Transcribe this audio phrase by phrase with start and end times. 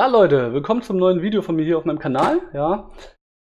[0.00, 2.40] Ja, Leute, willkommen zum neuen Video von mir hier auf meinem Kanal.
[2.54, 2.90] Ja,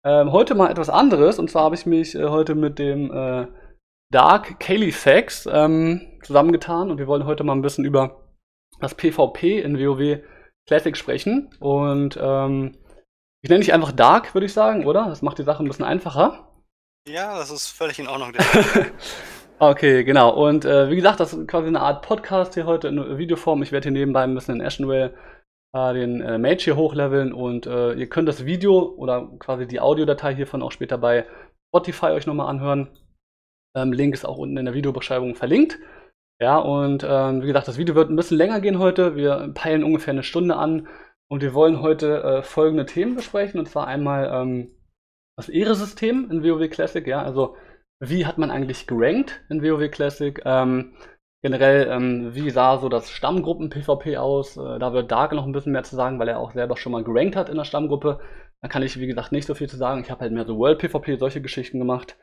[0.05, 1.38] ähm, heute mal etwas anderes.
[1.38, 3.47] Und zwar habe ich mich äh, heute mit dem äh,
[4.10, 8.31] Dark Kalifax ähm, zusammengetan und wir wollen heute mal ein bisschen über
[8.79, 10.22] das PvP in WoW
[10.65, 11.54] Classic sprechen.
[11.60, 12.78] Und ähm,
[13.44, 15.08] ich nenne dich einfach Dark, würde ich sagen, oder?
[15.10, 16.53] Das macht die Sache ein bisschen einfacher.
[17.05, 18.31] Ja, das ist völlig in Ordnung.
[19.59, 20.30] okay, genau.
[20.30, 23.62] Und äh, wie gesagt, das ist quasi eine Art Podcast hier heute in Videoform.
[23.62, 25.14] Ich werde hier nebenbei ein bisschen in Ashenwell
[25.76, 29.82] äh, den äh, Mage hier hochleveln und äh, ihr könnt das Video oder quasi die
[29.82, 31.26] Audiodatei hiervon auch später bei
[31.70, 32.90] Spotify euch nochmal anhören.
[33.76, 35.78] Ähm, Link ist auch unten in der Videobeschreibung verlinkt.
[36.42, 39.16] Ja, und ähm, wie gesagt, das Video wird ein bisschen länger gehen heute.
[39.16, 40.88] Wir peilen ungefähr eine Stunde an
[41.30, 43.60] und wir wollen heute äh, folgende Themen besprechen.
[43.60, 44.72] Und zwar einmal ähm,
[45.38, 47.06] das Ehresystem in WoW Classic.
[47.06, 47.58] Ja, also
[48.02, 50.42] wie hat man eigentlich gerankt in WoW Classic?
[50.46, 50.95] Ähm,
[51.46, 54.58] Generell, ähm, wie sah so das Stammgruppen-PvP aus?
[54.58, 56.92] Äh, da wird Dark noch ein bisschen mehr zu sagen, weil er auch selber schon
[56.92, 58.20] mal gerankt hat in der Stammgruppe.
[58.64, 60.02] Da kann ich, wie gesagt, nicht so viel zu sagen.
[60.02, 62.18] Ich habe halt mehr so World-PvP, solche Geschichten gemacht.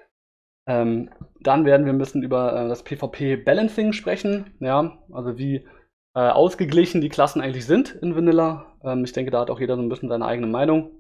[0.69, 4.57] Ähm, dann werden wir ein bisschen über äh, das PvP-Balancing sprechen.
[4.59, 5.69] Ja, also wie
[6.17, 8.77] äh, ausgeglichen die Klassen eigentlich sind in Vanilla.
[8.83, 10.91] Ähm, ich denke, da hat auch jeder so ein bisschen seine eigene Meinung.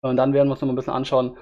[0.00, 1.36] Und dann werden wir uns noch mal ein bisschen anschauen,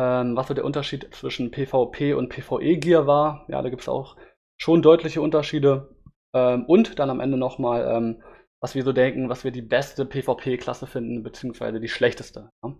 [0.00, 3.44] ähm, was so der Unterschied zwischen PvP und PvE-Gear war.
[3.48, 4.16] Ja, da gibt es auch
[4.60, 5.94] schon deutliche Unterschiede.
[6.34, 8.22] Ähm, und dann am Ende nochmal, ähm,
[8.60, 12.50] was wir so denken, was wir die beste PvP-Klasse finden, beziehungsweise die schlechteste.
[12.64, 12.74] Ja?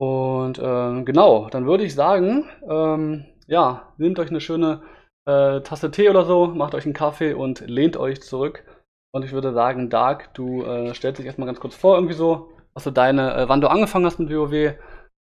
[0.00, 4.82] Und ähm, genau, dann würde ich sagen, ähm, ja, nehmt euch eine schöne
[5.26, 8.64] äh, Tasse Tee oder so, macht euch einen Kaffee und lehnt euch zurück.
[9.12, 12.52] Und ich würde sagen, Dark, du äh, stellst dich erstmal ganz kurz vor, irgendwie so,
[12.74, 14.76] was du deine, äh, wann du angefangen hast mit WoW, äh,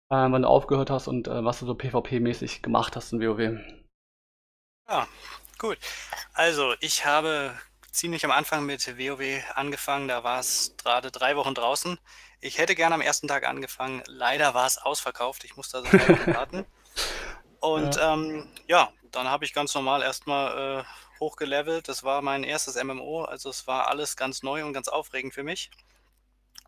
[0.09, 3.59] wann du aufgehört hast und äh, was du so PvP-mäßig gemacht hast in WoW.
[4.89, 5.07] Ja,
[5.59, 5.79] Gut.
[6.35, 7.59] Also, ich habe
[7.91, 10.09] ziemlich am Anfang mit WoW angefangen.
[10.09, 11.99] Da war es gerade drei Wochen draußen.
[12.41, 14.03] Ich hätte gerne am ersten Tag angefangen.
[14.07, 15.43] Leider war es ausverkauft.
[15.45, 15.93] Ich musste also
[16.35, 16.65] warten.
[17.61, 21.89] Und ja, ähm, ja dann habe ich ganz normal erstmal äh, hochgelevelt.
[21.89, 23.25] Das war mein erstes MMO.
[23.25, 25.71] Also es war alles ganz neu und ganz aufregend für mich.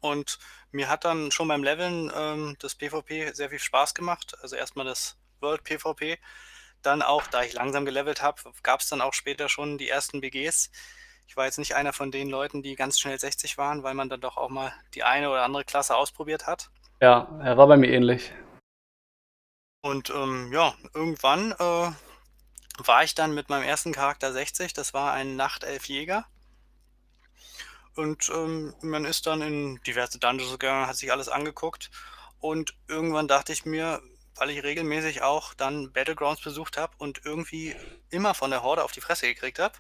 [0.00, 0.38] Und
[0.72, 4.36] mir hat dann schon beim Leveln ähm, das PvP sehr viel Spaß gemacht.
[4.42, 6.18] Also erstmal das World PvP
[6.82, 10.20] dann auch, da ich langsam gelevelt habe, gab es dann auch später schon die ersten
[10.20, 10.70] BGs.
[11.26, 14.08] Ich war jetzt nicht einer von den Leuten, die ganz schnell 60 waren, weil man
[14.08, 16.70] dann doch auch mal die eine oder andere Klasse ausprobiert hat.
[17.00, 18.32] Ja, er war bei mir ähnlich.
[19.82, 21.92] Und ähm, ja, irgendwann äh,
[22.78, 24.72] war ich dann mit meinem ersten Charakter 60.
[24.72, 26.26] Das war ein Nachtelfjäger.
[27.96, 31.90] Und ähm, man ist dann in diverse Dungeons gegangen, hat sich alles angeguckt.
[32.38, 34.02] Und irgendwann dachte ich mir,
[34.40, 37.76] weil ich regelmäßig auch dann Battlegrounds besucht habe und irgendwie
[38.08, 39.74] immer von der Horde auf die Fresse gekriegt habe,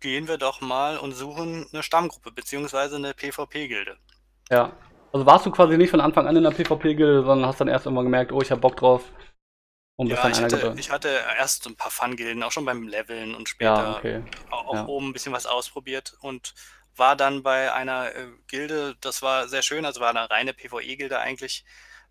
[0.00, 3.98] gehen wir doch mal und suchen eine Stammgruppe beziehungsweise eine PvP-Gilde.
[4.50, 4.72] Ja.
[5.12, 7.86] Also warst du quasi nicht von Anfang an in der PvP-Gilde, sondern hast dann erst
[7.86, 9.04] immer gemerkt, oh, ich habe Bock drauf.
[9.96, 13.48] Und ja, ich hatte, ich hatte, erst ein paar Fun-Gilden, auch schon beim Leveln und
[13.48, 14.22] später ja, okay.
[14.50, 14.86] auch ja.
[14.86, 16.54] oben ein bisschen was ausprobiert und
[16.96, 21.18] war dann bei einer äh, Gilde, das war sehr schön, also war eine reine PvE-Gilde
[21.18, 21.64] eigentlich,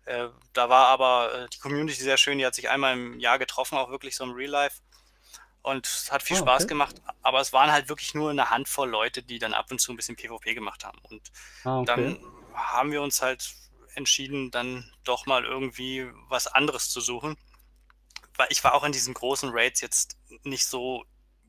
[0.08, 3.38] äh, da war aber äh, die Community sehr schön, die hat sich einmal im Jahr
[3.38, 4.80] getroffen, auch wirklich so im Real Life.
[5.60, 8.88] Und es hat viel oh, Spaß gemacht, aber es waren halt wirklich nur eine Handvoll
[8.88, 10.98] Leute, die dann ab und zu ein bisschen PvP gemacht haben.
[11.10, 11.30] Und
[11.64, 11.86] ah, okay.
[11.86, 12.18] dann
[12.54, 13.54] haben wir uns halt
[13.94, 17.36] entschieden, dann doch mal irgendwie was anderes zu suchen.
[18.36, 21.04] Weil ich war auch in diesen großen Raids jetzt nicht so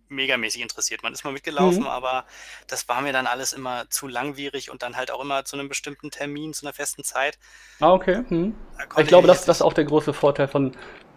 [0.10, 1.04] megamäßig interessiert.
[1.04, 1.88] Man ist mal mitgelaufen, mhm.
[1.88, 2.26] aber
[2.68, 5.70] das war mir dann alles immer zu langwierig und dann halt auch immer zu einem
[5.70, 7.38] bestimmten Termin, zu einer festen Zeit.
[7.80, 8.24] Ah, okay.
[8.30, 8.56] Mhm.
[8.98, 10.76] Ich glaube, das, das ist auch der große Vorteil von,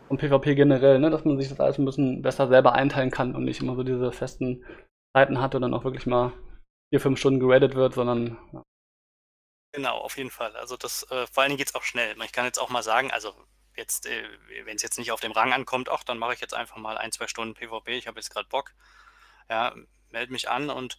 [0.09, 1.11] von PvP generell, ne?
[1.11, 3.83] dass man sich das alles ein bisschen besser selber einteilen kann und nicht immer so
[3.83, 4.65] diese festen
[5.17, 6.33] Zeiten hat und dann auch wirklich mal
[6.93, 8.39] vier, fünf Stunden geradet wird, sondern.
[8.53, 8.63] Ja.
[9.75, 10.55] Genau, auf jeden Fall.
[10.57, 12.15] Also das, äh, vor allen Dingen geht es auch schnell.
[12.25, 13.35] Ich kann jetzt auch mal sagen, also
[13.77, 14.25] jetzt, äh,
[14.65, 16.99] wenn es jetzt nicht auf dem Rang ankommt, ach, dann mache ich jetzt einfach mal
[16.99, 18.73] ein, zwei Stunden PvP, ich habe jetzt gerade Bock.
[19.49, 19.75] Ja,
[20.11, 20.97] melde mich an und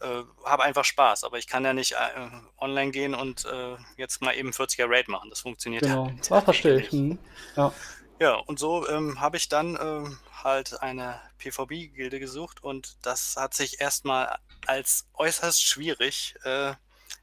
[0.00, 1.24] äh, habe einfach Spaß.
[1.24, 5.08] Aber ich kann ja nicht äh, online gehen und äh, jetzt mal eben 40er Raid
[5.08, 5.30] machen.
[5.30, 6.06] Das funktioniert genau.
[6.06, 6.32] ja nicht.
[6.32, 6.92] Ah, verstehe ich.
[6.92, 7.18] Mhm.
[7.56, 7.72] Ja.
[8.18, 13.54] ja, und so ähm, habe ich dann ähm, halt eine PvP-Gilde gesucht und das hat
[13.54, 16.74] sich erstmal als äußerst schwierig äh,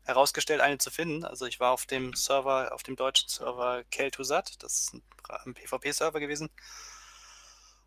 [0.04, 1.26] herausgestellt, eine zu finden.
[1.26, 6.20] Also ich war auf dem Server, auf dem deutschen Server Kel2Sat, das ist ein, PvP-Server
[6.20, 6.50] gewesen.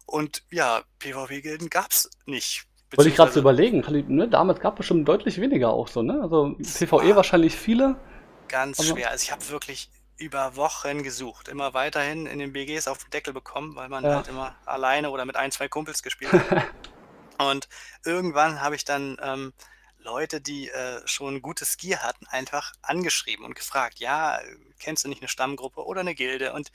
[0.07, 2.67] Und ja, PvP-Gilden gab es nicht.
[2.95, 4.29] Wollte ich gerade so überlegen, ne?
[4.29, 6.21] damals gab es schon deutlich weniger auch so, ne?
[6.23, 7.97] Also PvE wahrscheinlich viele.
[8.49, 9.11] Ganz schwer.
[9.11, 13.33] Also ich habe wirklich über Wochen gesucht, immer weiterhin in den BGs auf den Deckel
[13.33, 14.17] bekommen, weil man ja.
[14.17, 16.67] halt immer alleine oder mit ein, zwei Kumpels gespielt hat.
[17.39, 17.69] Und
[18.05, 19.53] irgendwann habe ich dann ähm,
[20.03, 24.41] Leute, die äh, schon gutes Gear hatten, einfach angeschrieben und gefragt, ja,
[24.79, 26.53] kennst du nicht eine Stammgruppe oder eine Gilde?
[26.53, 26.73] Und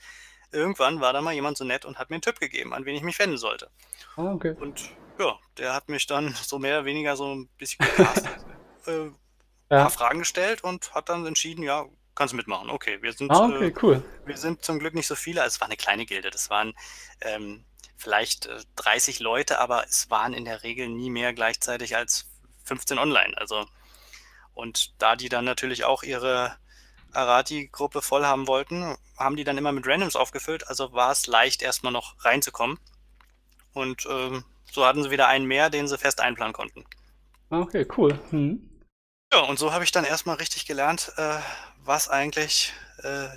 [0.52, 2.96] irgendwann war da mal jemand so nett und hat mir einen Tipp gegeben, an wen
[2.96, 3.70] ich mich wenden sollte.
[4.16, 4.54] Ah, okay.
[4.58, 8.46] Und ja, der hat mich dann so mehr oder weniger so ein bisschen gecastet,
[8.86, 9.12] äh, ja.
[9.68, 12.70] paar Fragen gestellt und hat dann entschieden, ja, kannst du mitmachen.
[12.70, 14.02] Okay, wir sind, ah, okay, äh, cool.
[14.24, 15.42] wir sind zum Glück nicht so viele.
[15.42, 16.30] Also es war eine kleine Gilde.
[16.30, 16.74] Das waren
[17.20, 17.64] ähm,
[17.96, 22.26] vielleicht äh, 30 Leute, aber es waren in der Regel nie mehr gleichzeitig als
[22.66, 23.36] 15 online.
[23.38, 23.66] Also
[24.54, 26.56] und da die dann natürlich auch ihre
[27.12, 30.68] Arati-Gruppe voll haben wollten, haben die dann immer mit Randoms aufgefüllt.
[30.68, 32.78] Also war es leicht, erstmal noch reinzukommen.
[33.74, 36.84] Und ähm, so hatten sie wieder einen mehr, den sie fest einplanen konnten.
[37.50, 38.18] Ah, okay, cool.
[38.30, 38.68] Hm.
[39.32, 41.38] Ja, und so habe ich dann erstmal richtig gelernt, äh,
[41.84, 42.72] was eigentlich
[43.02, 43.28] äh,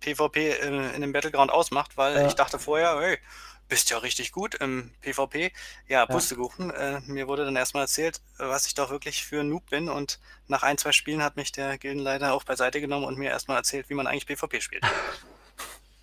[0.00, 2.26] PvP in, in, dem Battleground ausmacht, weil ja.
[2.26, 3.18] ich dachte vorher, hey,
[3.70, 5.52] bist ja richtig gut im PvP.
[5.88, 6.68] Ja, Pustekuchen.
[6.68, 6.98] Ja.
[6.98, 10.18] Äh, mir wurde dann erstmal erzählt, was ich doch wirklich für ein Noob bin und
[10.48, 13.88] nach ein, zwei Spielen hat mich der Gildenleiter auch beiseite genommen und mir erstmal erzählt,
[13.88, 14.84] wie man eigentlich PvP spielt.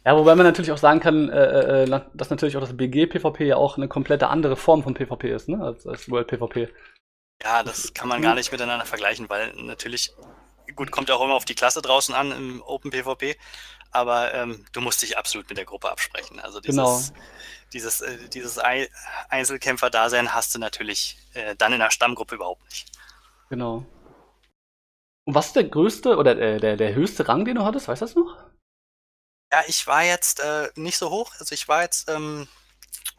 [0.05, 3.57] Ja, wobei man natürlich auch sagen kann, äh, äh, dass natürlich auch das BG-PvP ja
[3.57, 5.61] auch eine komplette andere Form von PvP ist, ne?
[5.61, 6.69] Als, als World PvP.
[7.43, 10.13] Ja, das kann man gar nicht miteinander vergleichen, weil natürlich,
[10.77, 13.35] gut, kommt auch immer auf die Klasse draußen an im Open PvP,
[13.91, 16.39] aber ähm, du musst dich absolut mit der Gruppe absprechen.
[16.39, 17.01] Also dieses, genau.
[17.73, 18.59] Dieses, äh, dieses
[19.29, 22.91] Einzelkämpfer-Dasein hast du natürlich äh, dann in der Stammgruppe überhaupt nicht.
[23.49, 23.85] Genau.
[25.25, 27.87] Und was ist der größte oder äh, der, der höchste Rang, den du hattest?
[27.87, 28.37] Weißt du das noch?
[29.51, 31.33] Ja, ich war jetzt äh, nicht so hoch.
[31.39, 32.47] Also ich war jetzt ähm,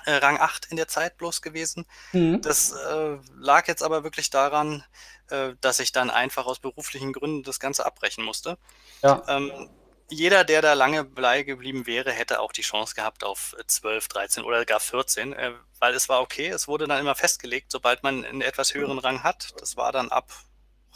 [0.04, 1.86] äh, Rang 8 in der Zeit bloß gewesen.
[2.12, 2.40] Mhm.
[2.42, 4.84] Das äh, lag jetzt aber wirklich daran,
[5.30, 8.58] äh, dass ich dann einfach aus beruflichen Gründen das Ganze abbrechen musste.
[9.02, 9.22] Ja.
[9.28, 9.70] Ähm,
[10.10, 14.44] jeder, der da lange blei geblieben wäre, hätte auch die Chance gehabt auf 12, 13
[14.44, 16.48] oder gar 14, äh, weil es war okay.
[16.48, 19.54] Es wurde dann immer festgelegt, sobald man einen etwas höheren Rang hat.
[19.60, 20.30] Das war dann ab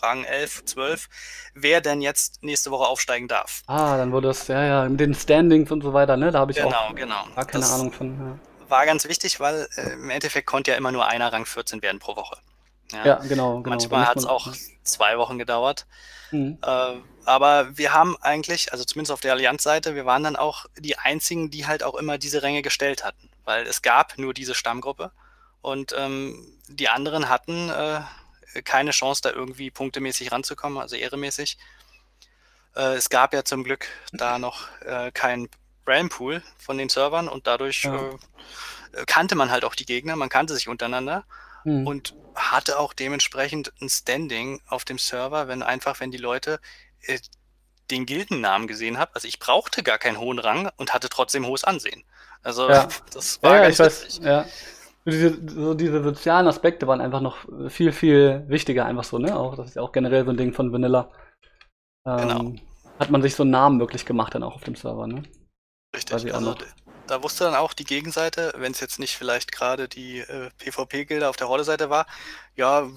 [0.03, 1.09] Rang 11, 12,
[1.55, 3.63] wer denn jetzt nächste Woche aufsteigen darf.
[3.67, 6.33] Ah, dann wurde das, ja, ja, mit den Standings und so weiter, ne?
[6.33, 7.27] Da habe ich genau, auch genau.
[7.37, 8.19] gar keine das Ahnung von.
[8.19, 8.69] Ja.
[8.69, 11.99] War ganz wichtig, weil äh, im Endeffekt konnte ja immer nur einer Rang 14 werden
[11.99, 12.39] pro Woche.
[12.93, 13.71] Ja, ja genau, genau.
[13.71, 14.49] Manchmal hat es auch
[14.83, 15.87] zwei Wochen gedauert.
[16.31, 16.59] Mhm.
[16.63, 20.99] Äh, aber wir haben eigentlich, also zumindest auf der Allianz-Seite, wir waren dann auch die
[20.99, 23.31] einzigen, die halt auch immer diese Ränge gestellt hatten.
[23.45, 25.13] Weil es gab nur diese Stammgruppe
[25.61, 28.01] und ähm, die anderen hatten äh,
[28.65, 31.59] keine Chance, da irgendwie punktemäßig ranzukommen, also ehremäßig.
[32.75, 35.49] Äh, es gab ja zum Glück da noch äh, keinen
[35.87, 38.11] Realm-Pool von den Servern und dadurch ja.
[38.93, 41.25] äh, kannte man halt auch die Gegner, man kannte sich untereinander
[41.65, 41.87] mhm.
[41.87, 46.61] und hatte auch dementsprechend ein Standing auf dem Server, wenn einfach, wenn die Leute
[47.07, 47.19] äh,
[47.91, 49.11] den Gildennamen gesehen haben.
[49.15, 52.05] Also ich brauchte gar keinen hohen Rang und hatte trotzdem hohes Ansehen.
[52.43, 52.89] Also ja.
[53.13, 54.47] das war ja, ganz ich weiß, ja
[55.05, 57.39] diese, so diese sozialen Aspekte waren einfach noch
[57.69, 59.37] viel, viel wichtiger, einfach so, ne?
[59.37, 61.11] Auch, das ist ja auch generell so ein Ding von Vanilla.
[62.07, 62.55] Ähm, genau.
[62.99, 65.23] Hat man sich so einen Namen wirklich gemacht dann auch auf dem Server, ne?
[65.95, 66.55] Richtig, also
[67.09, 71.29] da wusste dann auch die Gegenseite, wenn es jetzt nicht vielleicht gerade die äh, PvP-Gilde
[71.29, 72.07] auf der Rolle-Seite war,
[72.55, 72.89] ja,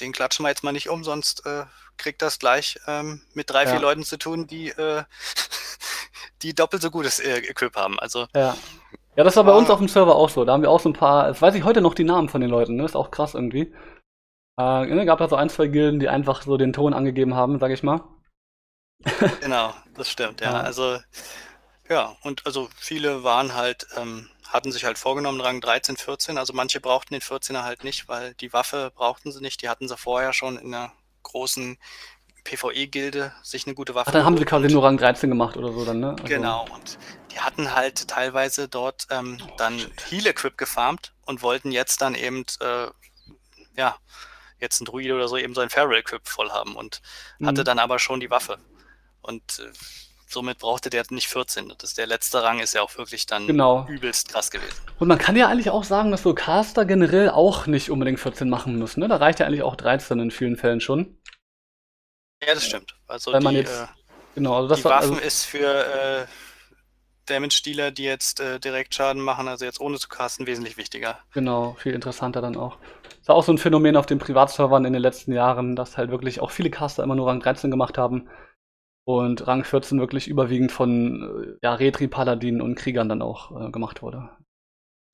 [0.00, 1.64] den klatschen wir jetzt mal nicht um, sonst äh,
[1.96, 3.70] kriegt das gleich ähm, mit drei, ja.
[3.70, 5.04] vier Leuten zu tun, die, äh,
[6.42, 7.98] die doppelt so gutes äh, Equip haben.
[8.00, 8.56] Also ja.
[9.16, 10.44] Ja, das war bei uns auf dem Server auch so.
[10.44, 12.40] Da haben wir auch so ein paar, das weiß ich heute noch die Namen von
[12.40, 12.84] den Leuten, ne?
[12.84, 13.72] Ist auch krass irgendwie.
[14.58, 17.60] Äh, ne, gab da so ein, zwei Gilden, die einfach so den Ton angegeben haben,
[17.60, 18.02] sag ich mal.
[19.40, 20.52] genau, das stimmt, ja.
[20.52, 20.60] ja.
[20.60, 20.98] Also,
[21.88, 26.38] ja, und also viele waren halt, ähm, hatten sich halt vorgenommen, Rang 13, 14.
[26.38, 29.62] Also manche brauchten den 14er halt nicht, weil die Waffe brauchten sie nicht.
[29.62, 31.78] Die hatten sie vorher schon in einer großen
[32.44, 34.08] PvE-Gilde sich eine gute Waffe.
[34.08, 36.10] Ach, dann haben sie quasi nur Rang 13 gemacht oder so dann, ne?
[36.10, 36.98] Also genau, und
[37.32, 42.44] die hatten halt teilweise dort ähm, oh, dann Heal-Equip gefarmt und wollten jetzt dann eben,
[42.60, 42.86] äh,
[43.76, 43.96] ja,
[44.60, 47.00] jetzt ein Druide oder so eben so ein Feral-Equip voll haben und
[47.38, 47.46] mhm.
[47.46, 48.58] hatte dann aber schon die Waffe.
[49.22, 49.72] Und äh,
[50.34, 51.72] somit brauchte der nicht 14.
[51.78, 53.86] Das, der letzte Rang ist ja auch wirklich dann genau.
[53.88, 54.76] übelst krass gewesen.
[54.98, 58.50] Und man kann ja eigentlich auch sagen, dass so Caster generell auch nicht unbedingt 14
[58.50, 59.00] machen müssen.
[59.00, 59.08] Ne?
[59.08, 61.16] Da reicht ja eigentlich auch 13 in vielen Fällen schon.
[62.46, 62.94] Ja, das stimmt.
[63.06, 63.86] Also Weil man die, jetzt, äh,
[64.34, 66.26] genau, also das die Waffen also, ist für äh,
[67.26, 71.18] Damage-Dealer, die jetzt äh, direkt Schaden machen, also jetzt ohne zu casten, wesentlich wichtiger.
[71.32, 72.76] Genau, viel interessanter dann auch.
[73.20, 76.40] Ist auch so ein Phänomen auf den Privatservern in den letzten Jahren, dass halt wirklich
[76.40, 78.28] auch viele Caster immer nur Rang 13 gemacht haben
[79.04, 84.02] und Rang 14 wirklich überwiegend von äh, ja, Retri-Paladinen und Kriegern dann auch äh, gemacht
[84.02, 84.30] wurde.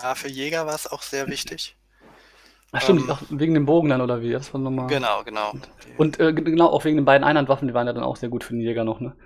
[0.00, 1.76] Ja, für Jäger war es auch sehr wichtig.
[2.72, 4.30] Ach stimmt, ähm, auch wegen dem Bogen dann oder wie?
[4.30, 4.86] Das war nochmal.
[4.86, 5.52] Genau, genau.
[5.98, 8.44] Und äh, genau, auch wegen den beiden Einhandwaffen, die waren ja dann auch sehr gut
[8.44, 9.16] für den Jäger noch, ne?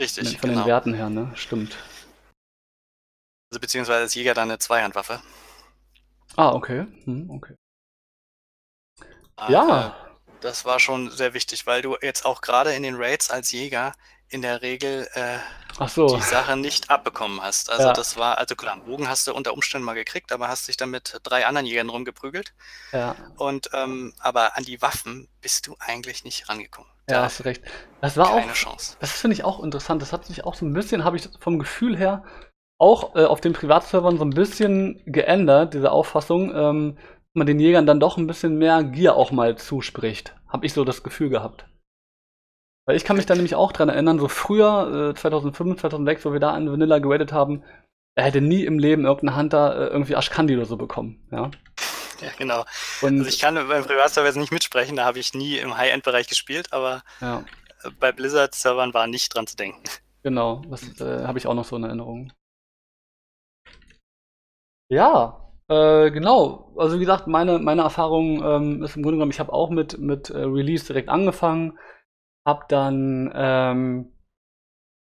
[0.00, 0.30] Richtig.
[0.30, 0.62] Von, von genau.
[0.62, 1.30] den Werten her, ne?
[1.34, 1.76] Stimmt.
[3.50, 5.20] Also beziehungsweise als Jäger dann eine Zweihandwaffe.
[6.36, 6.86] Ah, okay.
[7.04, 7.54] Hm, okay.
[9.48, 9.94] Ja.
[10.42, 13.94] Das war schon sehr wichtig, weil du jetzt auch gerade in den Raids als Jäger
[14.28, 15.38] in der Regel äh,
[15.86, 16.16] so.
[16.16, 17.70] die Sache nicht abbekommen hast.
[17.70, 17.92] Also ja.
[17.92, 20.90] das war, also klar, Bogen hast du unter Umständen mal gekriegt, aber hast dich dann
[20.90, 22.54] mit drei anderen Jägern rumgeprügelt.
[22.92, 23.14] Ja.
[23.36, 26.90] Und ähm, aber an die Waffen bist du eigentlich nicht rangekommen.
[27.08, 27.62] Ja, da hast du recht.
[28.00, 28.54] Das war keine auch.
[28.54, 28.96] Chance.
[29.00, 30.00] Das finde ich auch interessant.
[30.02, 32.24] Das hat sich auch so ein bisschen, habe ich vom Gefühl her,
[32.78, 36.54] auch äh, auf den Privatservern so ein bisschen geändert, diese Auffassung.
[36.54, 36.98] Ähm,
[37.34, 40.34] man den Jägern dann doch ein bisschen mehr Gier auch mal zuspricht.
[40.48, 41.66] Habe ich so das Gefühl gehabt.
[42.84, 46.32] Weil ich kann mich da nämlich auch dran erinnern, so früher, äh, 2005, 2006, wo
[46.32, 47.62] wir da an Vanilla geradet haben,
[48.14, 51.50] er hätte nie im Leben irgendein Hunter äh, irgendwie Ashkandi oder so bekommen, ja.
[52.20, 52.64] Ja, genau.
[53.00, 56.72] Und also ich kann beim Privatserver nicht mitsprechen, da habe ich nie im High-End-Bereich gespielt,
[56.72, 57.44] aber ja.
[57.98, 59.82] bei Blizzard-Servern war nicht dran zu denken.
[60.22, 62.32] Genau, das äh, habe ich auch noch so in Erinnerung.
[64.88, 65.41] Ja,
[65.72, 66.72] äh, genau.
[66.76, 69.98] Also wie gesagt, meine, meine Erfahrung ähm, ist im Grunde genommen, ich habe auch mit,
[69.98, 71.78] mit äh, Release direkt angefangen,
[72.46, 74.12] habe dann ähm,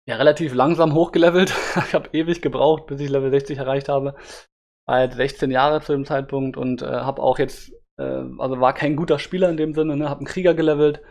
[0.07, 1.53] ja relativ langsam hochgelevelt.
[1.87, 4.15] ich habe ewig gebraucht, bis ich Level 60 erreicht habe.
[4.87, 8.95] Halt 16 Jahre zu dem Zeitpunkt und äh, habe auch jetzt, äh, also war kein
[8.95, 10.09] guter Spieler in dem Sinne, ne?
[10.09, 11.01] habe einen Krieger gelevelt.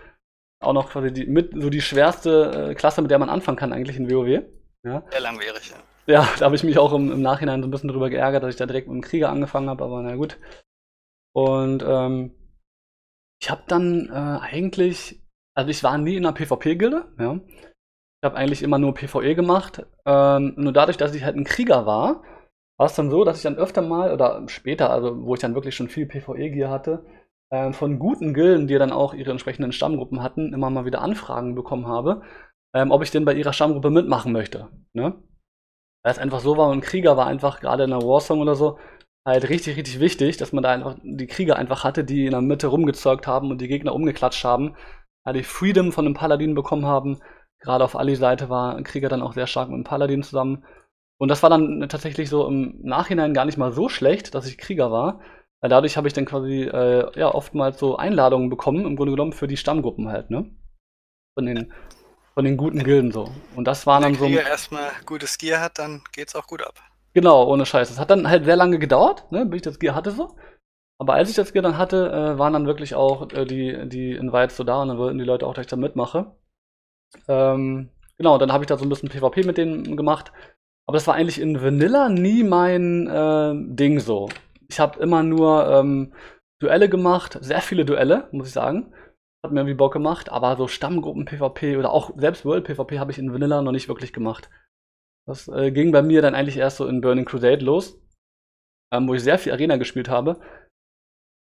[0.61, 3.73] Auch noch quasi die, mit so die schwerste äh, Klasse, mit der man anfangen kann
[3.73, 4.45] eigentlich in WoW.
[4.85, 5.03] Ja.
[5.11, 5.77] Sehr langwierig, ja.
[6.07, 8.55] Ja, da habe ich mich auch im, im, Nachhinein so ein bisschen drüber geärgert, dass
[8.55, 10.39] ich da direkt mit dem Krieger angefangen habe, aber na gut.
[11.35, 12.33] Und ähm,
[13.41, 15.23] ich habe dann äh, eigentlich,
[15.57, 17.41] also ich war nie in einer PvP-Gilde, ja.
[18.23, 19.85] Ich habe eigentlich immer nur PvE gemacht.
[20.07, 22.23] Ähm, nur dadurch, dass ich halt ein Krieger war,
[22.79, 25.57] war es dann so, dass ich dann öfter mal, oder später, also wo ich dann
[25.57, 27.05] wirklich schon viel PvE-Gear hatte,
[27.51, 31.57] äh, von guten Gilden, die dann auch ihre entsprechenden Stammgruppen hatten, immer mal wieder Anfragen
[31.57, 32.23] bekommen habe,
[32.75, 34.69] ähm, ob ich denn bei ihrer Stammgruppe mitmachen möchte.
[34.93, 35.21] Ne?
[36.05, 38.79] Weil es einfach so war und Krieger war einfach gerade in einer Warsong oder so
[39.25, 42.41] halt richtig, richtig wichtig, dass man da einfach die Krieger einfach hatte, die in der
[42.41, 44.75] Mitte rumgezeugt haben und die Gegner umgeklatscht haben.
[45.25, 47.21] Ja, die Freedom von einem Paladin bekommen haben.
[47.61, 50.65] Gerade auf Ali-Seite war ein Krieger dann auch sehr stark mit einem Paladin zusammen.
[51.19, 54.59] Und das war dann tatsächlich so im Nachhinein gar nicht mal so schlecht, dass ich
[54.59, 55.21] Krieger war.
[55.61, 59.33] Weil dadurch habe ich dann quasi äh, ja oftmals so Einladungen bekommen, im Grunde genommen
[59.33, 60.51] für die Stammgruppen halt, ne?
[61.35, 61.73] Von den
[62.35, 63.31] von den guten Gilden so.
[63.57, 64.25] Und das war dann so.
[64.25, 66.75] Wenn der erstmal gutes Gear hat, dann geht's auch gut ab.
[67.15, 67.89] Genau, ohne Scheiß.
[67.89, 70.37] Das hat dann halt sehr lange gedauert, ne, bis ich das Gear hatte so.
[70.99, 74.13] Aber als ich das Gear dann hatte, äh, waren dann wirklich auch äh, die, die
[74.13, 76.35] Invites so da und dann wollten die Leute auch, dass ich da mitmache.
[77.29, 80.33] Ähm, genau, dann habe ich da so ein bisschen PvP mit denen gemacht.
[80.87, 84.29] Aber das war eigentlich in Vanilla nie mein äh, Ding so.
[84.69, 86.15] Ich habe immer nur ähm,
[86.61, 88.95] Duelle gemacht, sehr viele Duelle, muss ich sagen.
[89.45, 93.33] Hat mir irgendwie Bock gemacht, aber so Stammgruppen-PvP oder auch selbst World-PvP habe ich in
[93.33, 94.51] Vanilla noch nicht wirklich gemacht.
[95.27, 98.01] Das äh, ging bei mir dann eigentlich erst so in Burning Crusade los,
[98.93, 100.41] ähm, wo ich sehr viel Arena gespielt habe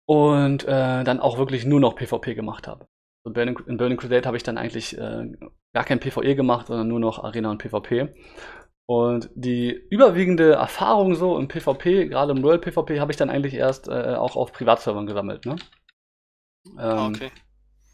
[0.07, 2.87] und äh, dann auch wirklich nur noch PvP gemacht habe.
[3.27, 5.33] In Burning, in Burning Crusade habe ich dann eigentlich äh,
[5.75, 8.15] gar kein PvE gemacht, sondern nur noch Arena und PvP.
[8.87, 13.55] Und die überwiegende Erfahrung so im PvP, gerade im World PvP, habe ich dann eigentlich
[13.55, 15.47] erst äh, auch auf Privatservern gesammelt.
[15.47, 15.57] Ne?
[16.79, 17.31] Ähm, okay.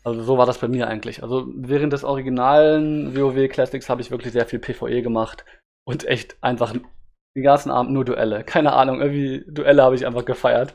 [0.02, 1.23] Also so war das bei mir eigentlich.
[1.23, 5.45] Also während des originalen WoW Classics habe ich wirklich sehr viel PvE gemacht
[5.87, 8.45] und echt einfach den ganzen Abend nur Duelle.
[8.45, 10.75] Keine Ahnung, irgendwie Duelle habe ich einfach gefeiert.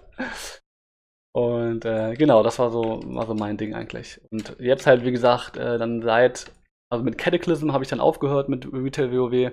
[1.35, 4.21] Und äh, genau, das war so, war so mein Ding eigentlich.
[4.31, 6.51] Und jetzt halt, wie gesagt, äh, dann seit,
[6.89, 9.33] also mit Cataclysm habe ich dann aufgehört mit Retail WoW.
[9.33, 9.51] Äh,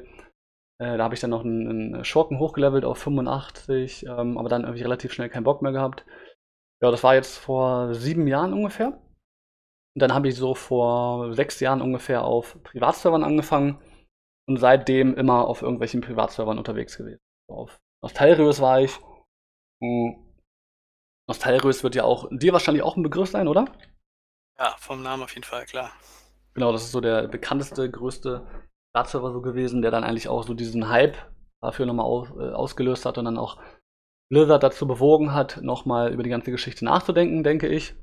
[0.79, 4.83] da habe ich dann noch einen, einen, Schurken hochgelevelt auf 85, ähm, aber dann irgendwie
[4.83, 6.05] relativ schnell keinen Bock mehr gehabt.
[6.81, 9.01] Ja, das war jetzt vor sieben Jahren ungefähr.
[9.95, 13.79] Und dann habe ich so vor sechs Jahren ungefähr auf Privatservern angefangen
[14.49, 17.21] und seitdem immer auf irgendwelchen Privatservern unterwegs gewesen.
[17.49, 18.99] Auf Nostalrius war ich.
[19.83, 20.17] Hm.
[21.29, 23.67] Nostalrius wird ja auch dir wahrscheinlich auch ein Begriff sein, oder?
[24.59, 25.93] Ja, vom Namen auf jeden Fall, klar.
[26.55, 28.47] Genau, das ist so der bekannteste, größte
[28.93, 31.17] Privatserver so gewesen, der dann eigentlich auch so diesen Hype
[31.63, 33.61] dafür nochmal aus, äh, ausgelöst hat und dann auch
[34.31, 37.95] Blizzard dazu bewogen hat, nochmal über die ganze Geschichte nachzudenken, denke ich.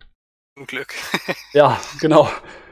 [0.60, 0.94] Zum Glück.
[1.54, 2.30] ja, genau.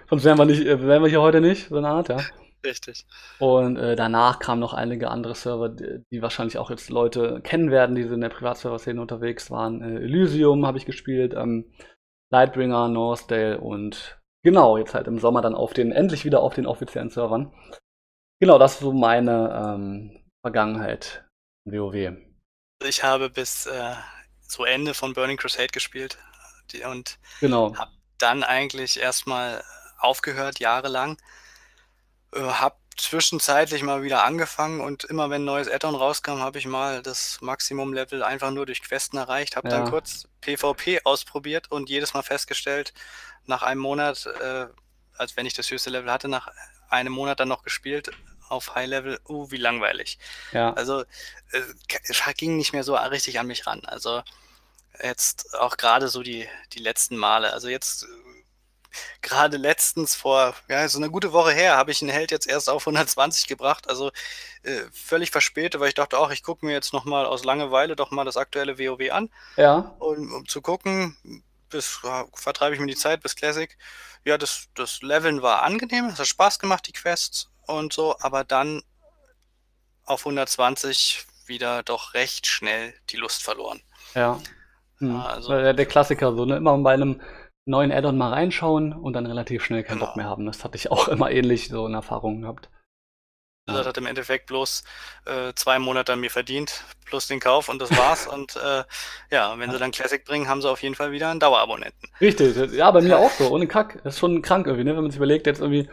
[0.09, 2.17] Sonst wären wir, nicht, äh, wären wir hier heute nicht, so eine Art, ja.
[2.65, 3.05] Richtig.
[3.39, 7.71] Und äh, danach kamen noch einige andere Server, die, die, wahrscheinlich auch jetzt Leute kennen
[7.71, 9.81] werden, die in der Privatserver-Szene unterwegs waren.
[9.81, 11.71] Äh, Elysium habe ich gespielt, ähm,
[12.29, 16.65] Lightbringer, Northdale und genau, jetzt halt im Sommer dann auf den, endlich wieder auf den
[16.65, 17.53] offiziellen Servern.
[18.41, 21.25] Genau, das ist so meine ähm, Vergangenheit
[21.63, 22.17] in WoW.
[22.85, 23.93] Ich habe bis äh,
[24.41, 26.17] zu Ende von Burning Crusade gespielt
[26.85, 27.75] und genau.
[27.75, 29.63] habe dann eigentlich erstmal
[29.99, 31.17] aufgehört, jahrelang.
[32.33, 36.65] Äh, habe zwischenzeitlich mal wieder angefangen und immer wenn ein neues Addon rauskam, habe ich
[36.65, 39.77] mal das Maximum-Level einfach nur durch Questen erreicht, habe ja.
[39.77, 42.93] dann kurz PvP ausprobiert und jedes Mal festgestellt,
[43.45, 44.65] nach einem Monat, äh,
[45.15, 46.49] als wenn ich das höchste Level hatte, nach
[46.89, 48.11] einem Monat dann noch gespielt
[48.49, 50.17] auf High Level, uh, wie langweilig.
[50.51, 50.73] Ja.
[50.73, 51.01] Also
[51.51, 51.61] äh,
[52.03, 53.81] es ging nicht mehr so richtig an mich ran.
[53.85, 54.23] Also
[55.03, 57.53] jetzt auch gerade so die, die letzten Male.
[57.53, 58.05] Also jetzt
[59.21, 62.69] gerade letztens vor, ja, so eine gute Woche her, habe ich einen Held jetzt erst
[62.69, 63.89] auf 120 gebracht.
[63.89, 64.11] Also
[64.63, 68.11] äh, völlig verspätet, weil ich dachte, auch ich gucke mir jetzt nochmal aus Langeweile doch
[68.11, 69.29] mal das aktuelle WoW an.
[69.55, 69.95] Ja.
[69.99, 71.17] Und, um zu gucken,
[71.69, 73.77] bis ja, vertreibe ich mir die Zeit bis Classic.
[74.25, 78.43] Ja, das, das Leveln war angenehm, es hat Spaß gemacht, die Quests und so, aber
[78.43, 78.83] dann
[80.05, 83.81] auf 120 wieder doch recht schnell die Lust verloren.
[84.15, 84.41] Ja.
[84.99, 85.15] Hm.
[85.15, 86.57] Also, der Klassiker, so, ne?
[86.57, 87.21] Immer bei einem
[87.65, 90.07] neuen Addon mal reinschauen und dann relativ schnell keinen genau.
[90.07, 90.45] Bock mehr haben.
[90.45, 92.69] Das hatte ich auch immer ähnlich so in Erfahrungen gehabt.
[93.67, 94.83] Also das hat im Endeffekt bloß
[95.25, 98.25] äh, zwei Monate an mir verdient, plus den Kauf und das war's.
[98.33, 98.85] und äh,
[99.29, 102.09] ja, wenn sie dann Classic bringen, haben sie auf jeden Fall wieder einen Dauerabonnenten.
[102.21, 103.99] Richtig, ja, bei mir auch so, ohne Kack.
[104.03, 104.95] Das ist schon krank irgendwie, ne?
[104.95, 105.89] wenn man sich überlegt, jetzt irgendwie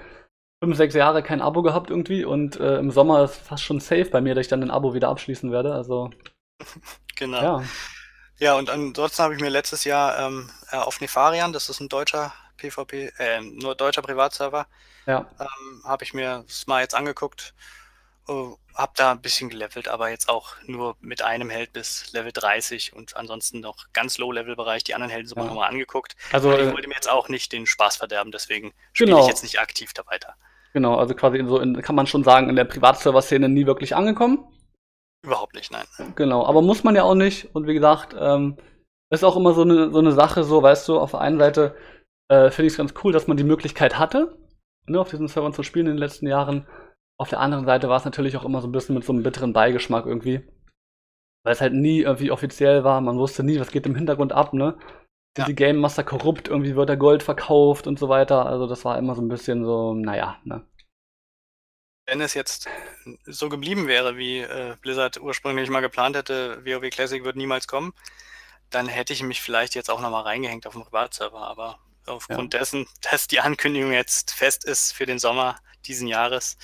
[0.63, 4.07] fünf, sechs Jahre kein Abo gehabt irgendwie und äh, im Sommer ist fast schon safe
[4.07, 5.75] bei mir, dass ich dann ein Abo wieder abschließen werde.
[5.75, 6.11] Also
[7.17, 7.43] genau.
[7.43, 7.65] Ja.
[8.45, 11.89] Ja, und ansonsten habe ich mir letztes Jahr ähm, äh, auf Nefarian, das ist ein
[11.89, 14.67] deutscher PvP, äh, nur deutscher Privatserver,
[15.07, 15.27] ja.
[15.41, 17.55] ähm, habe ich mir das mal jetzt angeguckt,
[18.29, 22.33] uh, habe da ein bisschen gelevelt, aber jetzt auch nur mit einem Held bis Level
[22.33, 25.49] 30 und ansonsten noch ganz Low-Level-Bereich, die anderen Helden sogar ja.
[25.49, 26.15] nochmal angeguckt.
[26.31, 29.23] Also aber ich äh, wollte mir jetzt auch nicht den Spaß verderben, deswegen spiele genau.
[29.23, 30.35] ich jetzt nicht aktiv da weiter.
[30.75, 34.47] Genau, also quasi so in, kann man schon sagen, in der Privatserver-Szene nie wirklich angekommen.
[35.25, 35.87] Überhaupt nicht, nein.
[36.17, 37.55] Genau, aber muss man ja auch nicht.
[37.55, 38.57] Und wie gesagt, ähm,
[39.11, 41.75] ist auch immer so eine, so eine Sache, so, weißt du, auf der einen Seite
[42.29, 44.37] äh, finde ich es ganz cool, dass man die Möglichkeit hatte,
[44.87, 46.67] ne, auf diesen Servern zu spielen in den letzten Jahren.
[47.19, 49.23] Auf der anderen Seite war es natürlich auch immer so ein bisschen mit so einem
[49.23, 50.43] bitteren Beigeschmack irgendwie.
[51.45, 54.53] Weil es halt nie irgendwie offiziell war, man wusste nie, was geht im Hintergrund ab,
[54.53, 54.77] ne?
[55.37, 55.45] Sind ja.
[55.47, 58.47] die Game Master korrupt, irgendwie wird der Gold verkauft und so weiter.
[58.47, 60.67] Also das war immer so ein bisschen so, naja, ne?
[62.07, 62.69] Wenn es jetzt
[63.25, 67.95] so geblieben wäre, wie äh, Blizzard ursprünglich mal geplant hätte, WoW Classic wird niemals kommen,
[68.71, 71.41] dann hätte ich mich vielleicht jetzt auch nochmal reingehängt auf dem Privatserver.
[71.47, 72.61] Aber aufgrund ja.
[72.61, 76.59] dessen, dass die Ankündigung jetzt fest ist für den Sommer diesen Jahres,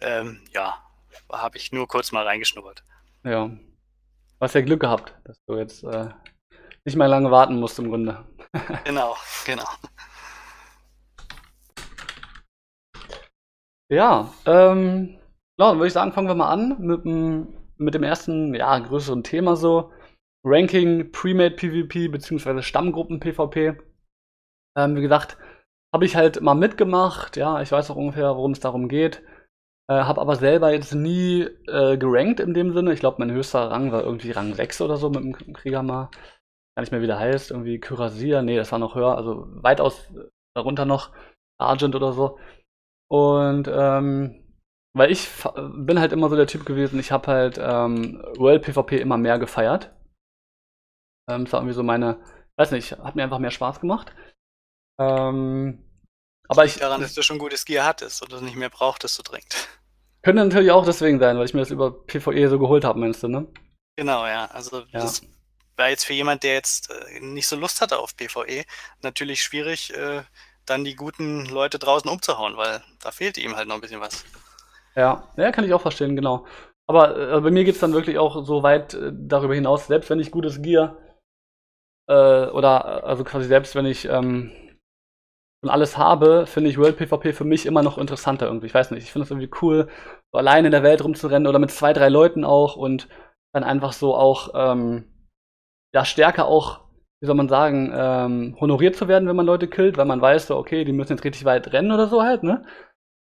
[0.00, 0.82] ähm, ja,
[1.30, 2.82] habe ich nur kurz mal reingeschnuppert.
[3.24, 3.46] Ja.
[3.46, 3.58] Du
[4.40, 6.08] hast ja Glück gehabt, dass du jetzt äh,
[6.84, 8.24] nicht mehr lange warten musst im Grunde.
[8.84, 9.68] genau, genau.
[13.90, 15.18] Ja, ähm,
[15.58, 17.04] dann würde ich sagen, fangen wir mal an mit,
[17.76, 19.92] mit dem ersten, ja, größeren Thema so.
[20.44, 22.62] Ranking, Premade PvP bzw.
[22.62, 23.76] Stammgruppen PvP.
[24.78, 25.36] Ähm, wie gesagt,
[25.92, 29.22] habe ich halt mal mitgemacht, ja, ich weiß auch ungefähr, worum es darum geht.
[29.90, 32.92] Äh, habe aber selber jetzt nie äh, gerankt in dem Sinne.
[32.92, 36.10] Ich glaube, mein höchster Rang war irgendwie Rang 6 oder so mit dem Krieger mal.
[36.76, 37.50] Gar nicht mehr, wie der heißt.
[37.50, 38.42] Irgendwie Kyrasier.
[38.42, 39.16] Nee, das war noch höher.
[39.16, 40.12] Also weitaus
[40.54, 41.10] darunter noch.
[41.58, 42.38] Argent oder so.
[43.10, 44.40] Und ähm,
[44.92, 49.00] weil ich bin halt immer so der Typ gewesen, ich habe halt ähm, World PvP
[49.00, 49.92] immer mehr gefeiert.
[51.28, 52.22] Ähm, das war irgendwie so meine,
[52.56, 54.14] weiß nicht, hat mir einfach mehr Spaß gemacht.
[55.00, 55.84] Ähm,
[56.48, 56.76] aber ich.
[56.76, 59.54] Daran, dass du schon gutes Gear hattest und das nicht mehr brauchtest so dringend.
[60.22, 63.22] Könnte natürlich auch deswegen sein, weil ich mir das über PvE so geholt habe, meinst
[63.22, 63.46] du, ne?
[63.96, 64.46] Genau, ja.
[64.46, 65.00] Also ja.
[65.00, 65.22] das
[65.76, 68.64] war jetzt für jemand, der jetzt äh, nicht so Lust hatte auf PvE,
[69.02, 70.22] natürlich schwierig, äh,
[70.66, 74.24] dann die guten Leute draußen umzuhauen, weil da fehlte ihm halt noch ein bisschen was.
[74.94, 76.46] Ja, ja kann ich auch verstehen, genau.
[76.88, 80.10] Aber äh, bei mir geht es dann wirklich auch so weit äh, darüber hinaus, selbst
[80.10, 80.96] wenn ich gutes Gear
[82.08, 84.50] äh, oder also quasi selbst wenn ich ähm,
[85.62, 88.66] schon alles habe, finde ich World PvP für mich immer noch interessanter irgendwie.
[88.66, 89.88] Ich weiß nicht, ich finde es irgendwie cool,
[90.32, 93.08] so alleine in der Welt rumzurennen oder mit zwei, drei Leuten auch und
[93.54, 95.04] dann einfach so auch ähm,
[95.94, 96.89] ja stärker auch
[97.20, 100.46] wie soll man sagen, ähm, honoriert zu werden, wenn man Leute killt, weil man weiß,
[100.46, 102.64] so, okay, die müssen jetzt richtig weit rennen oder so halt, ne?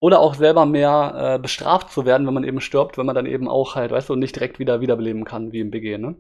[0.02, 3.26] Oder auch selber mehr äh, bestraft zu werden, wenn man eben stirbt, wenn man dann
[3.26, 6.16] eben auch halt, weißt du, nicht direkt wieder wiederbeleben kann, wie im BG, ne?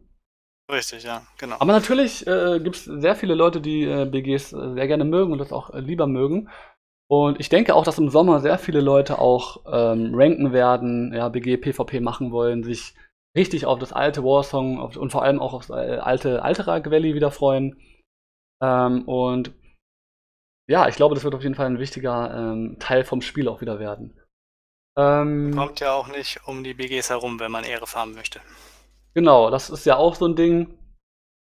[0.70, 1.56] Richtig, ja, genau.
[1.60, 5.32] Aber natürlich äh, gibt es sehr viele Leute, die äh, BGs äh, sehr gerne mögen
[5.32, 6.50] und das auch äh, lieber mögen.
[7.08, 11.30] Und ich denke auch, dass im Sommer sehr viele Leute auch ähm, ranken werden, ja,
[11.30, 12.94] BG, PvP machen wollen, sich
[13.38, 16.90] richtig auf das alte Warsong auf, und vor allem auch auf das äh, alte Alterag
[16.90, 17.80] Valley wieder freuen.
[18.62, 19.54] Ähm, und
[20.70, 23.62] ja, ich glaube, das wird auf jeden Fall ein wichtiger ähm, Teil vom Spiel auch
[23.62, 24.20] wieder werden.
[24.98, 28.42] Ähm, Kommt ja auch nicht um die BGs herum, wenn man Ehre farmen möchte.
[29.14, 30.78] Genau, das ist ja auch so ein Ding.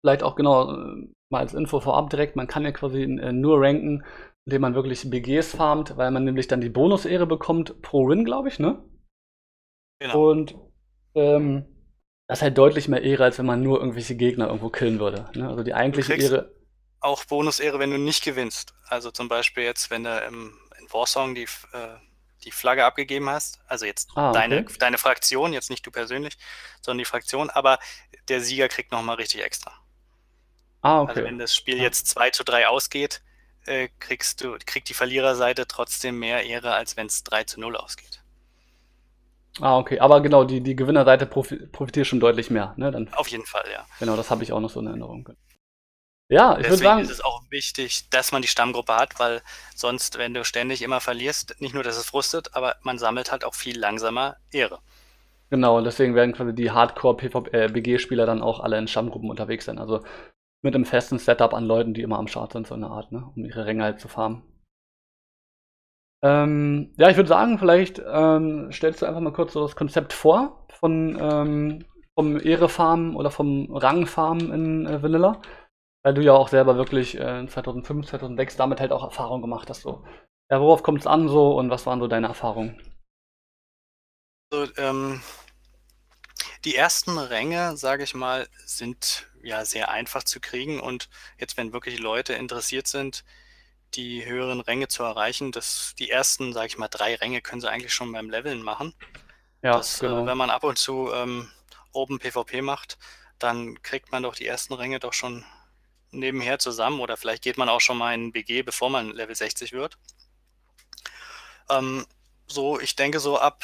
[0.04, 3.62] Vielleicht auch genau äh, mal als Info vorab direkt, man kann ja quasi äh, nur
[3.62, 4.04] ranken,
[4.46, 8.48] indem man wirklich BGs farmt, weil man nämlich dann die Bonus-Ehre bekommt pro Win, glaube
[8.48, 8.84] ich, ne?
[10.00, 10.32] Genau.
[10.32, 10.56] Und
[11.16, 11.66] ähm,
[12.28, 15.30] das ist halt deutlich mehr Ehre, als wenn man nur irgendwelche Gegner irgendwo killen würde.
[15.36, 15.50] Ne?
[15.50, 16.56] Also die eigentliche Ehre.
[17.02, 18.74] Auch Bonus-Ehre, wenn du nicht gewinnst.
[18.88, 21.98] Also zum Beispiel jetzt, wenn du im, in Warsong die, äh,
[22.44, 24.40] die Flagge abgegeben hast, also jetzt ah, okay.
[24.40, 26.38] deine, deine Fraktion, jetzt nicht du persönlich,
[26.82, 27.80] sondern die Fraktion, aber
[28.28, 29.74] der Sieger kriegt nochmal richtig extra.
[30.82, 31.10] Ah, okay.
[31.10, 33.22] Also wenn das Spiel jetzt 2 zu 3 ausgeht,
[33.66, 37.76] äh, kriegst du, kriegt die Verliererseite trotzdem mehr Ehre, als wenn es 3 zu 0
[37.76, 38.21] ausgeht.
[39.60, 40.00] Ah, okay.
[40.00, 42.74] Aber genau, die, die Gewinnerseite profitiert schon deutlich mehr.
[42.78, 42.92] Ne?
[42.92, 43.86] Dann, Auf jeden Fall, ja.
[44.00, 45.28] Genau, das habe ich auch noch so in Erinnerung.
[46.30, 47.02] Ja, ich würde sagen.
[47.02, 49.42] ist es auch wichtig, dass man die Stammgruppe hat, weil
[49.76, 53.44] sonst, wenn du ständig immer verlierst, nicht nur, dass es frustet, aber man sammelt halt
[53.44, 54.80] auch viel langsamer Ehre.
[55.50, 59.78] Genau, und deswegen werden quasi die Hardcore-BG-Spieler dann auch alle in Stammgruppen unterwegs sein.
[59.78, 60.06] Also
[60.62, 63.30] mit einem festen Setup an Leuten, die immer am Start sind, so eine Art, ne?
[63.36, 64.44] um ihre Ränge halt zu farmen.
[66.24, 70.14] Ähm, ja, ich würde sagen, vielleicht ähm, stellst du einfach mal kurz so das Konzept
[70.14, 75.42] vor von ähm, vom Ehrefarmen oder vom Rangfarmen in äh, Vanilla.
[76.04, 79.82] Weil du ja auch selber wirklich äh, 2005, 2006 damit halt auch Erfahrung gemacht hast.
[79.82, 80.04] So.
[80.52, 82.82] Ja, worauf kommt es an so und was waren so deine Erfahrungen?
[84.52, 85.22] So, ähm,
[86.66, 91.74] die ersten Ränge, sage ich mal, sind ja sehr einfach zu kriegen und jetzt, wenn
[91.74, 93.24] wirklich Leute interessiert sind,
[93.94, 97.70] die höheren Ränge zu erreichen, das, die ersten, sage ich mal, drei Ränge können sie
[97.70, 98.94] eigentlich schon beim Leveln machen.
[99.62, 100.24] Ja, das, äh, genau.
[100.24, 101.50] Äh, wenn man ab und zu ähm,
[101.92, 102.98] Open PvP macht,
[103.40, 105.46] dann kriegt man doch die ersten Ränge doch schon
[106.12, 109.72] nebenher zusammen oder vielleicht geht man auch schon mal in BG, bevor man Level 60
[109.72, 109.98] wird.
[111.70, 112.06] Ähm,
[112.48, 113.64] so, ich denke, so ab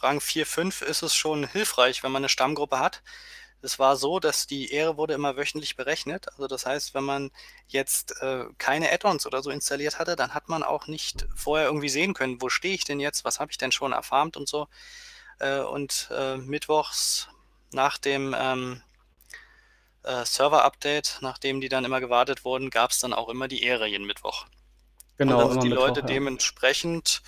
[0.00, 3.02] Rang 4, 5 ist es schon hilfreich, wenn man eine Stammgruppe hat.
[3.64, 6.28] Es war so, dass die Ehre wurde immer wöchentlich berechnet.
[6.32, 7.30] Also das heißt, wenn man
[7.66, 11.88] jetzt äh, keine Add-ons oder so installiert hatte, dann hat man auch nicht vorher irgendwie
[11.88, 14.68] sehen können, wo stehe ich denn jetzt, was habe ich denn schon erfarmt und so.
[15.38, 17.28] Äh, und äh, mittwochs
[17.72, 18.82] nach dem ähm,
[20.04, 23.86] äh, Server-Update, nachdem die dann immer gewartet wurden, gab es dann auch immer die Ehre
[23.86, 24.46] jeden Mittwoch.
[25.16, 25.34] Genau.
[25.34, 26.06] Und dann sind die Mittwoch, Leute ja.
[26.06, 27.22] dementsprechend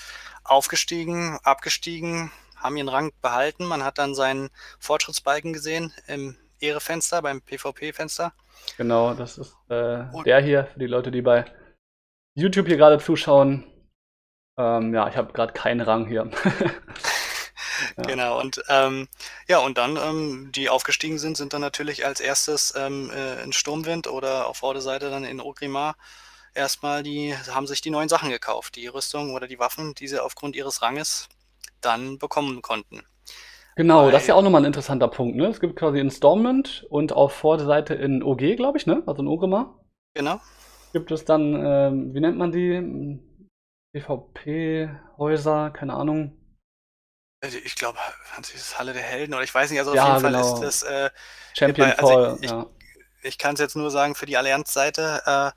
[0.44, 3.64] aufgestiegen, abgestiegen, haben ihren Rang behalten.
[3.64, 8.32] Man hat dann seinen Fortschrittsbalken gesehen im Ehrefenster, beim PvP-Fenster.
[8.76, 11.44] Genau, das ist äh, der hier für die Leute, die bei
[12.34, 13.64] YouTube hier gerade zuschauen.
[14.58, 16.30] Ähm, ja, ich habe gerade keinen Rang hier.
[17.96, 18.04] Ja.
[18.04, 19.08] Genau, und ähm,
[19.48, 23.52] ja, und dann, ähm, die aufgestiegen sind, sind dann natürlich als erstes ähm, äh, in
[23.52, 25.96] Sturmwind oder auf Vorderseite dann in Ogrimar
[26.54, 30.22] erstmal die, haben sich die neuen Sachen gekauft, die Rüstung oder die Waffen, die sie
[30.22, 31.28] aufgrund ihres Ranges
[31.86, 33.02] dann bekommen konnten.
[33.76, 35.46] Genau, Weil, das ist ja auch nochmal ein interessanter Punkt, ne?
[35.46, 39.02] Es gibt quasi Installment und auf Vorderseite in OG, glaube ich, ne?
[39.06, 39.80] Also in Ogrimar.
[40.14, 40.40] Genau.
[40.92, 43.20] Gibt es dann, ähm, wie nennt man die?
[43.92, 46.38] PvP-Häuser, keine Ahnung.
[47.42, 47.98] Also, ich glaube,
[48.38, 50.42] das ist Halle der Helden oder ich weiß nicht, also auf ja, jeden genau.
[50.42, 51.10] Fall ist das äh,
[51.54, 52.66] Champion bei, also Fall, ich, ja.
[53.20, 55.50] ich, ich kann es jetzt nur sagen für die Allianz-Seite, äh,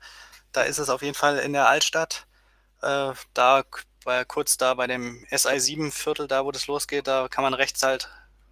[0.52, 2.26] da ist es auf jeden Fall in der Altstadt.
[2.82, 3.62] Äh, da
[4.04, 8.08] bei, kurz da bei dem SI7-Viertel, da wo das losgeht, da kann man rechts halt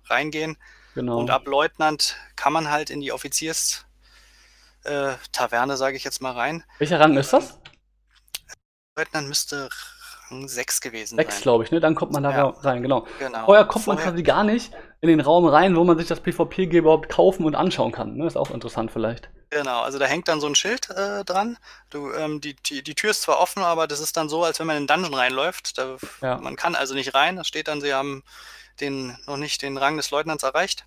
[0.06, 0.56] reingehen.
[0.94, 1.18] Genau.
[1.18, 3.86] Und ab Leutnant kann man halt in die Offizierstaverne,
[4.84, 6.64] äh, sage ich jetzt mal, rein.
[6.78, 7.58] Welcher Rang ist das?
[8.96, 9.68] Leutnant müsste
[10.30, 11.80] 6 gewesen 6, glaube ich, ne?
[11.80, 12.48] Dann kommt man da ja.
[12.48, 13.06] rein, genau.
[13.18, 13.44] genau.
[13.46, 14.04] Vorher kommt Vorher...
[14.04, 17.44] man quasi gar nicht in den Raum rein, wo man sich das PvP überhaupt kaufen
[17.44, 18.16] und anschauen kann.
[18.16, 18.26] Ne?
[18.26, 19.30] Ist auch interessant vielleicht.
[19.50, 21.56] Genau, also da hängt dann so ein Schild äh, dran.
[21.88, 24.58] Du, ähm, die, die, die Tür ist zwar offen, aber das ist dann so, als
[24.58, 25.78] wenn man in den Dungeon reinläuft.
[25.78, 26.36] Da, ja.
[26.36, 27.36] Man kann also nicht rein.
[27.36, 28.22] Da steht dann, sie haben
[28.80, 30.84] den, noch nicht den Rang des Leutnants erreicht.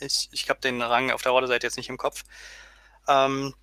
[0.00, 2.24] Ich, ich habe den Rang auf der Orderseite jetzt nicht im Kopf.
[3.06, 3.54] Ähm,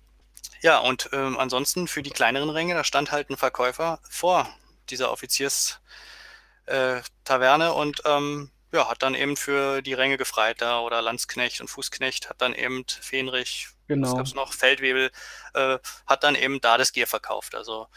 [0.62, 4.48] ja, und ähm, ansonsten für die kleineren Ränge, da stand halt ein Verkäufer vor
[4.88, 11.60] dieser Offizierstaverne äh, und ähm, ja, hat dann eben für die Ränge Gefreiter oder Landsknecht
[11.60, 14.08] und Fußknecht hat dann eben Fähnrich, genau.
[14.08, 15.10] was gab's noch, Feldwebel,
[15.54, 17.54] äh, hat dann eben da das Gier verkauft.
[17.54, 17.88] Also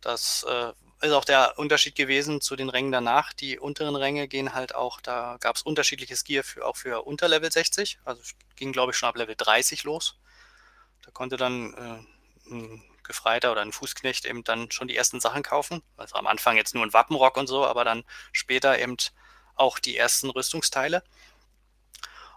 [0.00, 0.72] das äh,
[1.06, 3.32] ist auch der Unterschied gewesen zu den Rängen danach.
[3.32, 7.28] Die unteren Ränge gehen halt auch, da gab es unterschiedliches Gear für, auch für unter
[7.28, 7.98] Level 60.
[8.04, 8.22] Also
[8.56, 10.18] ging, glaube ich, schon ab Level 30 los.
[11.04, 15.42] Da konnte dann äh, ein Gefreiter oder ein Fußknecht eben dann schon die ersten Sachen
[15.42, 15.82] kaufen.
[15.96, 18.96] Also am Anfang jetzt nur ein Wappenrock und so, aber dann später eben
[19.54, 21.02] auch die ersten Rüstungsteile.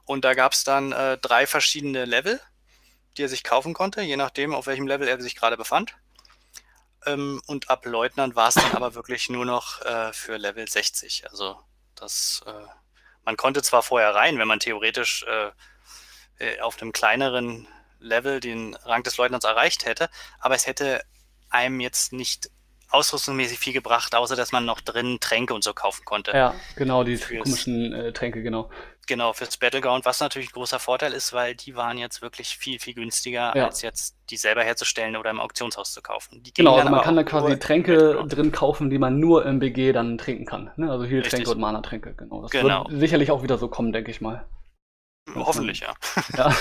[0.05, 2.39] Und da gab es dann äh, drei verschiedene Level,
[3.17, 5.95] die er sich kaufen konnte, je nachdem, auf welchem Level er sich gerade befand.
[7.05, 11.29] Ähm, und ab Leutnant war es dann aber wirklich nur noch äh, für Level 60.
[11.29, 11.59] Also
[11.95, 12.67] das, äh,
[13.23, 15.51] man konnte zwar vorher rein, wenn man theoretisch äh,
[16.39, 17.67] äh, auf einem kleineren
[17.99, 21.03] Level den Rang des Leutnants erreicht hätte, aber es hätte
[21.49, 22.49] einem jetzt nicht
[22.95, 26.31] ausrüstungsmäßig viel gebracht, außer dass man noch drin Tränke und so kaufen konnte.
[26.31, 28.69] Ja, genau, die komischen äh, Tränke, genau.
[29.07, 32.79] Genau, fürs Battleground, was natürlich ein großer Vorteil ist, weil die waren jetzt wirklich viel,
[32.79, 33.65] viel günstiger, ja.
[33.65, 36.41] als jetzt die selber herzustellen oder im Auktionshaus zu kaufen.
[36.55, 40.17] genau, also man kann da quasi Tränke drin kaufen, die man nur im BG dann
[40.17, 40.71] trinken kann.
[40.75, 40.89] Ne?
[40.89, 42.41] Also Heal-Tränke und Mana-Tränke, genau.
[42.41, 42.87] Das genau.
[42.89, 44.47] wird sicherlich auch wieder so kommen, denke ich mal.
[45.35, 45.93] Hoffentlich, ja.
[46.37, 46.55] ja.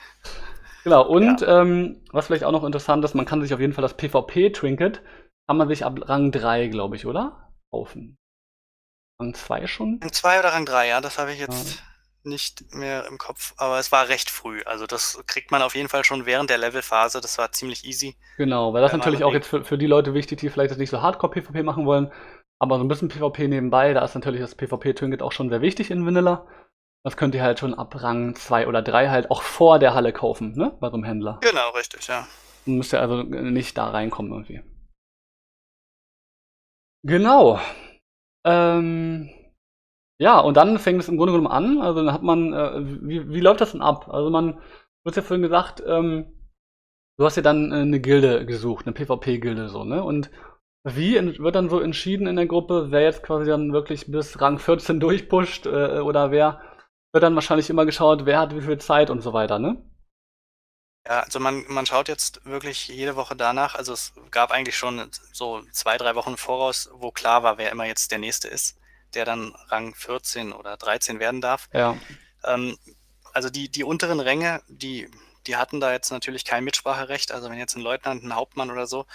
[0.84, 1.60] genau, und ja.
[1.60, 5.02] ähm, was vielleicht auch noch interessant ist, man kann sich auf jeden Fall das PvP-Trinket,
[5.50, 7.50] kann man sich ab Rang 3, glaube ich, oder?
[7.72, 8.16] Kaufen.
[9.20, 9.98] Rang 2 schon?
[10.00, 11.82] Rang 2 oder Rang 3, ja, das habe ich jetzt ja.
[12.22, 14.62] nicht mehr im Kopf, aber es war recht früh.
[14.62, 18.14] Also das kriegt man auf jeden Fall schon während der Levelphase, das war ziemlich easy.
[18.36, 21.02] Genau, weil das natürlich auch jetzt für, für die Leute wichtig, die vielleicht nicht so
[21.02, 22.12] Hardcore-PvP machen wollen,
[22.60, 25.90] aber so ein bisschen PvP nebenbei, da ist natürlich das PvP-Trinket auch schon sehr wichtig
[25.90, 26.46] in Vanilla.
[27.02, 30.12] Das könnt ihr halt schon ab Rang 2 oder 3 halt auch vor der Halle
[30.12, 30.76] kaufen, ne?
[30.78, 31.40] Bei so einem Händler.
[31.42, 32.28] Genau, richtig, ja.
[32.66, 34.62] Dann müsst ihr also nicht da reinkommen irgendwie.
[37.06, 37.58] Genau.
[38.46, 39.30] Ähm,
[40.20, 41.80] ja, und dann fängt es im Grunde genommen an.
[41.80, 44.08] Also dann hat man, äh, wie, wie läuft das denn ab?
[44.08, 44.60] Also man, du
[45.06, 46.32] hast ja vorhin gesagt, ähm,
[47.18, 50.04] du hast ja dann äh, eine Gilde gesucht, eine PvP-Gilde so, ne?
[50.04, 50.30] Und
[50.84, 54.58] wie wird dann so entschieden in der Gruppe, wer jetzt quasi dann wirklich bis Rang
[54.58, 56.62] 14 durchpusht äh, oder wer
[57.12, 59.82] wird dann wahrscheinlich immer geschaut, wer hat wie viel Zeit und so weiter, ne?
[61.06, 63.74] Ja, also man, man schaut jetzt wirklich jede Woche danach.
[63.74, 67.86] Also es gab eigentlich schon so zwei, drei Wochen voraus, wo klar war, wer immer
[67.86, 68.76] jetzt der Nächste ist,
[69.14, 71.68] der dann Rang 14 oder 13 werden darf.
[71.72, 71.96] Ja.
[72.44, 72.78] Ähm,
[73.32, 75.10] also die, die unteren Ränge, die,
[75.46, 77.32] die hatten da jetzt natürlich kein Mitspracherecht.
[77.32, 79.06] Also wenn jetzt ein Leutnant, ein Hauptmann oder so,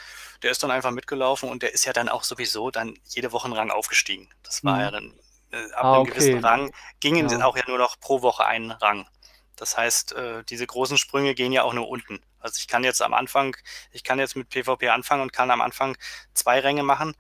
[0.41, 3.45] der ist dann einfach mitgelaufen und der ist ja dann auch sowieso dann jede Woche
[3.45, 4.27] einen Rang aufgestiegen.
[4.41, 4.81] Das war mhm.
[4.81, 5.13] ja dann
[5.51, 6.11] äh, ab ah, einem okay.
[6.11, 7.45] gewissen Rang gingen ja.
[7.45, 9.07] auch ja nur noch pro Woche einen Rang.
[9.55, 12.19] Das heißt, äh, diese großen Sprünge gehen ja auch nur unten.
[12.39, 13.55] Also ich kann jetzt am Anfang,
[13.91, 15.97] ich kann jetzt mit PvP anfangen und kann am Anfang
[16.33, 17.15] zwei Ränge machen,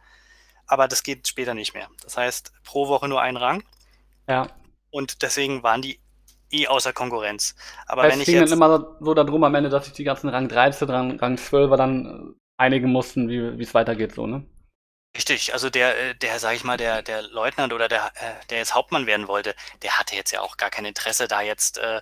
[0.67, 1.87] aber das geht später nicht mehr.
[2.03, 3.63] Das heißt, pro Woche nur ein Rang.
[4.27, 4.47] Ja.
[4.91, 5.99] Und deswegen waren die
[6.51, 7.55] eh außer Konkurrenz.
[7.87, 8.51] Aber das wenn ich jetzt...
[8.51, 11.75] dann immer so darum am Ende, dass ich die ganzen Rang 13, Rang, Rang 12
[11.77, 14.45] dann einigen mussten, wie es weitergeht, so, ne?
[15.15, 18.57] Richtig, also der, äh, der, sag ich mal, der, der Leutnant oder der, äh, der
[18.57, 22.01] jetzt Hauptmann werden wollte, der hatte jetzt ja auch gar kein Interesse, da jetzt äh,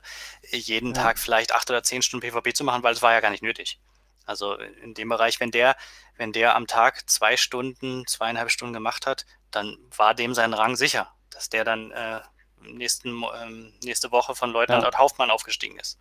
[0.49, 1.01] jeden ja.
[1.03, 3.43] Tag vielleicht acht oder zehn Stunden PvP zu machen, weil es war ja gar nicht
[3.43, 3.79] nötig.
[4.25, 5.75] Also in dem Bereich, wenn der,
[6.17, 10.75] wenn der am Tag zwei Stunden, zweieinhalb Stunden gemacht hat, dann war dem sein Rang
[10.75, 12.21] sicher, dass der dann äh,
[12.61, 14.97] nächsten, ähm, nächste Woche von Leutnant ja.
[14.97, 15.99] Hauptmann aufgestiegen ist.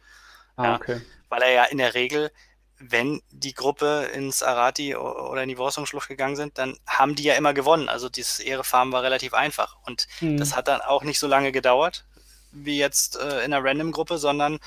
[0.57, 1.01] Ah, ja, okay.
[1.29, 2.31] Weil er ja in der Regel
[2.89, 7.35] wenn die Gruppe ins Arati oder in die Worsungsschlucht gegangen sind, dann haben die ja
[7.35, 7.89] immer gewonnen.
[7.89, 9.77] Also dieses Ehrefarm war relativ einfach.
[9.87, 10.37] Und mhm.
[10.37, 12.05] das hat dann auch nicht so lange gedauert,
[12.51, 14.59] wie jetzt äh, in einer Random-Gruppe, sondern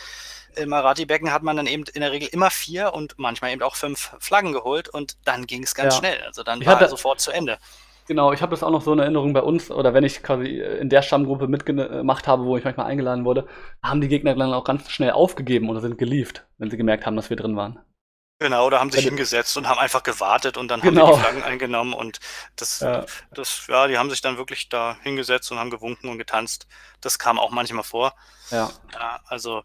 [0.56, 3.76] im Arati-Becken hat man dann eben in der Regel immer vier und manchmal eben auch
[3.76, 6.00] fünf Flaggen geholt und dann ging es ganz ja.
[6.00, 6.22] schnell.
[6.26, 7.58] Also dann ich war hatte, sofort zu Ende.
[8.08, 10.60] Genau, ich habe das auch noch so in Erinnerung bei uns, oder wenn ich quasi
[10.60, 13.48] in der Stammgruppe mitgemacht habe, wo ich manchmal eingeladen wurde,
[13.82, 17.16] haben die Gegner dann auch ganz schnell aufgegeben oder sind gelieft, wenn sie gemerkt haben,
[17.16, 17.80] dass wir drin waren.
[18.40, 21.08] Genau, da haben sich hingesetzt und haben einfach gewartet und dann genau.
[21.08, 22.20] haben die Flaggen eingenommen und
[22.58, 23.06] das, ja.
[23.32, 26.68] das, ja, die haben sich dann wirklich da hingesetzt und haben gewunken und getanzt.
[27.00, 28.14] Das kam auch manchmal vor.
[28.52, 28.72] Ja.
[28.94, 29.64] ja also,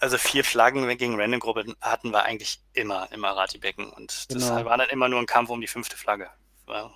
[0.00, 4.64] also vier Flaggen gegen Random-Gruppe hatten wir eigentlich immer im Arati-Becken und das genau.
[4.64, 6.28] war dann immer nur ein Kampf um die fünfte Flagge.
[6.68, 6.90] Ja.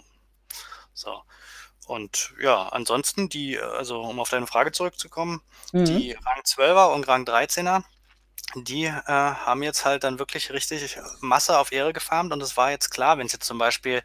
[0.93, 1.23] So.
[1.87, 5.41] Und ja, ansonsten die, also um auf deine Frage zurückzukommen,
[5.73, 5.85] mhm.
[5.85, 7.85] die Rang 12er und Rang 13er,
[8.55, 12.71] die äh, haben jetzt halt dann wirklich richtig Masse auf Ehre gefarmt und es war
[12.71, 14.03] jetzt klar, wenn es jetzt zum Beispiel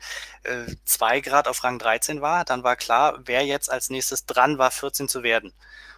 [0.85, 4.57] 2 äh, Grad auf Rang 13 war, dann war klar, wer jetzt als nächstes dran
[4.57, 5.53] war, 14 zu werden.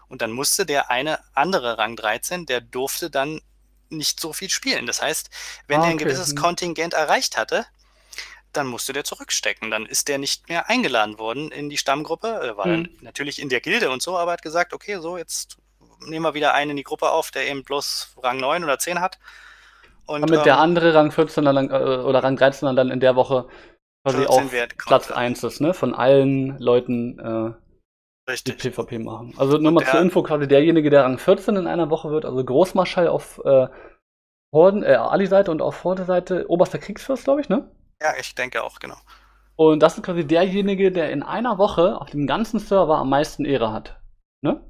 [0.07, 3.41] Und dann musste der eine andere Rang 13, der durfte dann
[3.89, 4.85] nicht so viel spielen.
[4.85, 5.29] Das heißt,
[5.67, 5.89] wenn ah, okay.
[5.89, 6.37] er ein gewisses mhm.
[6.37, 7.65] Kontingent erreicht hatte,
[8.53, 9.69] dann musste der zurückstecken.
[9.71, 12.27] Dann ist der nicht mehr eingeladen worden in die Stammgruppe.
[12.27, 12.83] Er war mhm.
[12.83, 15.57] dann natürlich in der Gilde und so, aber hat gesagt, okay, so jetzt
[16.05, 19.01] nehmen wir wieder einen in die Gruppe auf, der eben bloß Rang 9 oder 10
[19.01, 19.19] hat.
[20.05, 23.15] Und, Damit ähm, der andere Rang 14 dann, äh, oder Rang 13 dann in der
[23.15, 23.47] Woche
[24.03, 24.43] quasi auf
[24.77, 25.73] Platz 1 ist, ne?
[25.73, 27.19] Von allen Leuten,
[28.27, 29.33] äh, die PvP machen.
[29.37, 32.43] Also nur mal zur Info, quasi derjenige, der Rang 14 in einer Woche wird, also
[32.43, 33.67] Großmarschall auf äh,
[34.53, 37.69] Horden, äh, Ali-Seite und auf Horde-Seite, oberster Kriegsfürst, glaube ich, ne?
[38.01, 38.97] Ja, ich denke auch, genau.
[39.55, 43.43] Und das ist quasi derjenige, der in einer Woche auf dem ganzen Server am meisten
[43.43, 43.99] Ehre hat.
[44.41, 44.61] Ne?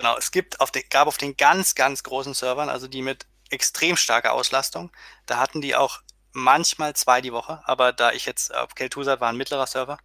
[0.00, 3.26] Genau, es gibt auf den, gab auf den ganz, ganz großen Servern, also die mit
[3.50, 4.90] extrem starker Auslastung,
[5.26, 6.00] da hatten die auch
[6.32, 9.98] manchmal zwei die Woche, aber da ich jetzt auf Keltusat war ein mittlerer Server,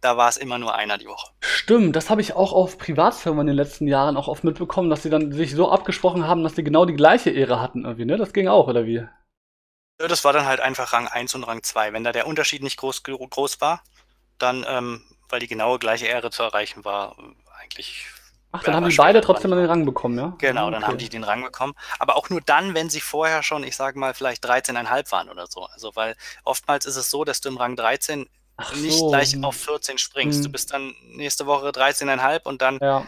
[0.00, 1.30] da war es immer nur einer die Woche.
[1.42, 5.02] Stimmt, das habe ich auch auf Privatservern in den letzten Jahren auch oft mitbekommen, dass
[5.02, 8.16] sie dann sich so abgesprochen haben, dass sie genau die gleiche Ehre hatten irgendwie, ne?
[8.16, 9.06] Das ging auch, oder wie?
[9.98, 11.92] Das war dann halt einfach Rang 1 und Rang 2.
[11.92, 13.84] Wenn da der Unterschied nicht groß, groß war,
[14.38, 17.16] dann, ähm, weil die genaue gleiche Ehre zu erreichen war,
[17.60, 18.06] eigentlich.
[18.56, 20.36] Ach, dann haben die beide trotzdem den Rang bekommen, ja?
[20.38, 20.92] Genau, dann okay.
[20.92, 21.74] haben die den Rang bekommen.
[21.98, 25.48] Aber auch nur dann, wenn sie vorher schon, ich sage mal, vielleicht 13,5 waren oder
[25.48, 25.64] so.
[25.64, 26.14] Also, weil
[26.44, 29.08] oftmals ist es so, dass du im Rang 13 Ach nicht so.
[29.08, 30.38] gleich auf 14 springst.
[30.38, 30.44] Hm.
[30.44, 33.04] Du bist dann nächste Woche 13,5 und dann ja.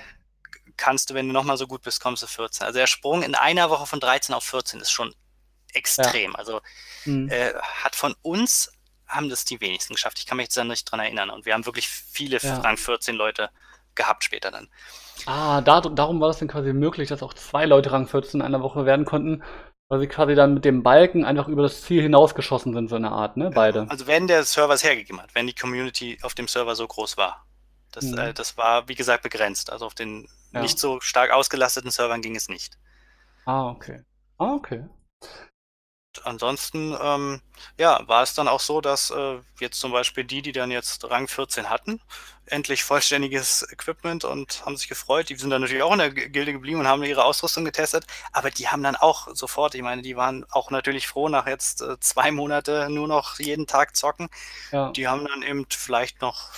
[0.77, 2.67] kannst du, wenn du nochmal so gut bist, kommst du 14.
[2.67, 5.15] Also der Sprung in einer Woche von 13 auf 14 ist schon
[5.75, 6.33] extrem.
[6.33, 6.39] Ja.
[6.39, 6.61] Also
[7.05, 7.29] hm.
[7.31, 7.53] äh,
[7.85, 8.73] hat von uns
[9.07, 10.19] haben das die wenigsten geschafft.
[10.19, 11.31] Ich kann mich jetzt da nicht dran erinnern.
[11.31, 12.59] Und wir haben wirklich viele ja.
[12.59, 13.51] Rang 14 Leute
[13.97, 14.69] gehabt später dann.
[15.27, 18.47] Ah, da, darum war es dann quasi möglich, dass auch zwei Leute Rang 14 in
[18.47, 19.43] einer Woche werden konnten,
[19.89, 23.13] weil sie quasi dann mit dem Balken einfach über das Ziel hinausgeschossen sind, so eine
[23.13, 23.51] Art, ne?
[23.51, 23.87] Beide.
[23.89, 27.17] Also wenn der Server es hergegeben hat, wenn die Community auf dem Server so groß
[27.17, 27.47] war.
[27.93, 28.19] Das, mhm.
[28.19, 29.73] äh, das war, wie gesagt, begrenzt.
[29.73, 30.61] Also auf den ja.
[30.61, 32.79] nicht so stark ausgelasteten Servern ging es nicht.
[33.47, 34.03] Ah, okay.
[34.39, 34.85] Ah, okay
[36.25, 37.41] ansonsten, ähm,
[37.79, 41.05] ja, war es dann auch so, dass äh, jetzt zum Beispiel die, die dann jetzt
[41.05, 42.01] Rang 14 hatten,
[42.47, 45.29] endlich vollständiges Equipment und haben sich gefreut.
[45.29, 48.51] Die sind dann natürlich auch in der Gilde geblieben und haben ihre Ausrüstung getestet, aber
[48.51, 51.99] die haben dann auch sofort, ich meine, die waren auch natürlich froh nach jetzt äh,
[52.01, 54.29] zwei Monate nur noch jeden Tag zocken.
[54.73, 54.91] Ja.
[54.93, 56.51] Die haben dann eben vielleicht noch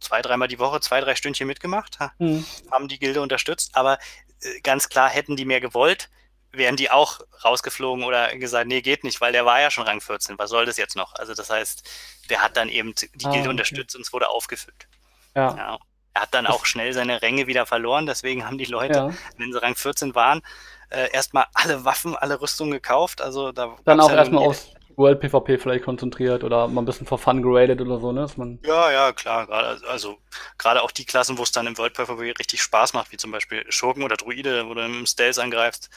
[0.00, 2.44] zwei, dreimal die Woche, zwei, drei Stündchen mitgemacht, mhm.
[2.70, 3.98] haben die Gilde unterstützt, aber
[4.40, 6.10] äh, ganz klar hätten die mehr gewollt,
[6.56, 10.00] wären die auch rausgeflogen oder gesagt, nee, geht nicht, weil der war ja schon Rang
[10.00, 11.14] 14, was soll das jetzt noch?
[11.14, 11.88] Also das heißt,
[12.30, 13.48] der hat dann eben die ah, Gilde okay.
[13.48, 14.88] unterstützt und es wurde aufgefüllt.
[15.34, 15.56] Ja.
[15.56, 15.78] ja.
[16.14, 19.10] Er hat dann auch schnell seine Ränge wieder verloren, deswegen haben die Leute, ja.
[19.36, 20.42] wenn sie Rang 14 waren,
[20.90, 23.20] äh, erstmal alle Waffen, alle Rüstungen gekauft.
[23.20, 27.18] Also da dann auch erstmal aus World PvP vielleicht konzentriert oder mal ein bisschen for
[27.18, 28.26] fun geradet oder so, ne?
[28.64, 29.46] Ja, ja, klar.
[29.46, 30.18] Grade, also
[30.58, 33.30] gerade auch die Klassen, wo es dann im World PvP richtig Spaß macht, wie zum
[33.30, 35.90] Beispiel Schurken oder Druide, wo du im Stealth angreifst,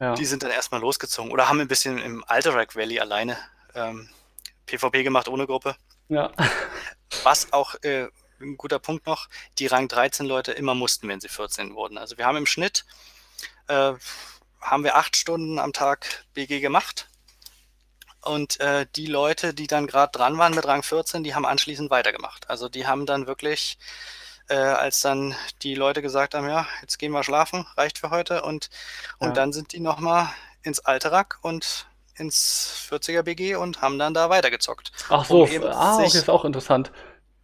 [0.00, 0.14] ja.
[0.14, 3.38] Die sind dann erstmal losgezogen oder haben ein bisschen im Alterac Valley alleine
[3.74, 4.08] ähm,
[4.66, 5.76] PvP gemacht ohne Gruppe.
[6.08, 6.32] Ja.
[7.22, 8.08] Was auch äh,
[8.40, 9.28] ein guter Punkt noch,
[9.58, 11.98] die Rang 13 Leute immer mussten, wenn sie 14 wurden.
[11.98, 12.84] Also wir haben im Schnitt
[13.68, 13.94] äh,
[14.60, 17.08] haben wir acht Stunden am Tag BG gemacht.
[18.20, 21.90] Und äh, die Leute, die dann gerade dran waren mit Rang 14, die haben anschließend
[21.90, 22.50] weitergemacht.
[22.50, 23.78] Also die haben dann wirklich
[24.48, 28.42] äh, als dann die Leute gesagt haben, ja, jetzt gehen wir schlafen, reicht für heute.
[28.42, 28.70] Und,
[29.18, 29.34] und ja.
[29.34, 30.28] dann sind die nochmal
[30.62, 34.92] ins Alterack und ins 40er BG und haben dann da weitergezockt.
[35.08, 36.90] Ach so, um ah, okay, ist auch interessant.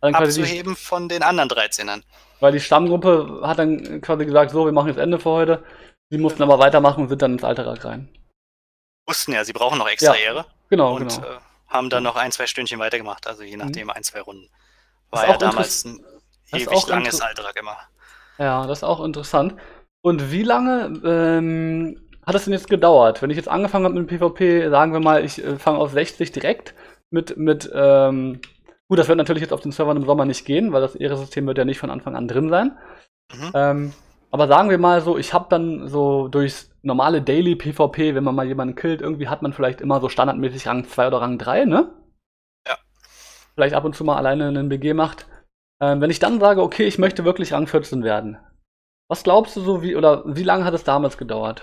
[0.01, 2.03] Dann abzuheben die, von den anderen 13ern.
[2.41, 5.65] Weil die Stammgruppe hat dann quasi gesagt, so, wir machen jetzt Ende für heute.
[6.11, 8.09] Sie mussten aber weitermachen und sind dann ins Alterack rein.
[9.07, 10.47] Wussten ja, sie brauchen noch extra ja, Ehre.
[10.69, 11.27] Genau, und, genau.
[11.27, 11.39] Äh,
[11.69, 13.91] haben dann noch ein, zwei Stündchen weitergemacht, also je nachdem mhm.
[13.91, 14.51] ein, zwei Runden.
[15.11, 16.05] War ja damals ein
[16.53, 17.77] das ewig langes Alltag immer.
[18.39, 19.55] Ja, das ist auch interessant.
[20.03, 23.23] Und wie lange ähm, hat es denn jetzt gedauert?
[23.23, 25.93] Wenn ich jetzt angefangen habe mit dem PvP, sagen wir mal, ich äh, fange auf
[25.93, 26.75] 60 direkt
[27.11, 28.41] mit, mit ähm,
[28.89, 31.47] gut, das wird natürlich jetzt auf den Servern im Sommer nicht gehen, weil das Ehre-System
[31.47, 32.77] wird ja nicht von Anfang an drin sein.
[33.33, 33.51] Mhm.
[33.55, 33.93] Ähm,
[34.31, 38.35] aber sagen wir mal so, ich habe dann so durchs normale Daily PvP, wenn man
[38.35, 41.67] mal jemanden killt, irgendwie hat man vielleicht immer so standardmäßig Rang 2 oder Rang 3,
[41.67, 41.93] ne?
[42.67, 42.77] Ja.
[43.55, 45.27] Vielleicht ab und zu mal alleine einen BG macht.
[45.83, 48.39] Ähm, wenn ich dann sage, okay, ich möchte wirklich Rang 14 werden,
[49.09, 51.63] was glaubst du so, wie, oder wie lange hat es damals gedauert?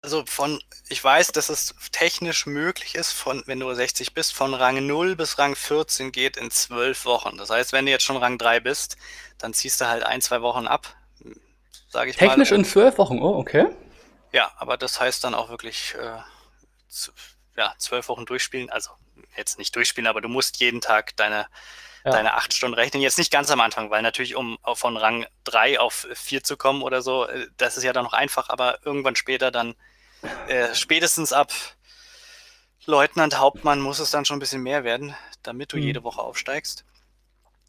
[0.00, 4.54] Also von, ich weiß, dass es technisch möglich ist, von, wenn du 60 bist, von
[4.54, 7.36] Rang 0 bis Rang 14 geht in 12 Wochen.
[7.36, 8.96] Das heißt, wenn du jetzt schon Rang 3 bist,
[9.36, 10.96] dann ziehst du halt ein, zwei Wochen ab,
[11.90, 12.44] sage ich technisch mal.
[12.44, 13.66] Technisch in 12 Wochen, oh, okay.
[14.32, 16.18] Ja, aber das heißt dann auch wirklich, äh,
[17.58, 18.90] ja, 12 Wochen durchspielen, also
[19.36, 21.46] jetzt nicht durchspielen, aber du musst jeden Tag deine
[22.04, 22.12] ja.
[22.12, 23.02] deine acht Stunden rechnen.
[23.02, 26.82] Jetzt nicht ganz am Anfang, weil natürlich, um von Rang 3 auf 4 zu kommen
[26.82, 29.74] oder so, äh, das ist ja dann noch einfach, aber irgendwann später dann,
[30.48, 31.52] äh, spätestens ab
[32.86, 35.84] Leutnant, Hauptmann muss es dann schon ein bisschen mehr werden, damit du hm.
[35.84, 36.84] jede Woche aufsteigst.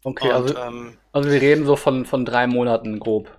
[0.02, 3.30] Okay, Und, also, ähm, also wir reden so von, von drei Monaten grob.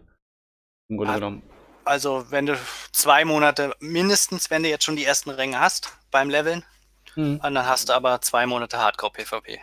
[0.87, 1.43] Im Grunde genommen.
[1.83, 2.57] Also, wenn du
[2.91, 6.63] zwei Monate mindestens, wenn du jetzt schon die ersten Ränge hast beim Leveln,
[7.13, 7.39] hm.
[7.41, 9.59] dann hast du aber zwei Monate Hardcore-PvP.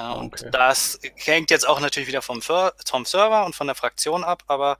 [0.00, 0.48] Ja, und okay.
[0.50, 4.78] das hängt jetzt auch natürlich wieder vom, vom, Server und von der Fraktion ab, aber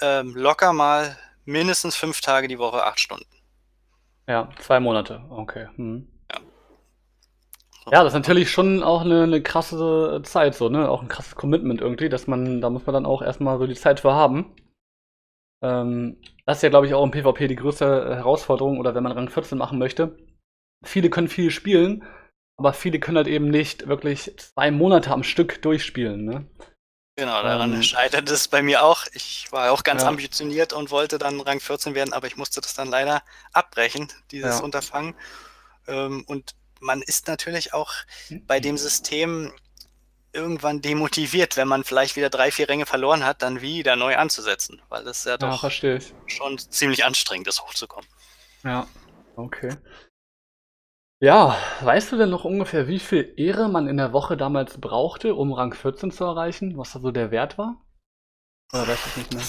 [0.00, 3.26] ähm, locker mal mindestens fünf Tage die Woche, acht Stunden.
[4.28, 5.66] Ja, zwei Monate, okay.
[5.74, 6.06] Hm.
[6.30, 6.40] Ja.
[7.90, 10.88] Ja, das ist natürlich schon auch eine, eine, krasse Zeit, so, ne?
[10.88, 13.74] Auch ein krasses Commitment irgendwie, dass man, da muss man dann auch erstmal so die
[13.74, 14.54] Zeit für haben.
[15.60, 19.10] Ähm, das ist ja, glaube ich, auch im PvP die größte Herausforderung, oder wenn man
[19.10, 20.16] Rang 14 machen möchte.
[20.84, 22.04] Viele können viel spielen,
[22.56, 26.46] aber viele können halt eben nicht wirklich zwei Monate am Stück durchspielen, ne?
[27.18, 29.06] Genau, daran ähm, scheitert es bei mir auch.
[29.14, 30.08] Ich war auch ganz ja.
[30.08, 33.22] ambitioniert und wollte dann Rang 14 werden, aber ich musste das dann leider
[33.54, 34.64] abbrechen, dieses ja.
[34.64, 35.14] Unterfangen.
[35.86, 37.94] Ähm, und man ist natürlich auch
[38.46, 39.50] bei dem System
[40.34, 44.82] irgendwann demotiviert, wenn man vielleicht wieder drei, vier Ränge verloren hat, dann wieder neu anzusetzen,
[44.90, 48.06] weil das ja doch ja, schon ziemlich anstrengend ist, hochzukommen.
[48.62, 48.86] Ja,
[49.36, 49.74] okay.
[51.18, 55.34] Ja, weißt du denn noch ungefähr, wie viel Ehre man in der Woche damals brauchte,
[55.34, 56.76] um Rang 14 zu erreichen?
[56.76, 57.82] Was da so der Wert war?
[58.72, 59.44] Oder weißt du es nicht mehr?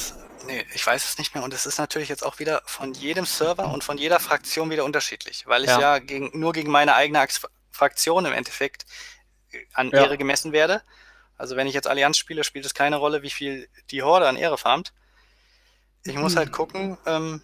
[0.46, 1.44] Nee, ich weiß es nicht mehr.
[1.44, 4.86] Und es ist natürlich jetzt auch wieder von jedem Server und von jeder Fraktion wieder
[4.86, 7.26] unterschiedlich, weil ich ja, ja gegen, nur gegen meine eigene
[7.70, 8.86] Fraktion im Endeffekt
[9.52, 10.04] äh, an ja.
[10.04, 10.82] Ehre gemessen werde.
[11.36, 14.38] Also wenn ich jetzt Allianz spiele, spielt es keine Rolle, wie viel die Horde an
[14.38, 14.94] Ehre farmt.
[16.06, 17.42] Ich muss halt gucken, ähm,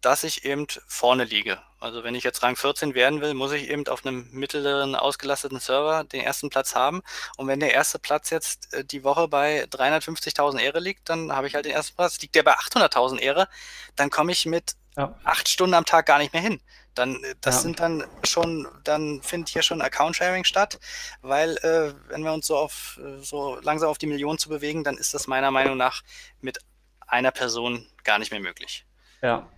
[0.00, 1.58] dass ich eben vorne liege.
[1.78, 5.60] Also wenn ich jetzt Rang 14 werden will, muss ich eben auf einem mittleren ausgelasteten
[5.60, 7.02] Server den ersten Platz haben.
[7.36, 11.46] Und wenn der erste Platz jetzt äh, die Woche bei 350.000 Ehre liegt, dann habe
[11.46, 12.20] ich halt den ersten Platz.
[12.20, 13.48] Liegt der bei 800.000 Ehre,
[13.94, 15.14] dann komme ich mit ja.
[15.24, 16.60] acht Stunden am Tag gar nicht mehr hin.
[16.94, 17.60] Dann, äh, das ja.
[17.62, 20.80] sind dann schon, dann findet hier schon Account-Sharing statt,
[21.20, 24.82] weil äh, wenn wir uns so auf äh, so langsam auf die Million zu bewegen,
[24.82, 26.02] dann ist das meiner Meinung nach
[26.40, 26.58] mit
[27.06, 28.86] einer Person gar nicht mehr möglich.
[29.22, 29.48] Ja,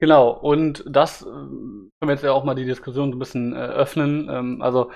[0.00, 3.52] Genau, und das äh, können wir jetzt ja auch mal die Diskussion so ein bisschen
[3.52, 4.28] äh, öffnen.
[4.30, 4.90] Ähm, also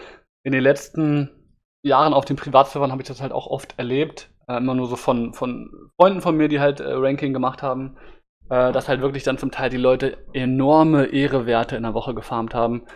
[0.45, 1.31] in den letzten
[1.85, 4.31] Jahren auf den Privatservern habe ich das halt auch oft erlebt.
[4.49, 7.99] Äh, immer nur so von, von Freunden von mir, die halt äh, Ranking gemacht haben,
[8.49, 12.55] äh, dass halt wirklich dann zum Teil die Leute enorme Ehrewerte in der Woche gefarmt
[12.55, 12.87] haben.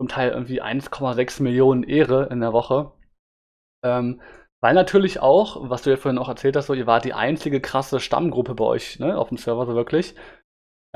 [0.00, 2.92] Zum Teil irgendwie 1,6 Millionen Ehre in der Woche.
[3.84, 4.20] Ähm,
[4.60, 7.60] weil natürlich auch, was du ja vorhin auch erzählt hast, so, ihr wart die einzige
[7.60, 10.14] krasse Stammgruppe bei euch, ne, auf dem Server, so wirklich.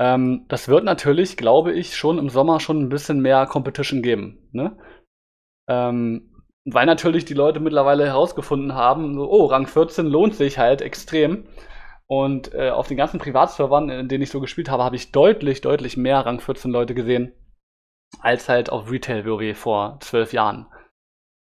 [0.03, 4.49] Ähm, das wird natürlich, glaube ich, schon im Sommer schon ein bisschen mehr Competition geben.
[4.51, 4.77] Ne?
[5.69, 10.81] Ähm, weil natürlich die Leute mittlerweile herausgefunden haben, so, oh, Rang 14 lohnt sich halt
[10.81, 11.47] extrem.
[12.05, 15.61] Und äh, auf den ganzen Privatservern, in denen ich so gespielt habe, habe ich deutlich,
[15.61, 17.31] deutlich mehr Rang 14 Leute gesehen,
[18.19, 20.67] als halt auf Retail WoW vor zwölf Jahren.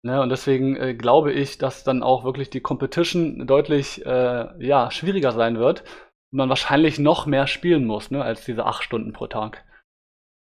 [0.01, 4.91] Ne, und deswegen äh, glaube ich, dass dann auch wirklich die Competition deutlich äh, ja,
[4.91, 5.83] schwieriger sein wird
[6.35, 9.63] man wahrscheinlich noch mehr spielen muss, ne, als diese acht Stunden pro Tag.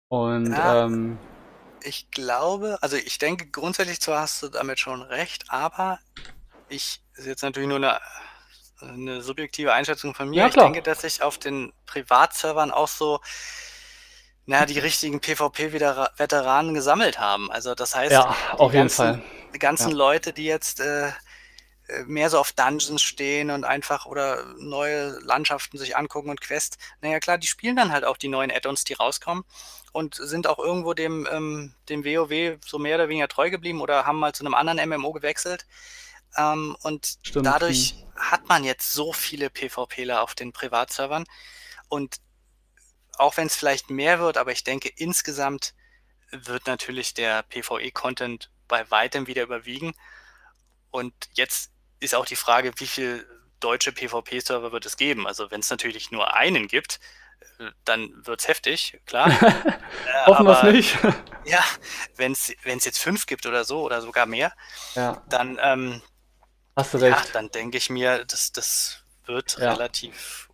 [0.09, 1.19] Und ja, ähm,
[1.83, 5.99] ich glaube, also ich denke grundsätzlich zwar hast du damit schon recht, aber
[6.69, 7.99] ich ist jetzt natürlich nur eine,
[8.81, 10.43] eine subjektive Einschätzung von mir.
[10.43, 13.21] Ja, ich denke, dass ich auf den Privatservern auch so
[14.47, 17.51] na, die richtigen PvP-Veteranen gesammelt haben.
[17.51, 19.23] Also das heißt, ja, auf jeden ganzen, Fall.
[19.55, 19.97] Die ganzen ja.
[19.97, 21.11] Leute, die jetzt äh,
[22.07, 26.79] mehr so auf Dungeons stehen und einfach oder neue Landschaften sich angucken und Quest.
[27.01, 29.45] Naja, klar, die spielen dann halt auch die neuen Add-ons, die rauskommen
[29.93, 34.07] und sind auch irgendwo dem, ähm, dem WoW so mehr oder weniger treu geblieben oder
[34.07, 35.67] haben mal zu einem anderen MMO gewechselt.
[36.37, 37.47] Ähm, und Stimmt.
[37.47, 41.25] dadurch hat man jetzt so viele PvPler auf den Privatservern
[41.89, 42.17] und
[43.19, 45.75] auch wenn es vielleicht mehr wird, aber ich denke insgesamt
[46.31, 49.93] wird natürlich der PvE-Content bei weitem wieder überwiegen.
[50.91, 51.71] Und jetzt
[52.01, 53.27] ist auch die Frage, wie viel
[53.61, 55.27] deutsche PvP-Server wird es geben?
[55.27, 56.99] Also wenn es natürlich nur einen gibt,
[57.59, 59.29] äh, dann wird es heftig, klar.
[59.43, 60.99] äh, Hoffen wir es nicht.
[61.45, 61.63] ja,
[62.17, 64.53] wenn es jetzt fünf gibt oder so oder sogar mehr,
[64.95, 65.23] ja.
[65.29, 66.03] dann, ähm,
[66.77, 67.27] Hast du recht.
[67.27, 69.73] Ja, dann denke ich mir, das, das wird ja.
[69.73, 70.49] relativ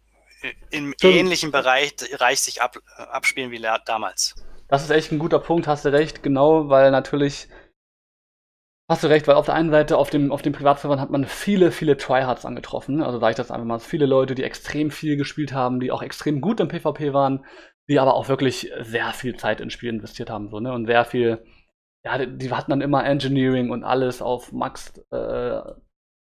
[0.70, 1.14] im Stimmt.
[1.14, 4.34] ähnlichen Bereich, Bereich sich ab, abspielen wie damals.
[4.68, 7.48] Das ist echt ein guter Punkt, hast du recht, genau, weil natürlich
[8.88, 11.24] Hast du recht, weil auf der einen Seite auf dem, auf dem Privatservern hat man
[11.24, 13.02] viele, viele Tryhards angetroffen.
[13.02, 13.80] Also sage ich das einfach mal.
[13.80, 17.44] Viele Leute, die extrem viel gespielt haben, die auch extrem gut im PvP waren,
[17.88, 20.50] die aber auch wirklich sehr viel Zeit ins Spiel investiert haben.
[20.50, 20.72] So, ne?
[20.72, 21.44] Und sehr viel,
[22.04, 25.60] ja, die, die hatten dann immer Engineering und alles auf Max, äh,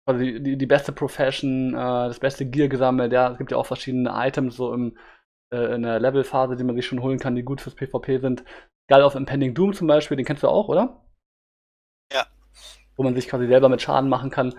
[0.07, 3.13] also die, die, die beste Profession, äh, das beste Gear gesammelt.
[3.13, 4.97] Ja, es gibt ja auch verschiedene Items so im,
[5.53, 8.43] äh, in der Levelphase, die man sich schon holen kann, die gut fürs PvP sind.
[8.89, 11.06] Geil auf Impending Doom zum Beispiel, den kennst du auch, oder?
[12.97, 14.53] Wo man sich quasi selber mit Schaden machen kann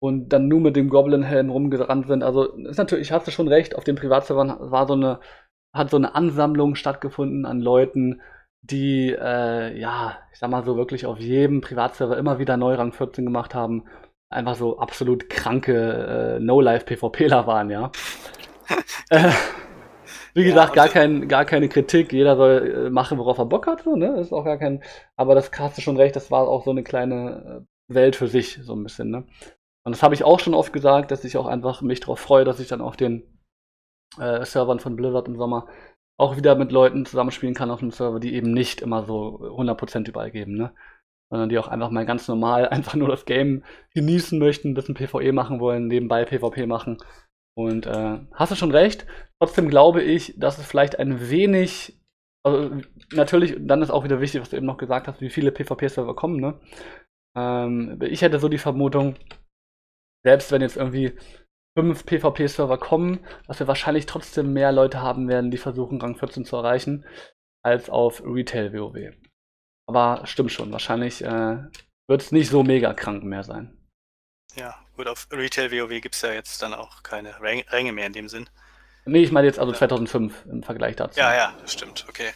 [0.00, 2.22] und dann nur mit dem Goblin-Helm rumgerannt sind.
[2.22, 5.20] Also ist natürlich, hast du schon recht, auf dem Privatservern war so eine,
[5.74, 8.20] hat so eine Ansammlung stattgefunden an Leuten,
[8.62, 13.24] die, äh, ja, ich sag mal so wirklich auf jedem Privatserver immer wieder Neurang 14
[13.24, 13.84] gemacht haben.
[14.30, 17.90] Einfach so absolut kranke äh, No-Life-PvPler waren, ja.
[19.10, 19.30] äh,
[20.34, 22.12] wie gesagt, ja, gar, kein, gar keine Kritik.
[22.12, 23.82] Jeder soll äh, machen, worauf er Bock hat.
[23.82, 24.20] So, ne?
[24.20, 24.82] ist auch gar kein.
[25.16, 28.28] Aber das hast du schon recht, das war auch so eine kleine äh, Welt für
[28.28, 29.26] sich, so ein bisschen, ne?
[29.84, 32.44] Und das habe ich auch schon oft gesagt, dass ich auch einfach mich darauf freue,
[32.44, 33.38] dass ich dann auf den
[34.18, 35.66] äh, Servern von Blizzard im Sommer
[36.18, 40.08] auch wieder mit Leuten zusammenspielen kann auf einem Server, die eben nicht immer so 100%
[40.08, 40.74] überall geben, ne?
[41.30, 43.64] sondern die auch einfach mal ganz normal einfach nur das Game
[43.94, 46.98] genießen möchten, ein bisschen PvE machen wollen, nebenbei PvP machen.
[47.56, 49.06] Und äh, hast du schon recht.
[49.40, 52.00] Trotzdem glaube ich, dass es vielleicht ein wenig,
[52.44, 52.76] also
[53.12, 56.14] natürlich, dann ist auch wieder wichtig, was du eben noch gesagt hast, wie viele PvP-Server
[56.14, 56.60] kommen, ne?
[57.38, 59.16] Ähm, ich hätte so die Vermutung,
[60.24, 61.16] selbst wenn jetzt irgendwie
[61.78, 66.44] fünf PvP-Server kommen, dass wir wahrscheinlich trotzdem mehr Leute haben werden, die versuchen, Rang 14
[66.44, 67.06] zu erreichen,
[67.64, 69.14] als auf Retail-WoW.
[69.86, 71.58] Aber stimmt schon, wahrscheinlich äh,
[72.08, 73.78] wird es nicht so mega krank mehr sein.
[74.56, 78.12] Ja, gut, auf Retail WoW gibt es ja jetzt dann auch keine Ränge mehr in
[78.12, 78.48] dem Sinn.
[79.04, 81.18] Nee, ich meine jetzt also 2005 im Vergleich dazu.
[81.18, 82.32] Ja, ja, stimmt, okay.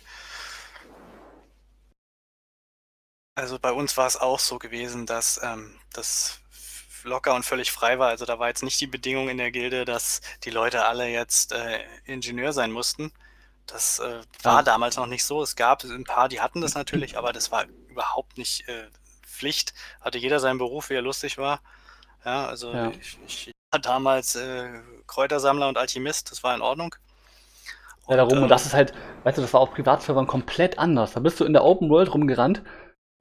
[3.34, 6.40] Also bei uns war es auch so gewesen, dass ähm, das
[7.04, 8.08] locker und völlig frei war.
[8.08, 11.52] Also da war jetzt nicht die Bedingung in der Gilde, dass die Leute alle jetzt
[11.52, 13.12] äh, Ingenieur sein mussten.
[13.66, 14.62] Das äh, war ja.
[14.62, 15.42] damals noch nicht so.
[15.42, 18.88] Es gab ein paar, die hatten das natürlich, aber das war überhaupt nicht äh,
[19.22, 19.72] Pflicht.
[20.00, 21.60] Hatte jeder seinen Beruf, wie er lustig war.
[22.24, 22.90] Ja, also ja.
[22.90, 24.68] Ich, ich, war damals äh,
[25.06, 26.94] Kräutersammler und Alchemist, das war in Ordnung.
[28.04, 28.92] Und, ja, darum, ähm, und das ist halt,
[29.24, 31.12] weißt du, das war auf Privatservern komplett anders.
[31.12, 32.62] Da bist du in der Open World rumgerannt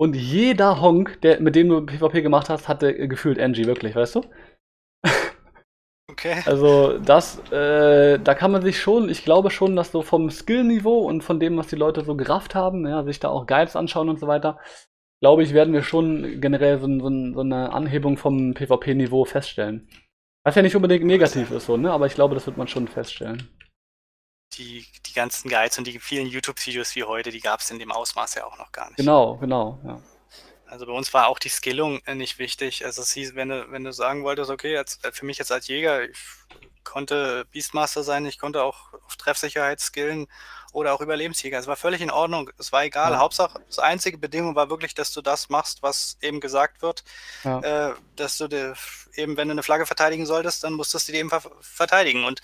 [0.01, 4.15] und jeder Honk, der, mit dem du PvP gemacht hast, hatte gefühlt Angie, wirklich, weißt
[4.15, 4.23] du?
[6.09, 6.41] Okay.
[6.45, 11.07] Also das, äh, da kann man sich schon, ich glaube schon, dass so vom Skillniveau
[11.07, 14.09] und von dem, was die Leute so gerafft haben, ja, sich da auch Guides anschauen
[14.09, 14.57] und so weiter,
[15.21, 19.87] glaube ich, werden wir schon generell so, so, so eine Anhebung vom PvP-Niveau feststellen.
[20.43, 21.91] Was ja nicht unbedingt negativ ist, so, ne?
[21.91, 23.49] aber ich glaube, das wird man schon feststellen.
[24.53, 27.91] Die, die ganzen Guides und die vielen YouTube-Videos wie heute, die gab es in dem
[27.91, 28.97] Ausmaß ja auch noch gar nicht.
[28.97, 30.01] Genau, genau, ja.
[30.71, 32.85] Also bei uns war auch die Skillung äh, nicht wichtig.
[32.85, 35.51] Also es hieß, wenn du, wenn du sagen wolltest, okay, jetzt, äh, für mich jetzt
[35.51, 36.17] als Jäger, ich
[36.85, 40.27] konnte Beastmaster sein, ich konnte auch auf Treffsicherheit skillen
[40.71, 41.59] oder auch Überlebensjäger.
[41.59, 42.49] Es war völlig in Ordnung.
[42.57, 43.11] Es war egal.
[43.11, 43.17] Ja.
[43.19, 47.03] Hauptsache, das einzige Bedingung war wirklich, dass du das machst, was eben gesagt wird.
[47.43, 47.89] Ja.
[47.89, 48.75] Äh, dass du dir,
[49.15, 52.23] eben, wenn du eine Flagge verteidigen solltest, dann musstest du die eben ver verteidigen.
[52.23, 52.41] Und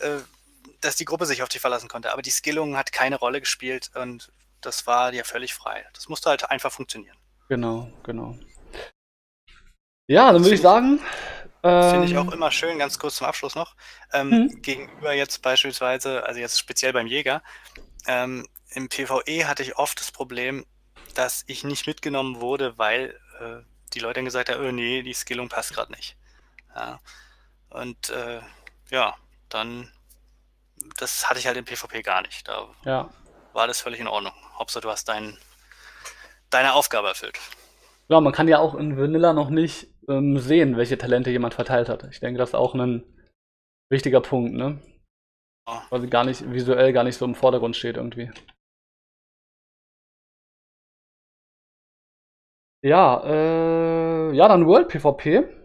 [0.00, 0.18] äh,
[0.80, 2.12] dass die Gruppe sich auf dich verlassen konnte.
[2.12, 5.86] Aber die Skillung hat keine Rolle gespielt und das war dir völlig frei.
[5.94, 7.16] Das musste halt einfach funktionieren.
[7.48, 8.36] Genau, genau.
[10.06, 11.00] Ja, dann würde ich sagen.
[11.62, 13.76] Finde ich auch ähm, immer schön, ganz kurz zum Abschluss noch.
[14.12, 14.62] Ähm, hm.
[14.62, 17.42] Gegenüber jetzt beispielsweise, also jetzt speziell beim Jäger,
[18.06, 20.64] ähm, im PvE hatte ich oft das Problem,
[21.14, 25.12] dass ich nicht mitgenommen wurde, weil äh, die Leute dann gesagt haben, oh nee, die
[25.12, 26.16] Skillung passt gerade nicht.
[26.74, 27.00] Ja.
[27.68, 28.40] Und äh,
[28.90, 29.16] ja,
[29.48, 29.90] dann,
[30.98, 32.46] das hatte ich halt im PvP gar nicht.
[32.46, 33.10] Da ja.
[33.52, 34.32] war das völlig in Ordnung.
[34.58, 35.38] Hauptsache, du hast deinen
[36.50, 37.38] deine Aufgabe erfüllt.
[38.08, 41.88] Ja, man kann ja auch in Vanilla noch nicht ähm, sehen, welche Talente jemand verteilt
[41.88, 42.04] hat.
[42.10, 43.04] Ich denke, das ist auch ein
[43.88, 44.82] wichtiger Punkt, ne?
[45.66, 45.78] Oh.
[45.90, 48.30] Weil sie gar nicht, visuell gar nicht so im Vordergrund steht irgendwie.
[52.82, 55.59] Ja, äh, ja, dann World PvP.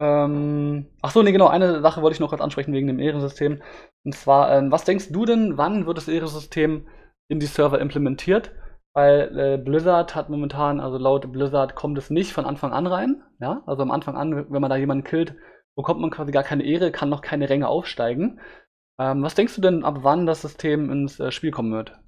[0.00, 3.62] Ähm, ach so, nee, genau, eine Sache wollte ich noch kurz ansprechen wegen dem Ehrensystem.
[4.04, 6.86] Und zwar, ähm, was denkst du denn, wann wird das Ehrensystem
[7.28, 8.52] in die Server implementiert?
[8.92, 13.22] Weil äh, Blizzard hat momentan, also laut Blizzard kommt es nicht von Anfang an rein.
[13.40, 15.34] Ja, also am Anfang an, wenn man da jemanden killt,
[15.76, 18.40] bekommt man quasi gar keine Ehre, kann noch keine Ränge aufsteigen.
[19.00, 21.98] Ähm, was denkst du denn, ab wann das System ins äh, Spiel kommen wird?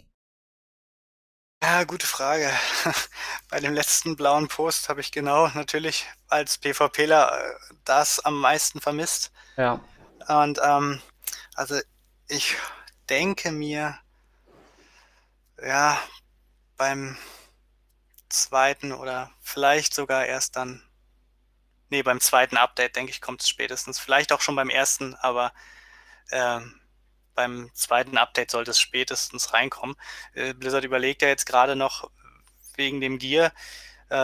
[1.67, 2.49] Ja, gute Frage.
[3.51, 8.81] Bei dem letzten blauen Post habe ich genau natürlich als PvPler äh, das am meisten
[8.81, 9.33] vermisst.
[9.57, 9.81] Ja.
[10.29, 11.03] Und ähm,
[11.57, 11.81] also
[12.29, 12.55] ich
[13.09, 13.99] denke mir,
[15.61, 16.01] ja,
[16.77, 17.19] beim
[18.29, 20.85] zweiten oder vielleicht sogar erst dann.
[21.91, 23.99] Nee, beim zweiten Update, denke ich, kommt es spätestens.
[23.99, 25.53] Vielleicht auch schon beim ersten, aber
[26.31, 26.81] ähm,
[27.37, 29.95] beim zweiten Update sollte es spätestens reinkommen.
[30.35, 32.11] Äh, Blizzard überlegt ja jetzt gerade noch
[32.75, 33.53] wegen dem Gear,
[34.09, 34.17] äh,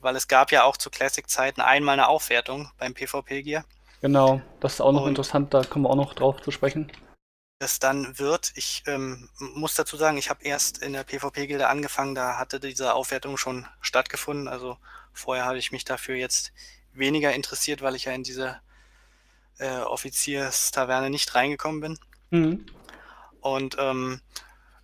[0.00, 3.64] weil es gab ja auch zu Classic-Zeiten einmal eine Aufwertung beim PvP-Gear.
[4.00, 6.92] Genau, das ist auch noch Und interessant, da kommen wir auch noch drauf zu sprechen
[7.58, 8.52] das dann wird.
[8.54, 12.94] Ich ähm, muss dazu sagen, ich habe erst in der PvP-Gilde angefangen, da hatte diese
[12.94, 14.48] Aufwertung schon stattgefunden.
[14.48, 14.78] Also
[15.12, 16.52] vorher habe ich mich dafür jetzt
[16.92, 18.60] weniger interessiert, weil ich ja in diese
[19.58, 21.98] äh, Offizierstaverne nicht reingekommen bin.
[22.30, 22.66] Mhm.
[23.40, 24.20] Und ähm,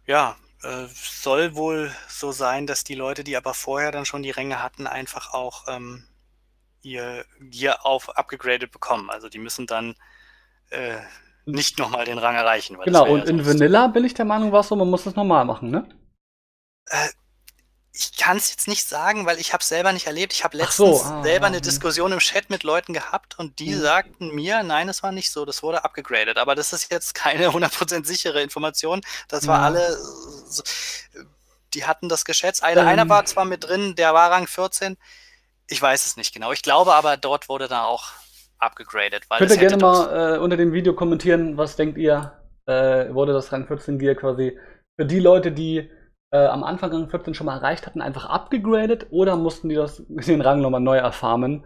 [0.07, 4.31] ja, äh, soll wohl so sein, dass die Leute, die aber vorher dann schon die
[4.31, 6.05] Ränge hatten, einfach auch ähm,
[6.83, 9.11] ihr Gear auf abgegradet bekommen.
[9.11, 9.95] Also die müssen dann
[10.71, 10.99] äh,
[11.47, 12.79] nicht nochmal den Rang erreichen.
[12.83, 15.15] genau, und ja in Vanilla bin ich der Meinung, war es so, man muss das
[15.15, 15.89] normal machen, ne?
[16.87, 17.09] Äh,
[17.97, 20.33] ich kann es jetzt nicht sagen, weil ich habe es selber nicht erlebt.
[20.33, 23.61] Ich habe letztens so, ah, selber eine ah, Diskussion im Chat mit Leuten gehabt und
[23.61, 23.81] die mhm.
[23.81, 26.37] sagten mir, nein, es war nicht so, das wurde abgegradet.
[26.37, 29.01] Aber das ist jetzt keine 100% sichere Information.
[29.29, 29.65] Das war ja.
[29.67, 29.97] alle,
[31.73, 32.65] die hatten das geschätzt.
[32.65, 34.97] Einer, ähm, einer war zwar mit drin, der war Rang 14.
[35.69, 36.51] Ich weiß es nicht genau.
[36.51, 38.11] Ich glaube aber, dort wurde da auch
[38.59, 39.31] abgegradet.
[39.31, 42.33] Könnt ihr gerne mal äh, unter dem Video kommentieren, was denkt ihr,
[42.67, 44.59] äh, wurde das Rang 14 Gear quasi
[44.97, 45.89] für die Leute, die
[46.35, 50.03] äh, am Anfang Rang 14 schon mal erreicht hatten, einfach abgegradet oder mussten die das,
[50.09, 51.65] den Rang nochmal neu erfarmen?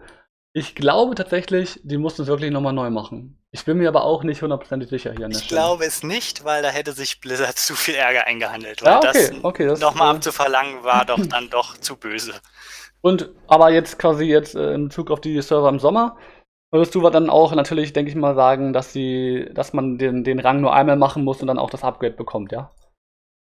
[0.53, 3.39] Ich glaube tatsächlich, die mussten es wirklich nochmal neu machen.
[3.51, 5.61] Ich bin mir aber auch nicht hundertprozentig sicher hier an der Ich Stelle.
[5.61, 8.83] glaube es nicht, weil da hätte sich Blizzard zu viel Ärger eingehandelt.
[8.83, 12.33] Weil ja, okay, das, okay, das nochmal äh, abzuverlangen war doch dann doch zu böse.
[13.01, 16.17] Und aber jetzt quasi jetzt äh, in Bezug auf die Server im Sommer,
[16.71, 20.39] würdest du dann auch natürlich, denke ich mal, sagen, dass sie, dass man den, den
[20.39, 22.71] Rang nur einmal machen muss und dann auch das Upgrade bekommt, ja?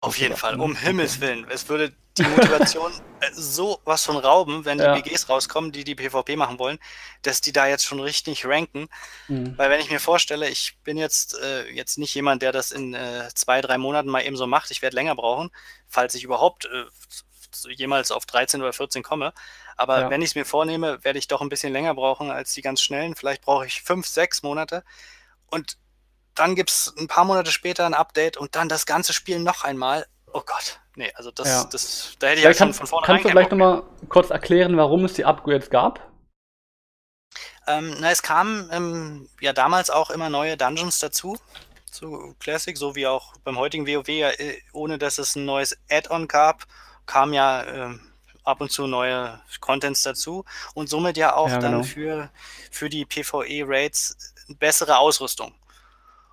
[0.01, 0.75] Auf jeden Fall, um.
[0.75, 1.45] Himmels Willen.
[1.49, 4.95] Es würde die Motivation äh, so was von rauben, wenn die ja.
[4.95, 6.79] BGs rauskommen, die die PvP machen wollen,
[7.21, 8.87] dass die da jetzt schon richtig ranken.
[9.27, 9.57] Mhm.
[9.57, 12.93] Weil wenn ich mir vorstelle, ich bin jetzt, äh, jetzt nicht jemand, der das in
[12.93, 14.71] äh, zwei, drei Monaten mal eben so macht.
[14.71, 15.51] Ich werde länger brauchen,
[15.87, 16.85] falls ich überhaupt äh,
[17.73, 19.33] jemals auf 13 oder 14 komme.
[19.75, 20.09] Aber ja.
[20.09, 22.81] wenn ich es mir vornehme, werde ich doch ein bisschen länger brauchen als die ganz
[22.81, 23.15] schnellen.
[23.15, 24.83] Vielleicht brauche ich fünf, sechs Monate.
[25.47, 25.77] Und
[26.39, 29.63] dann gibt es ein paar Monate später ein Update und dann das ganze Spiel noch
[29.63, 30.07] einmal.
[30.31, 31.63] Oh Gott, nee, also das, ja.
[31.65, 33.15] das da hätte ich ja schon von vornherein.
[33.15, 36.07] Kannst du vielleicht nochmal kurz erklären, warum es die Upgrades gab?
[37.67, 41.37] Ähm, na, es kamen ähm, ja damals auch immer neue Dungeons dazu
[41.91, 45.77] zu Classic, so wie auch beim heutigen WoW, ja, äh, ohne dass es ein neues
[45.89, 46.65] Add-on gab,
[47.05, 47.95] kam ja äh,
[48.43, 51.71] ab und zu neue Contents dazu und somit ja auch ja, genau.
[51.71, 52.29] dann für,
[52.71, 55.53] für die PvE-Raids bessere Ausrüstung.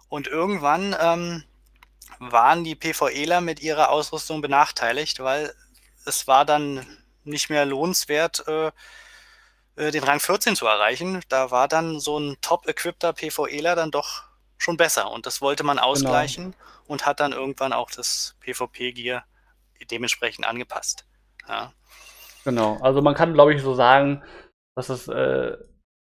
[0.09, 1.45] Und irgendwann ähm,
[2.19, 5.53] waren die PvEler mit ihrer Ausrüstung benachteiligt, weil
[6.05, 6.87] es war dann
[7.25, 8.71] nicht mehr lohnenswert, äh,
[9.77, 11.21] äh den Rang 14 zu erreichen.
[11.29, 14.25] Da war dann so ein top-equippter PvEler dann doch
[14.59, 15.11] schon besser.
[15.11, 15.89] Und das wollte man genau.
[15.89, 16.65] ausgleichen genau.
[16.87, 19.25] und hat dann irgendwann auch das PvP-Gear
[19.91, 21.05] dementsprechend angepasst.
[21.49, 21.73] Ja.
[22.45, 24.23] Genau, also man kann, glaube ich, so sagen,
[24.77, 25.57] dass es äh,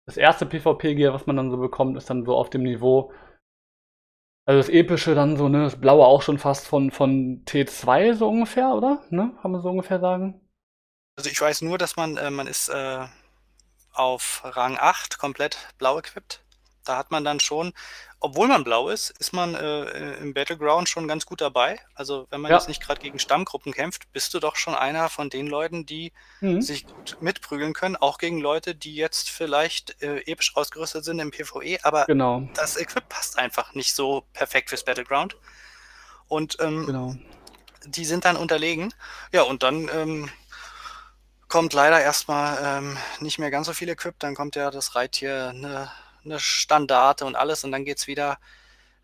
[0.07, 3.13] das erste PvP-Gear, was man dann so bekommt, ist dann so auf dem Niveau
[4.45, 8.29] also das Epische dann so, ne, das Blaue auch schon fast von, von T2 so
[8.29, 9.05] ungefähr, oder?
[9.11, 9.33] Ne?
[9.41, 10.41] Kann man so ungefähr sagen?
[11.17, 13.07] Also ich weiß nur, dass man, äh, man ist äh,
[13.93, 16.43] auf Rang 8 komplett blau equipped.
[16.85, 17.73] Da hat man dann schon,
[18.23, 21.81] obwohl man blau ist, ist man äh, im Battleground schon ganz gut dabei.
[21.95, 22.57] Also wenn man ja.
[22.57, 26.13] jetzt nicht gerade gegen Stammgruppen kämpft, bist du doch schon einer von den Leuten, die
[26.41, 26.63] mhm.
[26.63, 31.33] sich gut mitprügeln können, auch gegen Leute, die jetzt vielleicht äh, episch ausgerüstet sind im
[31.33, 32.49] PvE, aber genau.
[32.55, 35.37] das Equip passt einfach nicht so perfekt fürs Battleground.
[36.29, 37.17] Und ähm, genau.
[37.85, 38.95] die sind dann unterlegen.
[39.33, 40.31] Ja, und dann ähm,
[41.49, 45.49] kommt leider erstmal ähm, nicht mehr ganz so viel Equip, dann kommt ja das Reittier
[45.49, 45.91] eine
[46.25, 48.39] eine Standarte und alles und dann geht es wieder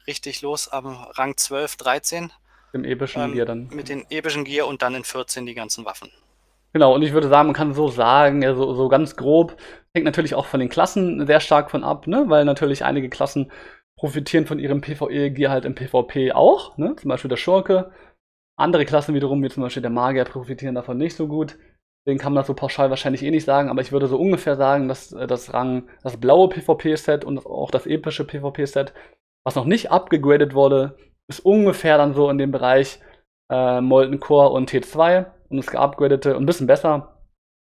[0.07, 2.33] richtig los am Rang 12, 13.
[2.73, 3.69] Im epischen ähm, Gear dann.
[3.69, 6.11] Mit den epischen Gear und dann in 14 die ganzen Waffen.
[6.73, 9.57] Genau, und ich würde sagen, man kann so sagen, ja, so, so ganz grob,
[9.95, 12.25] hängt natürlich auch von den Klassen sehr stark von ab, ne?
[12.29, 13.51] weil natürlich einige Klassen
[13.97, 16.95] profitieren von ihrem PvE-Gear halt im PvP auch, ne?
[16.97, 17.91] zum Beispiel der Schurke.
[18.57, 21.57] Andere Klassen wiederum, wie zum Beispiel der Magier, profitieren davon nicht so gut.
[22.07, 24.57] Den kann man das so pauschal wahrscheinlich eh nicht sagen, aber ich würde so ungefähr
[24.57, 28.95] sagen, dass äh, das Rang, das blaue PvP-Set und auch das epische PvP-Set,
[29.45, 30.97] was noch nicht abgegradet wurde,
[31.29, 33.01] ist ungefähr dann so in dem Bereich
[33.51, 37.19] äh, Molten Core und T2 und das geupgradete ein bisschen besser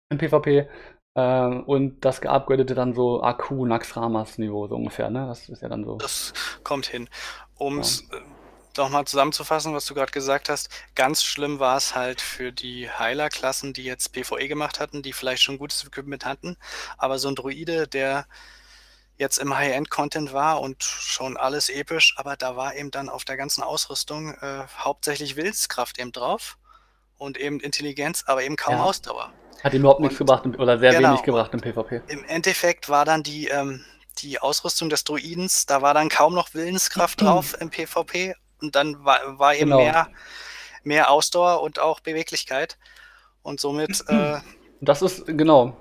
[0.09, 0.67] im PvP
[1.15, 5.25] äh, und das geupgradete dann so AQ Nax Ramas Niveau so ungefähr, ne?
[5.27, 5.97] Das ist ja dann so.
[5.97, 7.09] Das kommt hin.
[7.59, 8.19] Ums ja
[8.77, 13.73] nochmal zusammenzufassen, was du gerade gesagt hast, ganz schlimm war es halt für die Heiler-Klassen,
[13.73, 16.57] die jetzt PvE gemacht hatten, die vielleicht schon gutes Equipment hatten,
[16.97, 18.25] aber so ein Druide, der
[19.17, 23.37] jetzt im High-End-Content war und schon alles episch, aber da war eben dann auf der
[23.37, 26.57] ganzen Ausrüstung äh, hauptsächlich Willenskraft eben drauf
[27.17, 28.83] und eben Intelligenz, aber eben kaum ja.
[28.83, 29.31] Ausdauer.
[29.63, 31.09] Hat ihm überhaupt nichts gebracht oder sehr genau.
[31.09, 32.01] wenig gebracht im PvP.
[32.07, 33.83] Im Endeffekt war dann die, ähm,
[34.19, 39.03] die Ausrüstung des Druidens, da war dann kaum noch Willenskraft drauf im PvP und dann
[39.03, 39.77] war, war eben genau.
[39.77, 40.07] mehr,
[40.83, 42.77] mehr Ausdauer und auch Beweglichkeit.
[43.41, 44.03] Und somit.
[44.09, 44.39] Äh,
[44.79, 45.75] das ist, genau.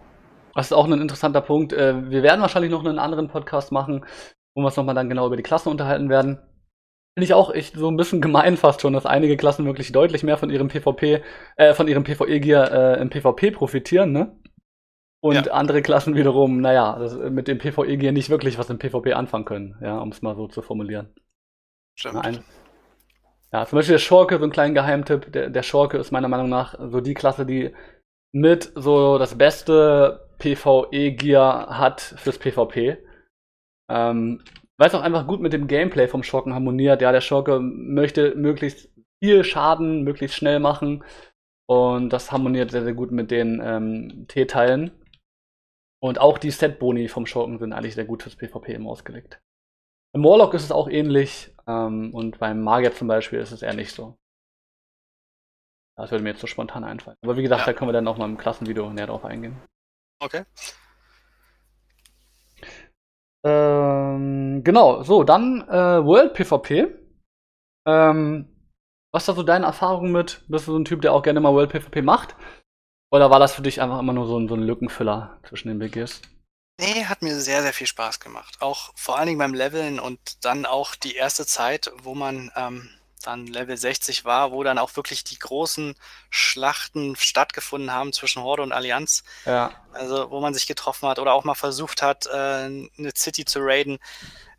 [0.54, 1.72] Das ist auch ein interessanter Punkt.
[1.72, 4.06] Äh, wir werden wahrscheinlich noch einen anderen Podcast machen,
[4.54, 6.38] wo wir uns nochmal dann genau über die Klassen unterhalten werden.
[7.14, 10.22] Finde ich auch echt so ein bisschen gemein fast schon, dass einige Klassen wirklich deutlich
[10.22, 11.22] mehr von ihrem PvP,
[11.56, 14.38] äh, von ihrem PvE-Gear äh, im PvP profitieren, ne?
[15.20, 15.52] Und ja.
[15.52, 19.76] andere Klassen wiederum, naja, das, mit dem PvE-Gear nicht wirklich was im PvP anfangen können,
[19.82, 21.12] ja, um es mal so zu formulieren.
[21.98, 22.24] Stimmt.
[22.24, 22.44] Ein,
[23.52, 25.32] ja, zum Beispiel der Schurke, so ein kleiner Geheimtipp.
[25.32, 27.74] Der, der Schurke ist meiner Meinung nach so die Klasse, die
[28.32, 32.98] mit so das beste PvE-Gear hat fürs PvP.
[33.90, 34.42] Ähm,
[34.78, 37.00] weil es auch einfach gut mit dem Gameplay vom Schurken harmoniert.
[37.00, 38.90] Ja, der Schurke möchte möglichst
[39.22, 41.04] viel Schaden möglichst schnell machen.
[41.68, 44.90] Und das harmoniert sehr, sehr gut mit den ähm, T-Teilen.
[46.02, 49.40] Und auch die Set-Boni vom Schurken sind eigentlich sehr gut fürs PvP immer ausgelegt.
[50.14, 53.74] Im Warlock ist es auch ähnlich ähm, und beim Magier zum Beispiel ist es eher
[53.74, 54.16] nicht so.
[55.96, 57.16] Das würde mir jetzt so spontan einfallen.
[57.22, 57.66] Aber wie gesagt, ja.
[57.66, 59.56] da können wir dann auch mal im Klassenvideo näher drauf eingehen.
[60.22, 60.44] Okay.
[63.44, 66.88] Ähm, genau, so, dann äh, World PvP.
[67.86, 68.48] Ähm,
[69.12, 70.44] was ist da so deine Erfahrung mit?
[70.48, 72.36] Bist du so ein Typ, der auch gerne mal World PvP macht?
[73.10, 75.78] Oder war das für dich einfach immer nur so ein, so ein Lückenfüller zwischen den
[75.78, 76.20] BGs?
[76.78, 78.56] Nee, hat mir sehr, sehr viel Spaß gemacht.
[78.60, 82.90] Auch vor allen Dingen beim Leveln und dann auch die erste Zeit, wo man ähm,
[83.22, 85.94] dann Level 60 war, wo dann auch wirklich die großen
[86.28, 89.24] Schlachten stattgefunden haben zwischen Horde und Allianz.
[89.46, 89.72] Ja.
[89.92, 93.60] Also, wo man sich getroffen hat oder auch mal versucht hat, äh, eine City zu
[93.62, 93.98] raiden.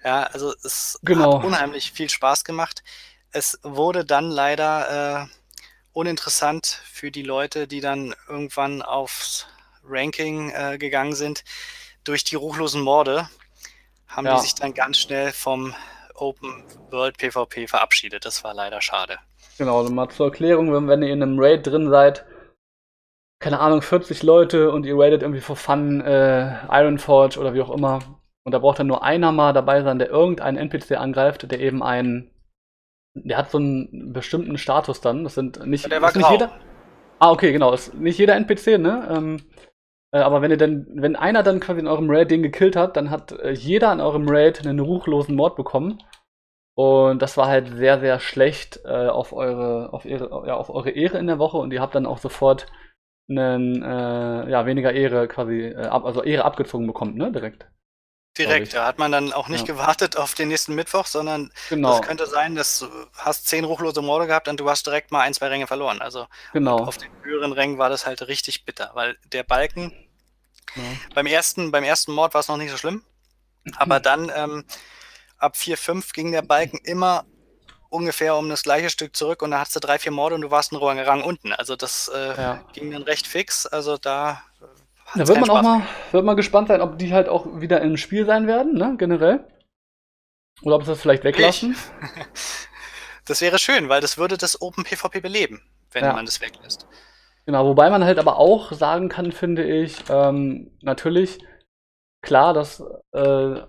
[0.04, 1.38] Ja, also es genau.
[1.38, 2.84] hat unheimlich viel Spaß gemacht.
[3.32, 5.28] Es wurde dann leider äh,
[5.94, 9.46] uninteressant für die Leute, die dann irgendwann aufs
[9.84, 11.44] Ranking äh, gegangen sind.
[12.08, 13.28] Durch die ruchlosen Morde
[14.08, 14.36] haben ja.
[14.36, 15.76] die sich dann ganz schnell vom
[16.16, 18.26] Open World PvP verabschiedet.
[18.26, 19.20] Das war leider schade.
[19.58, 22.26] Genau, also mal zur Erklärung, wenn, wenn ihr in einem Raid drin seid,
[23.40, 27.70] keine Ahnung, 40 Leute und ihr raidet irgendwie for fun äh, Ironforge oder wie auch
[27.70, 28.00] immer.
[28.44, 31.84] Und da braucht dann nur einer mal dabei sein, der irgendeinen NPC angreift, der eben
[31.84, 32.32] einen.
[33.16, 35.26] Der hat so einen bestimmten Status dann.
[35.26, 35.92] Das sind nicht.
[35.92, 36.58] Der war nicht jeder.
[37.20, 37.74] Ah, okay, genau.
[37.74, 39.08] Ist nicht jeder NPC, ne?
[39.12, 39.42] Ähm,
[40.12, 42.98] äh, aber wenn ihr dann, wenn einer dann quasi in eurem Raid den gekillt hat,
[42.98, 46.00] dann hat äh, jeder in eurem Raid einen ruchlosen Mord bekommen.
[46.76, 50.92] Und das war halt sehr, sehr schlecht äh, auf eure, auf ihre, ja, auf eure
[50.92, 52.68] Ehre in der Woche und ihr habt dann auch sofort
[53.30, 57.68] einen, äh, ja, weniger Ehre quasi, äh, ab, also Ehre abgezogen bekommen, ne, direkt.
[58.46, 59.74] Direkt, da hat man dann auch nicht ja.
[59.74, 61.98] gewartet auf den nächsten Mittwoch, sondern genau.
[61.98, 65.22] das könnte sein, dass du hast zehn ruchlose Morde gehabt und du hast direkt mal
[65.22, 66.02] ein, zwei Ränge verloren.
[66.02, 66.78] Also genau.
[66.78, 69.94] auf den höheren Rängen war das halt richtig bitter, weil der Balken
[70.76, 70.84] ja.
[71.14, 73.04] beim ersten, beim ersten Mord war es noch nicht so schlimm,
[73.76, 74.66] aber dann ähm,
[75.38, 77.26] ab 4, 5 ging der Balken immer
[77.90, 80.52] ungefähr um das gleiche Stück zurück und da hattest du drei, vier Morde und du
[80.52, 81.54] warst einen Rang unten.
[81.54, 82.64] Also das äh, ja.
[82.74, 83.66] ging dann recht fix.
[83.66, 84.44] Also da
[85.16, 85.82] da wird man auch mal,
[86.12, 89.48] wird mal gespannt sein, ob die halt auch wieder im Spiel sein werden, ne, generell.
[90.64, 91.76] Oder ob sie das vielleicht weglassen.
[93.26, 96.14] das wäre schön, weil das würde das Open PvP beleben, wenn ja.
[96.14, 96.88] man das weglässt.
[97.46, 101.40] Genau, wobei man halt aber auch sagen kann, finde ich, ähm, natürlich,
[102.22, 102.84] klar, das
[103.14, 103.60] äh,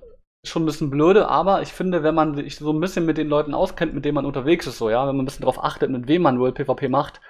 [0.42, 3.18] ist schon ein bisschen blöde, aber ich finde, wenn man sich so ein bisschen mit
[3.18, 5.62] den Leuten auskennt, mit denen man unterwegs ist, so, ja, wenn man ein bisschen darauf
[5.62, 7.20] achtet, mit wem man World PvP macht,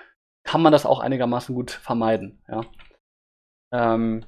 [0.45, 2.63] kann man das auch einigermaßen gut vermeiden, ja.
[3.73, 4.25] Ähm,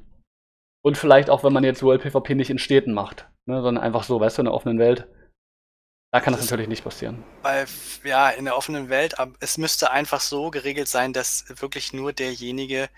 [0.82, 4.04] und vielleicht auch, wenn man jetzt World PvP nicht in Städten macht, ne, sondern einfach
[4.04, 5.06] so, weißt du, in der offenen Welt.
[6.12, 7.22] Da kann das, das natürlich nicht passieren.
[7.42, 7.66] Weil,
[8.02, 12.12] ja, in der offenen Welt, aber es müsste einfach so geregelt sein, dass wirklich nur
[12.12, 12.88] derjenige,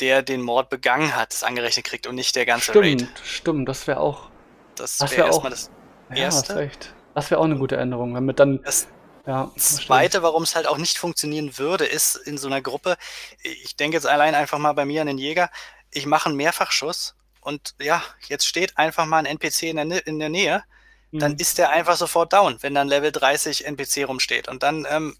[0.00, 3.08] der den Mord begangen hat, es angerechnet kriegt und nicht der ganze stimmt, Raid.
[3.24, 4.30] Stimmt, das wäre auch.
[4.76, 5.70] Das wäre wär erstmal das
[6.14, 6.62] Erste.
[6.62, 6.70] Ja,
[7.14, 8.62] das wäre auch eine gute Änderung, damit dann.
[8.62, 8.88] Das,
[9.28, 12.96] ja, Zweite, warum es halt auch nicht funktionieren würde, ist in so einer Gruppe,
[13.42, 15.50] ich denke jetzt allein einfach mal bei mir an den Jäger,
[15.90, 20.18] ich mache einen Mehrfachschuss und ja, jetzt steht einfach mal ein NPC in der, in
[20.18, 20.64] der Nähe,
[21.10, 21.18] mhm.
[21.18, 24.48] dann ist der einfach sofort down, wenn dann Level 30 NPC rumsteht.
[24.48, 25.14] Und dann ähm,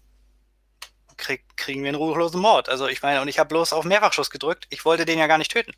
[1.15, 2.67] krieg, kriegen wir einen ruhelosen Mord.
[2.67, 5.37] Also ich meine, und ich habe bloß auf Mehrfachschuss gedrückt, ich wollte den ja gar
[5.37, 5.73] nicht töten.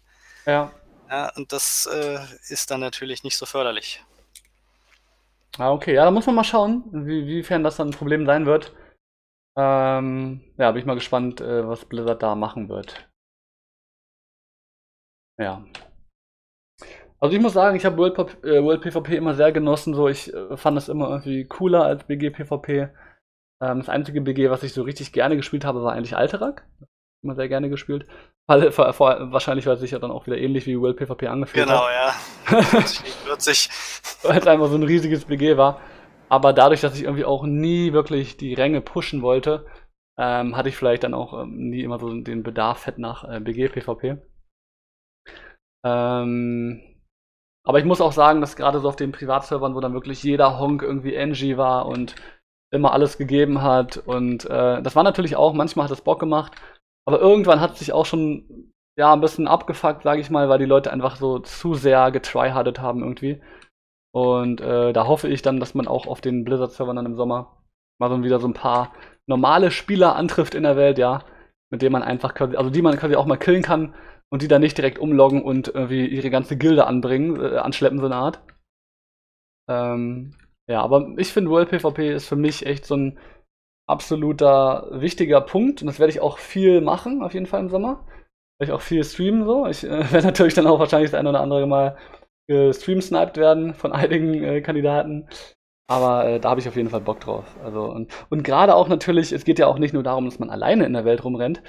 [0.45, 0.71] Ja.
[1.09, 4.01] ja und das äh, ist dann natürlich nicht so förderlich.
[5.57, 5.93] Ah, okay.
[5.93, 8.73] Ja, da muss man mal schauen, wie, wiefern das dann ein Problem sein wird.
[9.57, 13.09] Ähm, ja, bin ich mal gespannt, äh, was Blizzard da machen wird.
[15.37, 15.63] Ja.
[17.19, 19.93] Also ich muss sagen, ich habe World, äh, World, PvP immer sehr genossen.
[19.93, 22.89] So, ich äh, fand das immer irgendwie cooler als BG PvP.
[23.61, 26.67] Ähm, das einzige BG, was ich so richtig gerne gespielt habe, war eigentlich Alterak
[27.23, 28.07] immer sehr gerne gespielt.
[28.51, 31.27] Weil, vor, vor, wahrscheinlich, weil es sich ja dann auch wieder ähnlich wie World PvP
[31.27, 32.15] angefühlt genau, hat.
[32.47, 32.63] Genau, ja.
[32.67, 33.69] 40 40.
[34.23, 35.79] weil es einfach so ein riesiges BG war.
[36.27, 39.65] Aber dadurch, dass ich irgendwie auch nie wirklich die Ränge pushen wollte,
[40.19, 43.39] ähm, hatte ich vielleicht dann auch ähm, nie immer so den Bedarf fett nach äh,
[43.39, 44.17] BG PvP.
[45.85, 46.81] Ähm,
[47.65, 50.59] aber ich muss auch sagen, dass gerade so auf den Privatservern, wo dann wirklich jeder
[50.59, 52.15] Honk irgendwie NG war und
[52.73, 56.53] immer alles gegeben hat und äh, das war natürlich auch, manchmal hat es Bock gemacht,
[57.07, 60.65] aber irgendwann hat sich auch schon ja ein bisschen abgefuckt, sage ich mal, weil die
[60.65, 63.41] Leute einfach so zu sehr getryhardet haben irgendwie.
[64.13, 67.57] Und äh, da hoffe ich dann, dass man auch auf den Blizzard-Servern dann im Sommer
[67.99, 68.93] mal so wieder so ein paar
[69.27, 71.23] normale Spieler antrifft in der Welt, ja,
[71.71, 73.95] mit denen man einfach quasi, also die man quasi auch mal killen kann
[74.29, 78.07] und die dann nicht direkt umloggen und irgendwie ihre ganze Gilde anbringen, äh, anschleppen so
[78.07, 78.41] eine Art.
[79.69, 80.35] Ähm,
[80.69, 83.19] ja, aber ich finde World PvP ist für mich echt so ein
[83.88, 88.05] absoluter wichtiger Punkt und das werde ich auch viel machen, auf jeden Fall im Sommer.
[88.59, 89.67] Werde ich auch viel streamen so.
[89.67, 91.97] Ich äh, werde natürlich dann auch wahrscheinlich das eine oder andere Mal
[92.47, 95.27] gestreamsniped werden von einigen äh, Kandidaten.
[95.89, 97.43] Aber äh, da habe ich auf jeden Fall Bock drauf.
[97.63, 100.49] Also, und, und gerade auch natürlich, es geht ja auch nicht nur darum, dass man
[100.49, 101.61] alleine in der Welt rumrennt,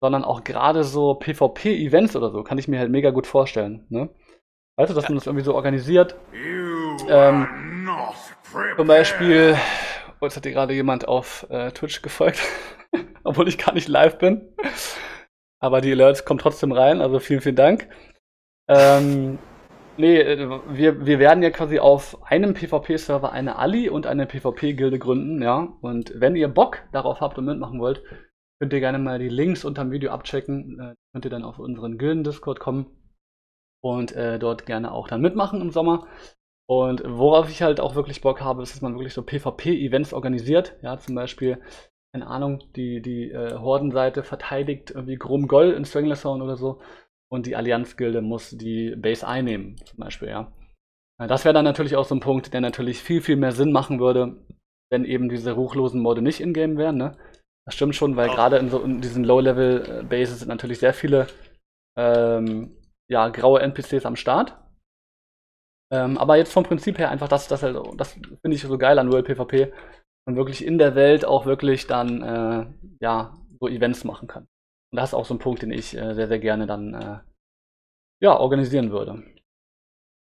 [0.00, 3.84] sondern auch gerade so PvP-Events oder so, kann ich mir halt mega gut vorstellen.
[3.90, 4.08] Ne?
[4.78, 6.16] Weißt du, dass man das irgendwie so organisiert?
[7.08, 7.86] Ähm,
[8.76, 9.56] zum Beispiel,
[10.26, 12.40] jetzt hat dir gerade jemand auf äh, Twitch gefolgt,
[13.24, 14.54] obwohl ich gar nicht live bin.
[15.58, 17.88] Aber die Alerts kommen trotzdem rein, also vielen, vielen Dank.
[18.68, 19.38] Ähm,
[19.98, 24.98] Nee, äh, wir, wir werden ja quasi auf einem PvP-Server eine Ali und eine PvP-Gilde
[24.98, 25.74] gründen, ja.
[25.80, 28.02] Und wenn ihr Bock darauf habt und mitmachen wollt,
[28.60, 30.78] könnt ihr gerne mal die Links unter dem Video abchecken.
[30.80, 32.86] Äh, könnt ihr dann auf unseren Gilden-Discord kommen
[33.82, 36.06] und äh, dort gerne auch dann mitmachen im Sommer.
[36.68, 40.76] Und worauf ich halt auch wirklich Bock habe, ist, dass man wirklich so PvP-Events organisiert.
[40.82, 41.60] Ja, zum Beispiel,
[42.12, 46.80] keine Ahnung, die, die äh, Hordenseite verteidigt irgendwie Grumgoll in Strangler Zone oder so
[47.28, 50.52] und die Allianzgilde muss die Base einnehmen, zum Beispiel, ja.
[51.18, 54.00] Das wäre dann natürlich auch so ein Punkt, der natürlich viel, viel mehr Sinn machen
[54.00, 54.36] würde,
[54.90, 57.16] wenn eben diese ruchlosen Mode nicht in-game wären, ne?
[57.64, 61.26] Das stimmt schon, weil gerade in, so, in diesen Low-Level-Bases sind natürlich sehr viele
[61.98, 62.76] ähm,
[63.10, 64.56] ja, graue NPCs am Start.
[65.90, 68.98] Ähm, aber jetzt vom Prinzip her einfach, das, das, halt, das finde ich so geil
[68.98, 69.72] an World PvP
[70.26, 72.66] und wirklich in der Welt auch wirklich dann äh,
[73.00, 74.48] ja, so Events machen kann.
[74.92, 77.18] Und das ist auch so ein Punkt, den ich äh, sehr, sehr gerne dann äh,
[78.20, 79.22] ja, organisieren würde.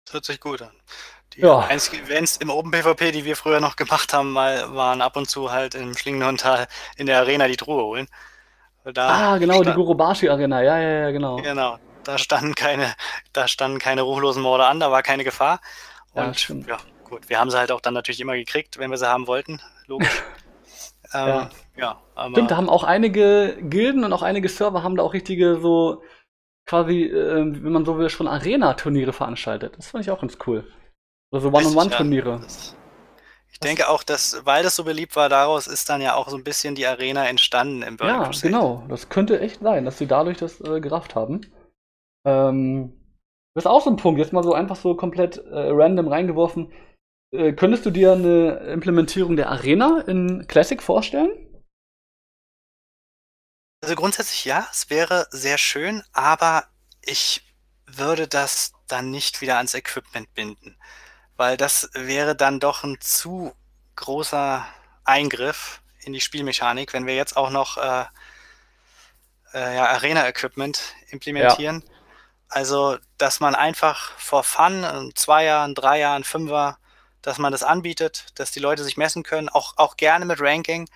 [0.06, 0.72] Das hört sich gut an.
[1.34, 1.60] Die ja.
[1.60, 5.30] einzigen Events im Open PvP, die wir früher noch gemacht haben, mal, waren ab und
[5.30, 8.08] zu halt im Schlingenhorntal in der Arena die Truhe holen.
[8.84, 11.36] Da ah, genau, die Gurubashi Arena, ja, ja, ja, genau.
[11.36, 12.94] Genau, da standen keine,
[13.32, 15.60] da standen keine ruchlosen Morde an, da war keine Gefahr.
[16.12, 18.98] Und ja, ja, gut, wir haben sie halt auch dann natürlich immer gekriegt, wenn wir
[18.98, 20.22] sie haben wollten, logisch.
[21.14, 21.50] ähm, ja.
[21.76, 22.32] ja, aber.
[22.32, 26.02] Stimmt, da haben auch einige Gilden und auch einige Server haben da auch richtige so
[26.66, 29.74] quasi, äh, wenn man so will, schon Arena-Turniere veranstaltet.
[29.76, 30.66] Das fand ich auch ganz cool.
[31.32, 32.40] Also One-on-One-Turniere.
[33.52, 36.36] Ich denke auch, dass, weil das so beliebt war, daraus ist dann ja auch so
[36.36, 38.52] ein bisschen die Arena entstanden im Burning Ja, Crusade.
[38.52, 38.84] genau.
[38.88, 41.40] Das könnte echt sein, dass sie dadurch das äh, gerafft haben.
[42.24, 42.92] Ähm,
[43.54, 44.20] das ist auch so ein Punkt.
[44.20, 46.72] Jetzt mal so einfach so komplett äh, random reingeworfen.
[47.32, 51.30] Äh, könntest du dir eine Implementierung der Arena in Classic vorstellen?
[53.82, 56.64] Also grundsätzlich ja, es wäre sehr schön, aber
[57.02, 57.42] ich
[57.86, 60.76] würde das dann nicht wieder ans Equipment binden,
[61.36, 63.52] weil das wäre dann doch ein zu
[63.96, 64.66] großer
[65.04, 68.04] Eingriff in die Spielmechanik, wenn wir jetzt auch noch äh,
[69.54, 71.82] äh, ja, Arena-Equipment implementieren.
[71.86, 71.99] Ja.
[72.50, 76.78] Also, dass man einfach vor Fun, ein Zweier, ein Dreier, ein Fünfer,
[77.22, 80.88] dass man das anbietet, dass die Leute sich messen können, auch, auch gerne mit Ranking,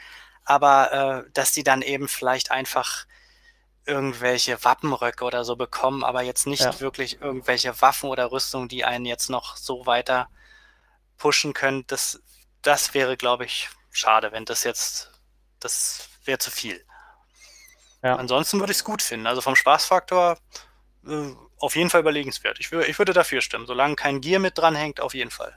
[0.45, 0.93] aber
[1.27, 3.07] äh, dass die dann eben vielleicht einfach
[3.87, 6.81] irgendwelche Wappenröcke oder so bekommen, aber jetzt nicht ja.
[6.81, 10.29] wirklich irgendwelche Waffen oder Rüstungen, die einen jetzt noch so weiter
[11.19, 11.85] pushen können.
[11.87, 12.21] Das,
[12.63, 15.13] das wäre, glaube ich, schade, wenn das jetzt,
[15.61, 16.85] das wäre zu viel.
[18.03, 18.17] Ja.
[18.17, 19.27] Ansonsten würde ich es gut finden.
[19.27, 20.39] Also vom Spaßfaktor
[21.07, 22.59] äh, auf jeden Fall überlegenswert.
[22.61, 23.67] Ich, ich würde dafür stimmen.
[23.67, 25.53] Solange kein Gear mit dran hängt, auf jeden Fall.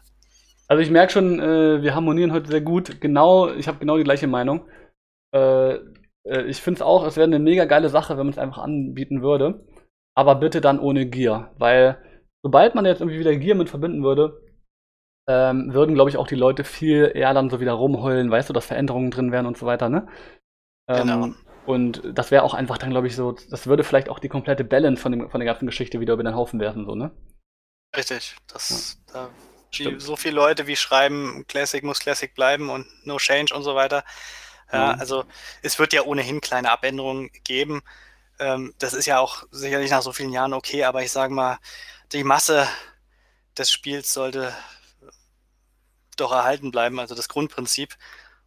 [0.67, 2.99] Also ich merke schon, äh, wir harmonieren heute sehr gut.
[3.01, 4.67] Genau, ich habe genau die gleiche Meinung.
[5.33, 5.75] Äh,
[6.25, 8.59] äh ich finde es auch, es wäre eine mega geile Sache, wenn man es einfach
[8.59, 9.65] anbieten würde.
[10.15, 11.53] Aber bitte dann ohne Gear.
[11.57, 12.03] Weil
[12.43, 14.41] sobald man jetzt irgendwie wieder Gear mit verbinden würde,
[15.29, 18.53] ähm, würden, glaube ich, auch die Leute viel eher dann so wieder rumheulen, weißt du,
[18.53, 20.07] dass Veränderungen drin wären und so weiter, ne?
[20.87, 21.46] Ähm, genau.
[21.67, 24.63] Und das wäre auch einfach dann, glaube ich, so, das würde vielleicht auch die komplette
[24.63, 27.11] Balance von, dem, von der ganzen Geschichte wieder über den Haufen werfen, so, ne?
[27.95, 29.13] Richtig, das, ja.
[29.13, 29.29] da
[29.77, 33.75] die, so viele Leute wie schreiben, Classic muss Classic bleiben und No Change und so
[33.75, 34.05] weiter.
[34.71, 34.99] Ja, mhm.
[35.01, 35.25] also
[35.61, 37.81] es wird ja ohnehin kleine Abänderungen geben.
[38.39, 41.59] Ähm, das ist ja auch sicherlich nach so vielen Jahren okay, aber ich sage mal,
[42.13, 42.65] die Masse
[43.57, 44.55] des Spiels sollte
[46.15, 47.95] doch erhalten bleiben, also das Grundprinzip.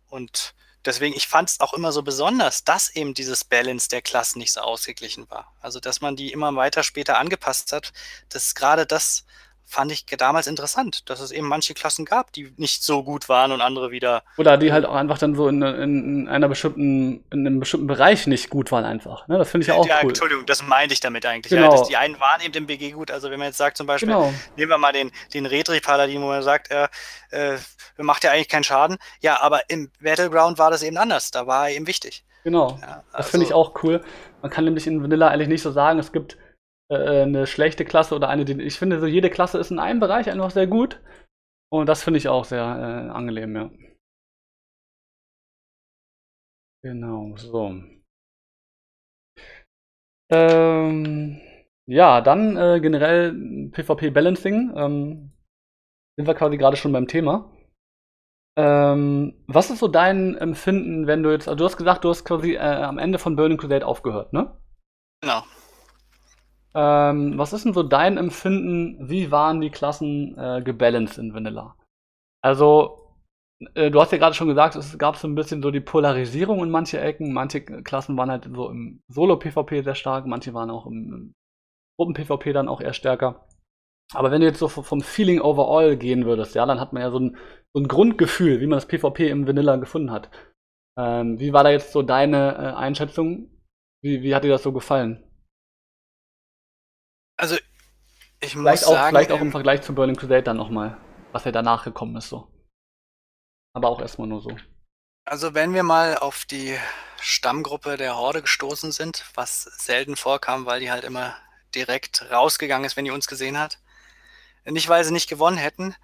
[0.08, 0.54] Und
[0.84, 4.52] deswegen, ich fand es auch immer so besonders, dass eben dieses Balance der Klassen nicht
[4.52, 5.52] so ausgeglichen war.
[5.60, 7.92] Also, dass man die immer weiter später angepasst hat,
[8.28, 9.24] dass gerade das
[9.70, 13.52] fand ich damals interessant, dass es eben manche Klassen gab, die nicht so gut waren
[13.52, 14.24] und andere wieder.
[14.36, 18.26] Oder die halt auch einfach dann so in, in, einer bestimmten, in einem bestimmten Bereich
[18.26, 19.28] nicht gut waren einfach.
[19.28, 19.38] Ne?
[19.38, 20.08] Das finde ich ja auch ja, cool.
[20.08, 21.50] Entschuldigung, das meinte ich damit eigentlich.
[21.50, 21.72] Genau.
[21.72, 23.12] Ja, die einen waren eben im BG gut.
[23.12, 24.34] Also wenn man jetzt sagt zum Beispiel, genau.
[24.56, 26.90] nehmen wir mal den, den Retri-Paladin, wo man sagt, er
[27.30, 27.56] äh,
[27.96, 28.98] macht ja eigentlich keinen Schaden.
[29.20, 31.30] Ja, aber im Battleground war das eben anders.
[31.30, 32.24] Da war er eben wichtig.
[32.42, 32.76] Genau.
[32.82, 34.02] Ja, also das finde ich auch cool.
[34.42, 36.36] Man kann nämlich in Vanilla eigentlich nicht so sagen, es gibt
[36.90, 40.00] äh, eine schlechte Klasse oder eine, die ich finde, so jede Klasse ist in einem
[40.00, 41.00] Bereich einfach sehr gut.
[41.70, 43.70] Und das finde ich auch sehr äh, angenehm, ja.
[46.82, 47.72] Genau, so.
[50.30, 51.40] Ähm,
[51.86, 53.32] ja, dann äh, generell
[53.72, 54.72] PvP-Balancing.
[54.76, 55.32] Ähm,
[56.18, 57.52] sind wir quasi gerade schon beim Thema.
[58.58, 62.24] Ähm, was ist so dein Empfinden, wenn du jetzt, also du hast gesagt, du hast
[62.24, 64.56] quasi äh, am Ende von Burning Crusade aufgehört, ne?
[65.22, 65.42] Genau.
[66.74, 71.76] Ähm, was ist denn so dein Empfinden, wie waren die Klassen äh, gebalanced in Vanilla?
[72.42, 73.16] Also,
[73.74, 76.62] äh, du hast ja gerade schon gesagt, es gab so ein bisschen so die Polarisierung
[76.62, 77.32] in manche Ecken.
[77.32, 81.34] Manche Klassen waren halt so im Solo-PvP sehr stark, manche waren auch im, im
[81.98, 83.46] Gruppen-PvP dann auch eher stärker.
[84.12, 87.10] Aber wenn du jetzt so vom Feeling overall gehen würdest, ja, dann hat man ja
[87.10, 87.36] so ein,
[87.72, 90.30] so ein Grundgefühl, wie man das PvP im Vanilla gefunden hat.
[90.98, 93.50] Ähm, wie war da jetzt so deine äh, Einschätzung?
[94.02, 95.22] Wie, wie hat dir das so gefallen?
[97.40, 97.56] Also,
[98.40, 99.08] ich muss vielleicht auch, sagen.
[99.16, 100.98] Vielleicht auch im Vergleich zu Burning Crusade dann nochmal,
[101.32, 102.48] was ja danach gekommen ist, so.
[103.72, 104.54] Aber auch erstmal nur so.
[105.24, 106.76] Also, wenn wir mal auf die
[107.18, 111.34] Stammgruppe der Horde gestoßen sind, was selten vorkam, weil die halt immer
[111.74, 113.78] direkt rausgegangen ist, wenn die uns gesehen hat.
[114.66, 115.94] Nicht, weil sie nicht gewonnen hätten.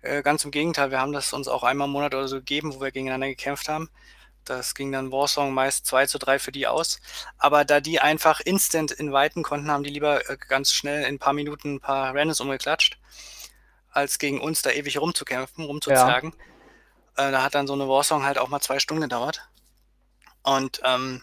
[0.00, 2.74] Äh, ganz im Gegenteil, wir haben das uns auch einmal im Monat oder so gegeben,
[2.74, 3.88] wo wir gegeneinander gekämpft haben.
[4.44, 7.00] Das ging dann Warsong meist 2 zu 3 für die aus.
[7.38, 11.18] Aber da die einfach instant inviten konnten, haben die lieber äh, ganz schnell in ein
[11.18, 12.98] paar Minuten ein paar Randoms umgeklatscht,
[13.90, 16.34] als gegen uns da ewig rumzukämpfen, rumzuzagen.
[17.16, 17.28] Ja.
[17.28, 19.48] Äh, da hat dann so eine Warsong halt auch mal zwei Stunden gedauert.
[20.42, 21.22] Und ähm,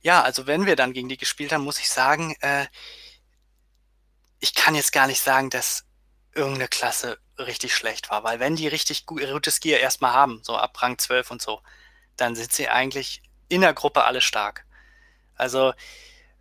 [0.00, 2.66] ja, also wenn wir dann gegen die gespielt haben, muss ich sagen, äh,
[4.38, 5.84] ich kann jetzt gar nicht sagen, dass
[6.34, 10.80] irgendeine Klasse richtig schlecht war, weil wenn die richtig gutes Gear erstmal haben, so ab
[10.80, 11.60] Rang 12 und so,
[12.16, 14.64] dann sind sie eigentlich in der Gruppe alle stark.
[15.36, 15.72] Also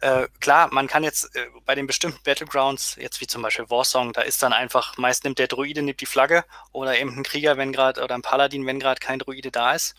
[0.02, 4.14] äh, klar, man kann jetzt äh, bei den bestimmten Battlegrounds, jetzt wie zum Beispiel Warsong,
[4.14, 7.58] da ist dann einfach, meist nimmt der Druide, nimmt die Flagge oder eben ein Krieger,
[7.58, 9.96] wenn gerade, oder ein Paladin, wenn gerade kein Druide da ist.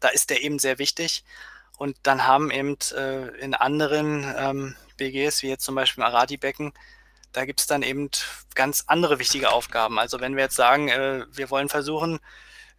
[0.00, 1.24] Da ist der eben sehr wichtig.
[1.78, 6.72] Und dann haben eben äh, in anderen ähm, BGs, wie jetzt zum Beispiel im Aradi-Becken,
[7.32, 8.10] da gibt es dann eben
[8.54, 9.98] ganz andere wichtige Aufgaben.
[9.98, 12.18] Also wenn wir jetzt sagen, äh, wir wollen versuchen,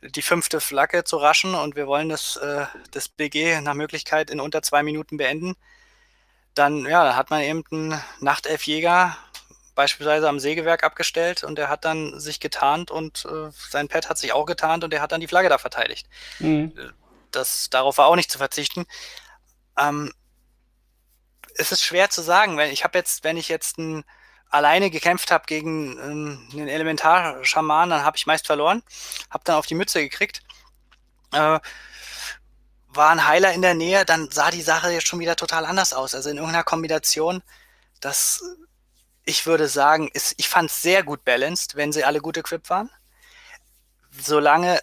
[0.02, 4.40] die fünfte Flagge zu raschen und wir wollen das, äh, das BG nach Möglichkeit in
[4.40, 5.56] unter zwei Minuten beenden,
[6.54, 9.18] dann ja, hat man eben einen Nachtelfjäger
[9.76, 14.18] beispielsweise am Sägewerk abgestellt und der hat dann sich getarnt und äh, sein Pet hat
[14.18, 16.08] sich auch getarnt und der hat dann die Flagge da verteidigt.
[16.40, 16.74] Mhm.
[17.32, 18.86] Das, darauf war auch nicht zu verzichten.
[19.78, 20.12] Ähm,
[21.56, 24.04] es ist schwer zu sagen, weil ich habe jetzt, wenn ich jetzt ein
[24.50, 28.84] alleine gekämpft habe gegen ähm, einen Elementarschaman, dann habe ich meist verloren,
[29.30, 30.42] habe dann auf die Mütze gekriegt.
[31.32, 31.60] Äh,
[32.90, 35.94] war ein Heiler in der Nähe, dann sah die Sache jetzt schon wieder total anders
[35.94, 36.16] aus.
[36.16, 37.44] Also in irgendeiner Kombination,
[38.00, 38.44] das,
[39.24, 42.70] ich würde sagen, ist, ich fand es sehr gut balanced, wenn sie alle gut equipped
[42.70, 42.90] waren.
[44.12, 44.80] Solange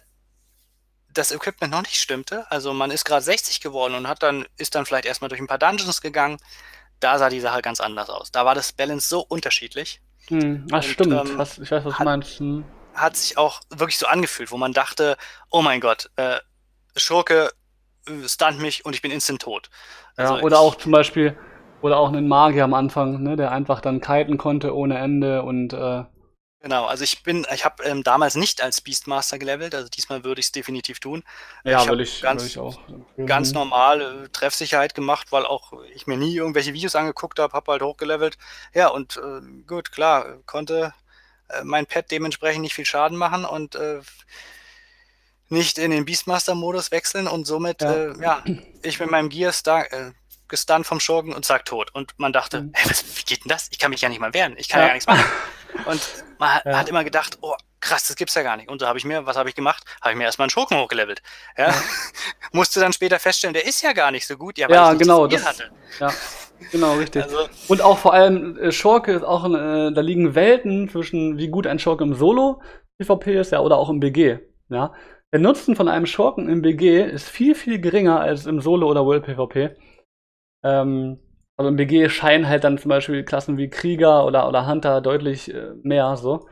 [1.09, 4.75] das Equipment noch nicht stimmte, also man ist gerade 60 geworden und hat dann, ist
[4.75, 6.37] dann vielleicht erstmal durch ein paar Dungeons gegangen,
[7.05, 8.31] da sah die Sache ganz anders aus.
[8.31, 10.01] Da war das Balance so unterschiedlich.
[10.29, 11.13] Hm, ach, und, stimmt.
[11.13, 12.39] Ähm, was, ich weiß, was hat, du meinst.
[12.39, 12.65] Hm.
[12.95, 15.15] Hat sich auch wirklich so angefühlt, wo man dachte,
[15.51, 16.37] oh mein Gott, äh,
[16.95, 17.51] Schurke
[18.07, 19.69] äh, stunt mich und ich bin instant tot.
[20.15, 21.37] Also ja, oder ich, auch zum Beispiel,
[21.81, 25.73] oder auch einen Magier am Anfang, ne, der einfach dann kiten konnte ohne Ende und
[25.73, 26.05] äh,
[26.65, 30.39] Genau, also ich bin, ich habe ähm, damals nicht als Beastmaster gelevelt, also diesmal würde
[30.39, 31.23] ich es definitiv tun.
[31.63, 32.79] Ja, ich will ich, ganz, will ich auch.
[33.23, 33.59] Ganz mhm.
[33.59, 37.83] normal äh, Treffsicherheit gemacht, weil auch ich mir nie irgendwelche Videos angeguckt habe, habe halt
[37.83, 38.39] hochgelevelt.
[38.73, 40.95] Ja, und äh, gut, klar, konnte
[41.49, 44.01] äh, mein Pet dementsprechend nicht viel Schaden machen und äh,
[45.49, 47.93] nicht in den Beastmaster-Modus wechseln und somit, ja.
[47.93, 48.43] Äh, ja,
[48.81, 50.13] ich mit meinem Gear Star, äh,
[50.47, 51.93] gestunt vom Schurken und zack, tot.
[51.93, 52.71] Und man dachte, mhm.
[52.73, 53.67] hey, was, wie geht denn das?
[53.69, 55.25] Ich kann mich ja nicht mal wehren, ich kann ja, ja gar nichts machen.
[55.85, 56.77] Und man ja.
[56.77, 58.69] hat immer gedacht, oh, krass, das gibt's ja gar nicht.
[58.69, 59.83] Und so habe ich mir, was habe ich gemacht?
[60.01, 61.21] Habe ich mir erstmal einen Schurken hochgelevelt.
[61.57, 61.67] Ja?
[61.67, 61.73] ja.
[62.51, 64.99] Musste dann später feststellen, der ist ja gar nicht so gut, ja, weil ja, ich
[64.99, 65.71] genau, das, hatte.
[65.99, 66.11] Ja,
[66.71, 67.23] genau, richtig.
[67.23, 71.49] Also, und auch vor allem äh, Schurke ist auch, äh, da liegen Welten zwischen, wie
[71.49, 72.61] gut ein Schurke im Solo
[72.97, 74.39] PvP ist, ja, oder auch im BG.
[74.69, 74.93] Ja.
[75.31, 79.05] Der Nutzen von einem Schurken im BG ist viel, viel geringer als im Solo- oder
[79.05, 79.75] World PvP.
[80.63, 81.19] Ähm,
[81.57, 85.53] also im BG scheinen halt dann zum Beispiel Klassen wie Krieger oder, oder Hunter deutlich
[85.53, 86.47] äh, mehr so.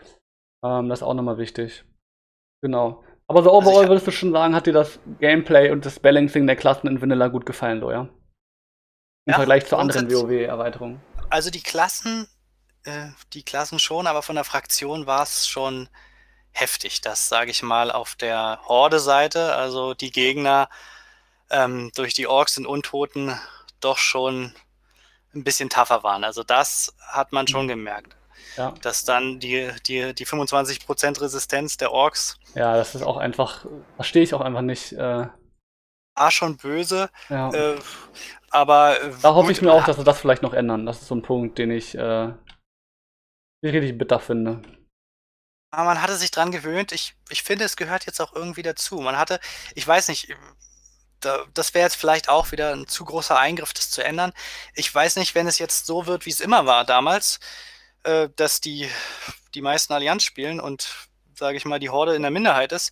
[0.64, 1.84] Ähm, das ist auch nochmal wichtig.
[2.62, 3.04] Genau.
[3.28, 6.00] Aber so also overall also würdest du schon sagen, hat dir das Gameplay und das
[6.00, 8.02] Balancing der Klassen in Vanilla gut gefallen, Loja?
[9.26, 11.02] Im ja, Vergleich zu anderen WoW-Erweiterungen.
[11.30, 12.28] Also die Klassen,
[12.84, 15.90] äh, die Klassen schon, aber von der Fraktion war es schon
[16.52, 17.02] heftig.
[17.02, 19.56] Das sage ich mal auf der Horde-Seite.
[19.56, 20.70] Also die Gegner
[21.50, 23.38] ähm, durch die Orks und Untoten
[23.80, 24.54] doch schon
[25.34, 26.24] ein bisschen tougher waren.
[26.24, 27.70] Also das hat man schon mhm.
[27.70, 28.16] gemerkt.
[28.58, 28.74] Ja.
[28.82, 32.38] Dass dann die, die, die 25% Resistenz der Orks.
[32.56, 33.66] Ja, das ist auch einfach,
[33.96, 34.94] verstehe ich auch einfach nicht.
[34.94, 35.28] Äh,
[36.16, 37.10] war schon böse.
[37.30, 37.52] Ja.
[37.52, 37.80] Äh,
[38.52, 39.02] aber.
[39.02, 40.86] Äh, da hoffe ich mir auch, dass sie das vielleicht noch ändern.
[40.86, 42.34] Das ist so ein Punkt, den ich äh,
[43.64, 44.62] richtig bitter finde.
[45.72, 46.92] Aber man hatte sich dran gewöhnt.
[46.92, 49.00] Ich, ich finde, es gehört jetzt auch irgendwie dazu.
[49.00, 49.40] Man hatte,
[49.74, 50.36] ich weiß nicht,
[51.26, 54.34] da, das wäre jetzt vielleicht auch wieder ein zu großer Eingriff, das zu ändern.
[54.76, 57.40] Ich weiß nicht, wenn es jetzt so wird, wie es immer war damals,
[58.04, 58.90] äh, dass die,
[59.54, 60.90] die meisten Allianz spielen und,
[61.36, 62.92] sage ich mal, die Horde in der Minderheit ist.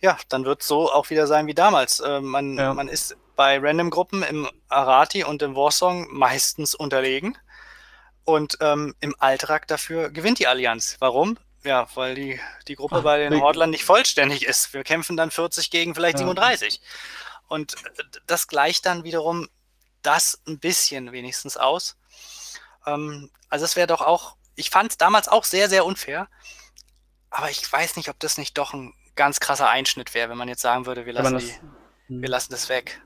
[0.00, 2.00] Ja, dann wird es so auch wieder sein wie damals.
[2.00, 2.74] Äh, man, ja.
[2.74, 7.36] man ist bei Random-Gruppen im Arati und im Warsong meistens unterlegen.
[8.24, 10.96] Und ähm, im Alltag dafür gewinnt die Allianz.
[10.98, 11.38] Warum?
[11.62, 14.72] Ja, weil die, die Gruppe Ach, bei den Hordlern nicht vollständig ist.
[14.72, 16.26] Wir kämpfen dann 40 gegen vielleicht ja.
[16.26, 16.80] 37.
[17.48, 19.48] Und äh, das gleicht dann wiederum
[20.02, 21.96] das ein bisschen wenigstens aus.
[22.86, 26.28] Ähm, also es wäre doch auch, ich fand es damals auch sehr, sehr unfair.
[27.30, 30.48] Aber ich weiß nicht, ob das nicht doch ein ganz krasser Einschnitt wäre, wenn man
[30.48, 31.52] jetzt sagen würde, wir lassen, das, die,
[32.08, 32.30] wir hm.
[32.30, 33.02] lassen das weg.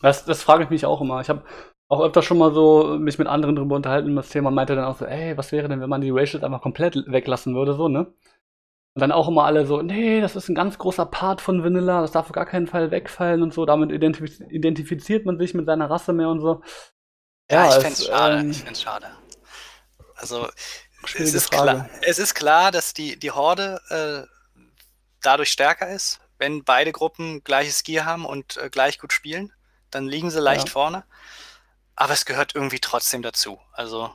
[0.00, 1.20] Das, das frage ich mich auch immer.
[1.20, 1.44] Ich habe
[1.88, 4.98] auch öfter schon mal so mich mit anderen drüber unterhalten das Thema meinte dann auch
[4.98, 8.12] so, ey, was wäre denn, wenn man die Ratios einfach komplett weglassen würde, so, ne?
[8.98, 12.00] Und dann auch immer alle so, nee, das ist ein ganz großer Part von Vanilla,
[12.00, 15.66] das darf auf gar keinen Fall wegfallen und so, damit identif identifiziert man sich mit
[15.66, 16.62] seiner Rasse mehr und so.
[17.50, 19.06] Ja, ja ich find's schade, ähm, ich find's schade.
[20.16, 20.48] Also,
[21.14, 24.26] es ist, klar, es ist klar, dass die, die Horde äh,
[25.22, 29.52] dadurch stärker ist, wenn beide Gruppen gleiches Gear haben und äh, gleich gut spielen,
[29.90, 30.72] dann liegen sie leicht ja.
[30.72, 31.04] vorne
[31.98, 33.58] aber es gehört irgendwie trotzdem dazu.
[33.72, 34.14] Also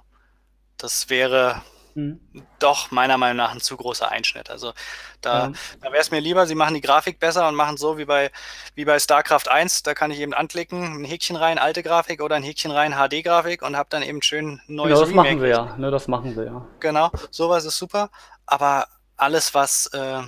[0.78, 1.62] das wäre
[1.96, 2.20] hm.
[2.60, 4.50] doch meiner Meinung nach ein zu großer Einschnitt.
[4.50, 4.74] Also
[5.22, 5.52] da, ja.
[5.82, 8.32] da wäre es mir lieber, sie machen die Grafik besser und machen so wie bei,
[8.76, 12.36] wie bei StarCraft 1, da kann ich eben anklicken, ein Häkchen rein, alte Grafik oder
[12.36, 15.30] ein Häkchen rein, HD-Grafik und habe dann eben schön neues ja, das Remake.
[15.30, 16.68] machen wir ja, ne, das machen wir ja.
[16.80, 18.10] Genau, sowas ist super,
[18.46, 18.88] aber
[19.18, 20.22] alles, was äh,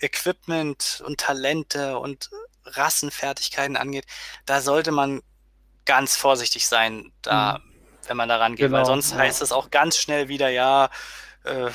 [0.00, 2.30] Equipment und Talente und
[2.64, 4.04] Rassenfertigkeiten angeht,
[4.46, 5.22] da sollte man
[5.84, 7.67] ganz vorsichtig sein, da, mhm.
[8.08, 9.18] Wenn man da rangeht, genau, weil sonst ja.
[9.18, 10.90] heißt es auch ganz schnell wieder, ja,
[11.44, 11.70] äh,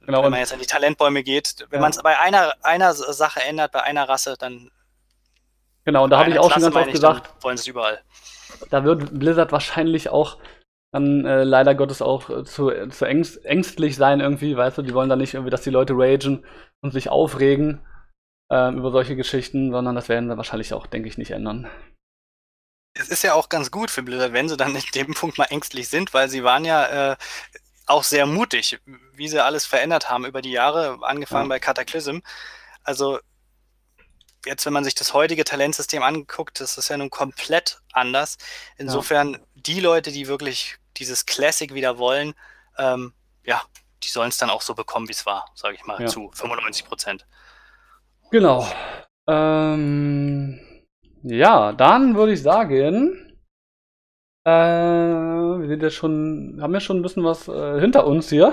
[0.00, 1.82] genau, wenn man jetzt an die Talentbäume geht, wenn ja.
[1.82, 4.70] man es bei einer, einer Sache ändert, bei einer Rasse, dann.
[5.84, 8.00] Genau, und da habe ich auch Klasse, schon ganz oft gesagt, wollen sie es überall.
[8.70, 10.38] Da wird Blizzard wahrscheinlich auch
[10.90, 14.94] dann äh, leider Gottes auch äh, zu, zu ängst, ängstlich sein irgendwie, weißt du, die
[14.94, 16.46] wollen da nicht irgendwie, dass die Leute ragen
[16.80, 17.86] und sich aufregen
[18.50, 21.68] äh, über solche Geschichten, sondern das werden sie wahrscheinlich auch, denke ich, nicht ändern
[22.98, 25.44] es ist ja auch ganz gut für Blizzard, wenn sie dann in dem Punkt mal
[25.44, 27.16] ängstlich sind, weil sie waren ja äh,
[27.86, 28.78] auch sehr mutig,
[29.14, 31.48] wie sie alles verändert haben über die Jahre, angefangen ja.
[31.48, 32.18] bei Cataclysm.
[32.82, 33.18] Also
[34.44, 38.36] jetzt, wenn man sich das heutige Talentsystem anguckt, das ist ja nun komplett anders.
[38.76, 39.38] Insofern, ja.
[39.54, 42.34] die Leute, die wirklich dieses Classic wieder wollen,
[42.76, 43.62] ähm, ja,
[44.02, 46.06] die sollen es dann auch so bekommen, wie es war, sage ich mal, ja.
[46.06, 47.26] zu 95 Prozent.
[48.30, 48.70] Genau.
[49.26, 50.60] Ähm,
[51.22, 53.28] ja, dann würde ich sagen,
[54.44, 58.52] äh, wir sind ja schon, haben ja schon ein bisschen was äh, hinter uns hier.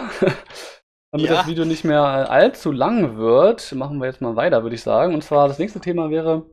[1.12, 1.36] Damit ja.
[1.36, 5.14] das Video nicht mehr allzu lang wird, machen wir jetzt mal weiter, würde ich sagen.
[5.14, 6.46] Und zwar das nächste Thema wäre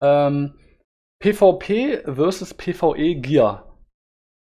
[0.00, 0.54] ähm,
[1.20, 3.76] PvP versus PvE Gear.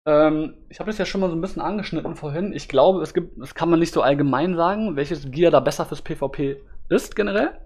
[0.06, 2.52] Ähm, ich habe das ja schon mal so ein bisschen angeschnitten vorhin.
[2.52, 5.86] Ich glaube, es gibt, das kann man nicht so allgemein sagen, welches Gear da besser
[5.86, 7.65] fürs PvP ist generell.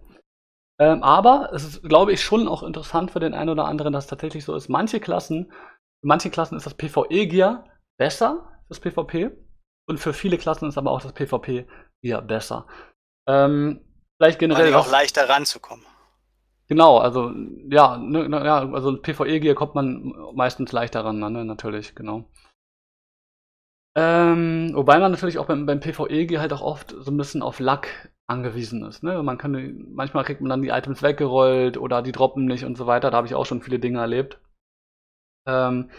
[0.81, 4.05] Ähm, aber es ist, glaube ich, schon auch interessant für den einen oder anderen, dass
[4.05, 4.71] es tatsächlich so ist.
[4.71, 5.53] Manche Klassen,
[6.01, 7.67] für manche Klassen ist das PvE-Gear
[7.99, 9.31] besser, das PvP.
[9.87, 12.67] Und für viele Klassen ist aber auch das PvP-Gear besser.
[13.29, 13.85] Ähm,
[14.17, 14.73] vielleicht generell.
[14.75, 15.85] auch leichter ranzukommen.
[16.67, 17.31] Genau, also
[17.69, 22.25] ja, ne, ja also PvE-Gear kommt man meistens leichter ran, ne, natürlich, genau.
[23.97, 27.59] Ähm, wobei man natürlich auch beim, beim PvE-Gear halt auch oft so ein bisschen auf
[27.59, 27.89] Luck
[28.31, 29.03] angewiesen ist.
[29.03, 29.23] Ne?
[29.23, 32.87] Man kann, manchmal kriegt man dann die Items weggerollt oder die droppen nicht und so
[32.87, 33.11] weiter.
[33.11, 34.41] Da habe ich auch schon viele Dinge erlebt.
[35.47, 35.91] Ähm,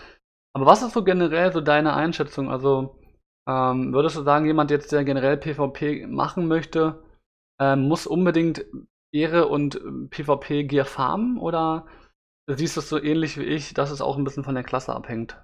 [0.54, 2.50] aber was ist so generell so deine Einschätzung?
[2.50, 3.00] Also
[3.48, 7.04] ähm, würdest du sagen, jemand jetzt, der generell PvP machen möchte,
[7.60, 8.66] ähm, muss unbedingt
[9.14, 11.38] Ehre und ähm, PvP-Gear farmen?
[11.38, 11.86] Oder
[12.48, 14.94] siehst du es so ähnlich wie ich, dass es auch ein bisschen von der Klasse
[14.96, 15.38] abhängt?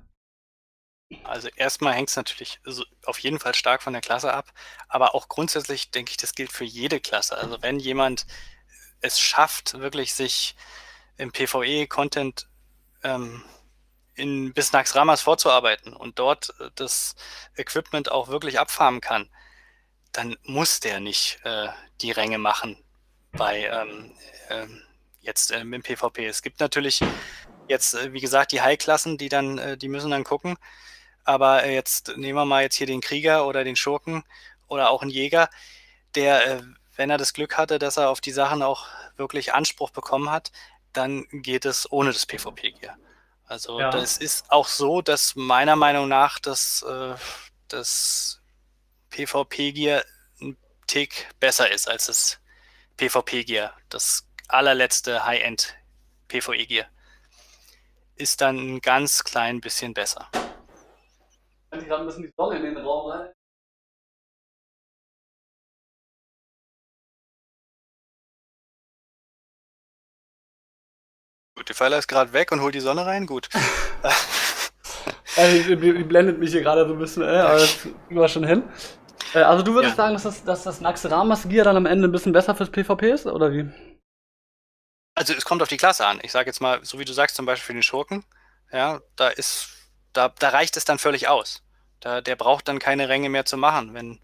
[1.24, 2.60] Also erstmal hängt es natürlich
[3.06, 4.52] auf jeden Fall stark von der Klasse ab,
[4.90, 7.38] aber auch grundsätzlich denke ich, das gilt für jede Klasse.
[7.38, 8.26] Also wenn jemand
[9.02, 10.56] es schafft, wirklich sich
[11.18, 12.48] im PvE-Content
[13.04, 13.44] ähm,
[14.16, 17.16] in bis nach Ramas vorzuarbeiten und dort äh, das
[17.56, 19.30] Equipment auch wirklich abfarmen kann,
[20.12, 21.68] dann muss der nicht äh,
[22.02, 22.84] die Ränge machen
[23.32, 24.14] bei ähm,
[24.50, 24.68] äh,
[25.22, 26.26] jetzt ähm, im PvP.
[26.26, 27.02] Es gibt natürlich
[27.68, 30.58] jetzt, äh, wie gesagt, die High-Klassen, die dann, äh, die müssen dann gucken,
[31.28, 34.24] aber äh, jetzt nehmen wir mal jetzt hier den Krieger oder den Schurken
[34.68, 35.50] oder auch einen Jäger,
[36.16, 36.64] der, äh,
[36.96, 38.88] wenn er das Glück hatte, dass er auf die Sachen auch
[39.18, 40.52] wirklich Anspruch bekommen hat,
[40.94, 42.98] dann geht es ohne das PvP-Gear.
[43.46, 43.92] Also ja.
[43.92, 47.16] das ist auch so, dass meiner Meinung nach das, äh,
[47.68, 48.42] das
[49.10, 50.04] PvP-Gear
[50.42, 52.40] ein Tick besser ist als das
[52.98, 53.74] PvP-Gear.
[53.90, 55.76] Das allerletzte High-End
[56.30, 56.88] PvE-Gear
[58.16, 60.30] ist dann ein ganz klein bisschen besser.
[61.82, 63.34] Ich gerade ein bisschen die Sonne in den Raum rein.
[71.56, 73.26] Gut, der Pfeiler ist gerade weg und holt die Sonne rein.
[73.26, 73.50] Gut.
[75.36, 78.28] also, die, die, blendet mich hier gerade so ein bisschen, äh, aber das kriegen wir
[78.28, 78.64] schon hin.
[79.34, 80.04] Äh, also du würdest ja.
[80.04, 83.12] sagen, dass das, dass das Naxxramas Gear dann am Ende ein bisschen besser fürs PvP
[83.12, 83.70] ist, oder wie?
[85.16, 86.20] Also es kommt auf die Klasse an.
[86.22, 88.24] Ich sage jetzt mal, so wie du sagst, zum Beispiel für den Schurken,
[88.72, 89.70] ja, da ist,
[90.14, 91.64] da, da reicht es dann völlig aus.
[92.00, 93.94] Da, der braucht dann keine Ränge mehr zu machen.
[93.94, 94.20] Wenn,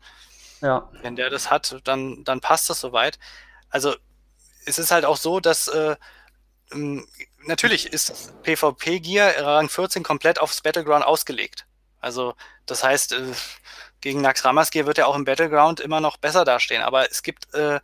[0.61, 0.89] ja.
[1.01, 3.19] wenn der das hat, dann, dann passt das soweit.
[3.69, 3.95] Also
[4.65, 5.95] es ist halt auch so, dass äh,
[6.71, 7.07] ähm,
[7.45, 11.65] natürlich ist PvP-Gear Rang 14 komplett aufs Battleground ausgelegt.
[11.99, 12.35] Also
[12.65, 13.33] das heißt, äh,
[14.01, 16.81] gegen Nax Ramaskir wird er auch im Battleground immer noch besser dastehen.
[16.81, 17.79] Aber es gibt, äh,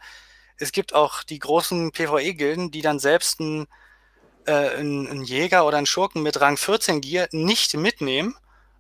[0.58, 3.68] es gibt auch die großen PvE-Gilden, die dann selbst einen,
[4.46, 8.36] äh, einen Jäger oder einen Schurken mit Rang 14 Gear nicht mitnehmen,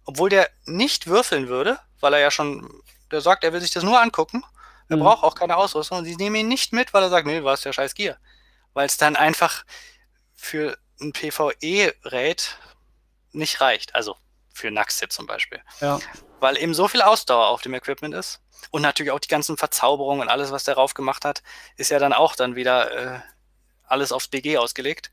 [0.10, 2.68] obwohl der nicht würfeln würde, weil er ja schon,
[3.11, 4.44] der sagt, er will sich das nur angucken.
[4.90, 5.02] Er mhm.
[5.02, 7.48] braucht auch keine Ausrüstung und sie nehmen ihn nicht mit, weil er sagt, nee, du
[7.48, 8.18] hast ja scheiß Gear.
[8.73, 9.65] Weil es dann einfach
[10.34, 12.57] für ein PvE-Raid
[13.34, 13.94] nicht reicht.
[13.94, 14.18] Also
[14.52, 15.61] für Naxit zum Beispiel.
[15.80, 15.99] Ja.
[16.40, 18.41] Weil eben so viel Ausdauer auf dem Equipment ist.
[18.72, 21.44] Und natürlich auch die ganzen Verzauberungen und alles, was der rauf gemacht hat,
[21.77, 23.19] ist ja dann auch dann wieder äh,
[23.86, 25.11] alles aufs BG ausgelegt.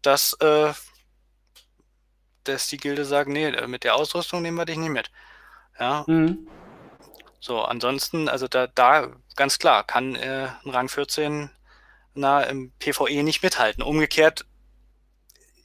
[0.00, 0.72] Dass, äh,
[2.44, 5.10] dass die Gilde sagt, nee, äh, mit der Ausrüstung nehmen wir dich nicht mit.
[5.78, 6.04] Ja.
[6.06, 6.48] Mhm.
[7.40, 11.50] So, ansonsten, also da, da ganz klar, kann äh, ein Rang 14
[12.14, 13.82] na, im PvE nicht mithalten.
[13.82, 14.46] Umgekehrt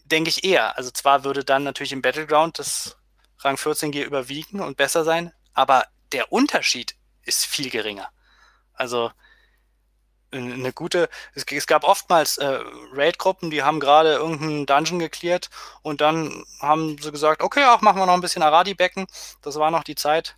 [0.05, 0.77] denke ich eher.
[0.77, 2.97] Also zwar würde dann natürlich im Battleground das
[3.39, 8.09] Rang 14 G überwiegen und besser sein, aber der Unterschied ist viel geringer.
[8.73, 9.11] Also
[10.37, 12.59] eine gute, es, es gab oftmals äh,
[12.93, 15.49] Raid-Gruppen, die haben gerade irgendeinen Dungeon geklärt
[15.81, 19.07] und dann haben sie gesagt, okay, auch machen wir noch ein bisschen Aradi-Becken.
[19.41, 20.35] Das war noch die Zeit,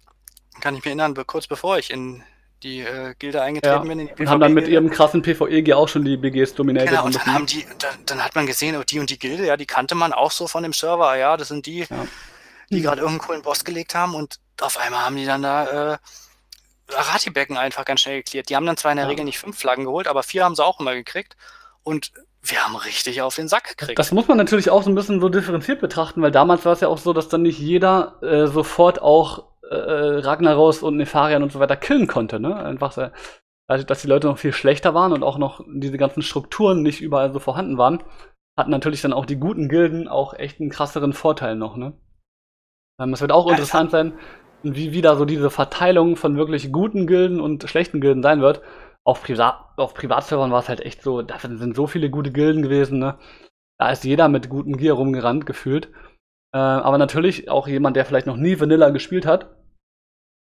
[0.62, 2.24] kann ich mir erinnern, kurz bevor ich in
[2.64, 3.96] die äh, Gilde eingetreten ja.
[3.96, 4.10] bin.
[4.10, 6.90] und haben dann mit ihrem krassen PvE auch schon die BGs dominiert.
[6.90, 9.46] Genau, und dann, haben die, dann, dann, hat man gesehen, oh, die und die Gilde,
[9.46, 12.08] ja, die kannte man auch so von dem Server, ja, das sind die, ja.
[12.70, 15.98] die gerade irgendeinen coolen Boss gelegt haben und auf einmal haben die dann da äh,
[16.96, 18.50] Arati-Becken einfach ganz schnell geklärt.
[18.50, 19.10] Die haben dann zwar in der ja.
[19.10, 21.36] Regel nicht fünf Flaggen geholt, aber vier haben sie auch immer gekriegt
[21.84, 22.12] und
[22.42, 24.00] wir haben richtig auf den Sack gekriegt.
[24.00, 26.80] Das muss man natürlich auch so ein bisschen so differenziert betrachten, weil damals war es
[26.80, 31.52] ja auch so, dass dann nicht jeder äh, sofort auch äh, Ragnaros und Nefarian und
[31.52, 32.56] so weiter killen konnte, ne?
[32.56, 33.10] Einfach, so,
[33.68, 37.02] also, dass die Leute noch viel schlechter waren und auch noch diese ganzen Strukturen nicht
[37.02, 38.04] überall so vorhanden waren,
[38.58, 41.94] hatten natürlich dann auch die guten Gilden auch echt einen krasseren Vorteil noch, ne?
[43.00, 44.18] Ähm, es wird auch interessant sein,
[44.64, 48.62] wie wieder so diese Verteilung von wirklich guten Gilden und schlechten Gilden sein wird.
[49.06, 52.62] Auf, Privat auf Privatservern war es halt echt so, da sind so viele gute Gilden
[52.62, 53.18] gewesen, ne?
[53.80, 55.88] Da ist jeder mit gutem Gear rumgerannt, gefühlt.
[56.54, 59.56] Äh, aber natürlich auch jemand, der vielleicht noch nie Vanilla gespielt hat,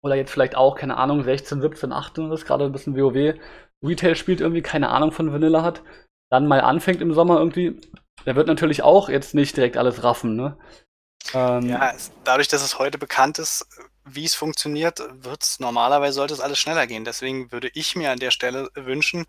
[0.03, 3.35] oder jetzt vielleicht auch, keine Ahnung, 16, 17, 18 ist, gerade ein bisschen WoW,
[3.83, 5.83] Retail spielt irgendwie, keine Ahnung von Vanilla hat,
[6.31, 7.79] dann mal anfängt im Sommer irgendwie,
[8.25, 10.57] der wird natürlich auch jetzt nicht direkt alles raffen, ne?
[11.33, 11.93] Ähm, ja,
[12.23, 13.67] dadurch, dass es heute bekannt ist,
[14.15, 17.05] wie es funktioniert, wird es normalerweise sollte es alles schneller gehen.
[17.05, 19.25] Deswegen würde ich mir an der Stelle wünschen,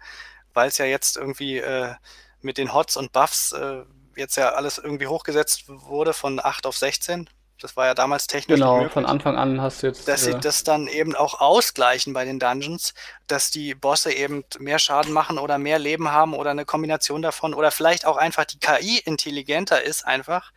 [0.53, 1.95] weil es ja jetzt irgendwie äh,
[2.41, 3.83] mit den Hots und Buffs äh,
[4.17, 7.29] jetzt ja alles irgendwie hochgesetzt wurde von 8 auf 16,
[7.61, 8.93] das war ja damals technisch genau, möglich.
[8.93, 10.09] von Anfang an hast du jetzt.
[10.09, 12.95] Dass äh, sie das dann eben auch ausgleichen bei den Dungeons,
[13.27, 17.53] dass die Bosse eben mehr Schaden machen oder mehr Leben haben oder eine Kombination davon
[17.55, 20.53] oder vielleicht auch einfach die KI intelligenter ist einfach.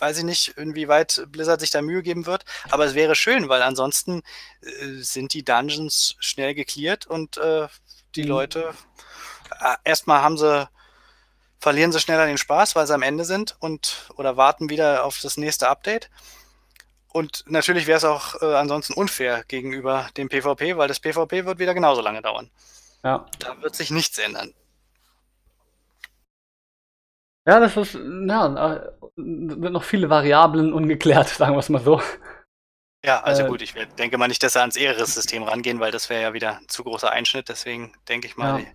[0.00, 3.62] Weiß ich nicht, inwieweit Blizzard sich da Mühe geben wird, aber es wäre schön, weil
[3.62, 4.22] ansonsten
[4.62, 7.68] äh, sind die Dungeons schnell geklärt und äh,
[8.16, 8.28] die mhm.
[8.28, 8.74] Leute
[9.60, 10.68] äh, erstmal haben sie
[11.58, 15.20] verlieren sie schneller den Spaß, weil sie am Ende sind und oder warten wieder auf
[15.20, 16.10] das nächste Update.
[17.12, 21.58] Und natürlich wäre es auch äh, ansonsten unfair gegenüber dem PvP, weil das PvP wird
[21.58, 22.50] wieder genauso lange dauern.
[23.02, 23.26] Ja.
[23.40, 24.54] Da wird sich nichts ändern.
[27.50, 32.00] Ja, das ist, ja, äh, sind noch viele Variablen ungeklärt, sagen wir es mal so.
[33.04, 36.10] Ja, also äh, gut, ich denke mal nicht, dass sie ans Ehres-System rangehen, weil das
[36.10, 37.48] wäre ja wieder ein zu großer Einschnitt.
[37.48, 38.66] Deswegen denke ich mal, ja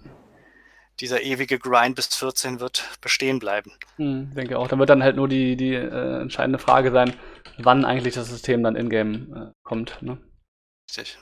[0.99, 3.71] dieser ewige Grind bis 14 wird bestehen bleiben.
[3.97, 4.67] Hm, denke auch.
[4.67, 7.13] Da wird dann halt nur die, die äh, entscheidende Frage sein,
[7.57, 10.01] wann eigentlich das System dann in-game äh, kommt.
[10.01, 10.17] Ne?
[10.89, 11.17] Richtig.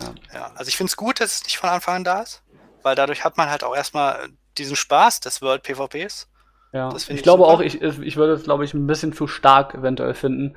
[0.00, 0.14] Ja.
[0.32, 0.52] ja.
[0.54, 2.42] also ich finde es gut, dass es nicht von Anfang an da ist,
[2.82, 4.28] weil dadurch hat man halt auch erstmal
[4.58, 6.28] diesen Spaß des World PvPs.
[6.72, 9.74] Ja, ich, ich glaube auch, ich, ich würde es, glaube ich, ein bisschen zu stark
[9.74, 10.56] eventuell finden.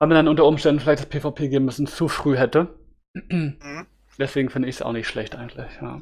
[0.00, 2.68] Weil man dann unter Umständen vielleicht das PvP geben müssen zu früh hätte.
[3.14, 3.86] Mhm.
[4.18, 6.00] Deswegen finde ich es auch nicht schlecht eigentlich, ja.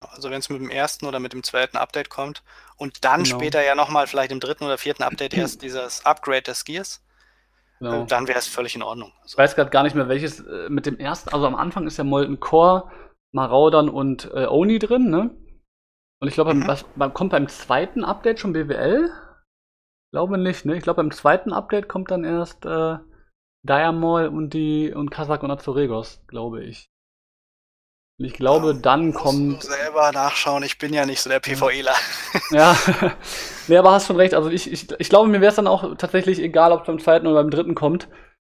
[0.00, 2.42] Also wenn es mit dem ersten oder mit dem zweiten Update kommt
[2.76, 3.36] und dann genau.
[3.36, 7.02] später ja nochmal vielleicht im dritten oder vierten Update erst dieses Upgrade des Gears,
[7.78, 8.02] genau.
[8.02, 9.12] Äh, dann wäre es völlig in Ordnung.
[9.22, 9.34] Also.
[9.34, 11.96] Ich weiß gerade gar nicht mehr, welches äh, mit dem ersten, also am Anfang ist
[11.96, 12.90] ja Molten Core,
[13.32, 15.30] Maraudern und äh, Oni drin, ne?
[16.20, 17.14] Und ich glaube, mhm.
[17.14, 19.10] kommt beim zweiten Update schon BWL?
[20.12, 20.76] Glaube nicht, ne?
[20.76, 22.98] Ich glaube, beim zweiten Update kommt dann erst äh,
[23.66, 26.88] Diamol und die und Kazak und Azuregos, glaube ich.
[28.18, 29.62] Ich glaube, ja, dann kommt.
[29.62, 31.94] selber nachschauen, ich bin ja nicht so der PvEler.
[32.50, 32.76] Ja,
[33.66, 34.34] nee, aber hast schon recht.
[34.34, 36.98] Also ich, ich, ich glaube, mir wäre es dann auch tatsächlich egal, ob es beim
[36.98, 38.08] zweiten oder beim dritten kommt.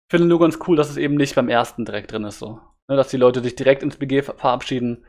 [0.07, 2.59] Ich finde nur ganz cool, dass es eben nicht beim ersten direkt drin ist, so.
[2.89, 5.05] Ne, dass die Leute sich direkt ins BG verabschieden,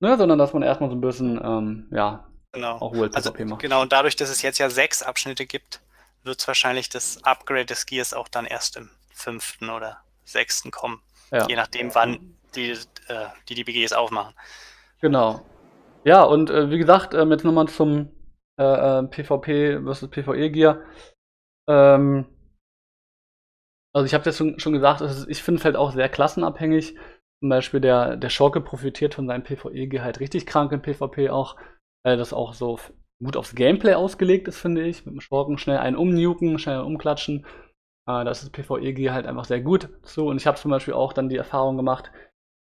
[0.00, 2.76] ne, sondern dass man erstmal so ein bisschen, ähm, ja, genau.
[2.76, 3.60] auch World also, macht.
[3.60, 5.80] Genau, und dadurch, dass es jetzt ja sechs Abschnitte gibt,
[6.22, 11.00] wird es wahrscheinlich das Upgrade des Gears auch dann erst im fünften oder sechsten kommen.
[11.30, 11.46] Ja.
[11.46, 14.34] Je nachdem, wann die, äh, die, die BGs aufmachen.
[15.00, 15.44] Genau.
[16.04, 18.10] Ja, und äh, wie gesagt, ähm, jetzt nochmal zum
[18.56, 20.80] äh, PvP versus PvE-Gear.
[21.68, 22.26] Ähm,
[23.92, 26.96] also ich habe jetzt schon, schon gesagt, ist, ich finde es halt auch sehr klassenabhängig.
[27.40, 31.56] Zum Beispiel der, der Schurke profitiert von seinem PvE-Gear halt richtig krank im PvP auch,
[32.04, 32.78] weil das auch so
[33.22, 35.06] gut aufs Gameplay ausgelegt ist, finde ich.
[35.06, 37.46] Mit dem Schurken schnell einen umnuken, schnell umklatschen.
[38.08, 40.26] Äh, da ist das PvE-Gear halt einfach sehr gut zu.
[40.26, 42.10] Und ich habe zum Beispiel auch dann die Erfahrung gemacht,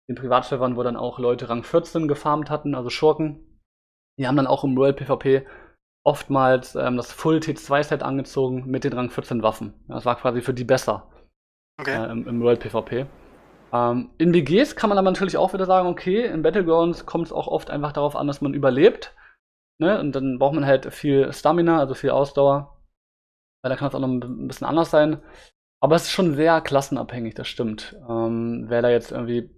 [0.08, 3.60] in Privatservern, wo dann auch Leute Rang 14 gefarmt hatten, also Schurken.
[4.18, 5.46] Die haben dann auch im Royal PvP
[6.04, 9.74] oftmals ähm, das Full T2-Set angezogen mit den Rang 14 Waffen.
[9.86, 11.10] Das war quasi für die besser
[11.78, 11.94] okay.
[11.94, 13.06] äh, im, im Royal PvP.
[13.72, 17.32] Ähm, in BGs kann man aber natürlich auch wieder sagen, okay, in Battlegrounds kommt es
[17.32, 19.14] auch oft einfach darauf an, dass man überlebt.
[19.80, 19.98] Ne?
[20.00, 22.78] Und dann braucht man halt viel Stamina, also viel Ausdauer.
[23.62, 25.22] Weil da kann es auch noch ein bisschen anders sein.
[25.80, 27.96] Aber es ist schon sehr klassenabhängig, das stimmt.
[28.08, 29.50] Ähm, wer da jetzt irgendwie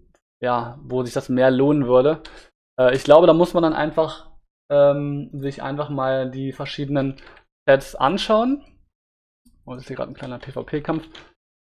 [0.43, 2.23] ja, wo sich das mehr lohnen würde.
[2.78, 4.31] Äh, ich glaube, da muss man dann einfach
[4.70, 7.16] ähm, sich einfach mal die verschiedenen
[7.69, 8.65] Sets anschauen.
[9.66, 11.09] Oh, das ist hier gerade ein kleiner PvP-Kampf.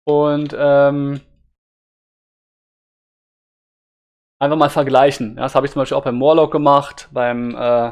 [0.07, 1.21] Und ähm,
[4.41, 5.35] einfach mal vergleichen.
[5.35, 7.91] Ja, das habe ich zum Beispiel auch beim Warlock gemacht, beim äh,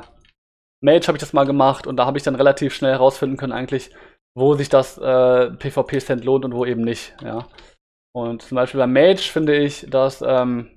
[0.82, 3.54] Mage habe ich das mal gemacht und da habe ich dann relativ schnell herausfinden können,
[3.54, 3.92] eigentlich,
[4.36, 7.16] wo sich das äh, PvP-Set lohnt und wo eben nicht.
[7.24, 7.48] Ja.
[8.16, 10.72] Und zum Beispiel beim Mage finde ich das ähm,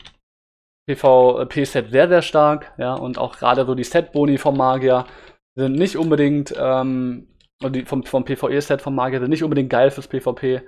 [0.87, 2.75] PvP-Set sehr, sehr stark.
[2.77, 5.07] Ja, und auch gerade so die Set-Boni vom Magier
[5.57, 7.29] sind nicht unbedingt, ähm,
[7.63, 10.63] die vom, vom PvE-Set vom Magier sind nicht unbedingt geil fürs PvP.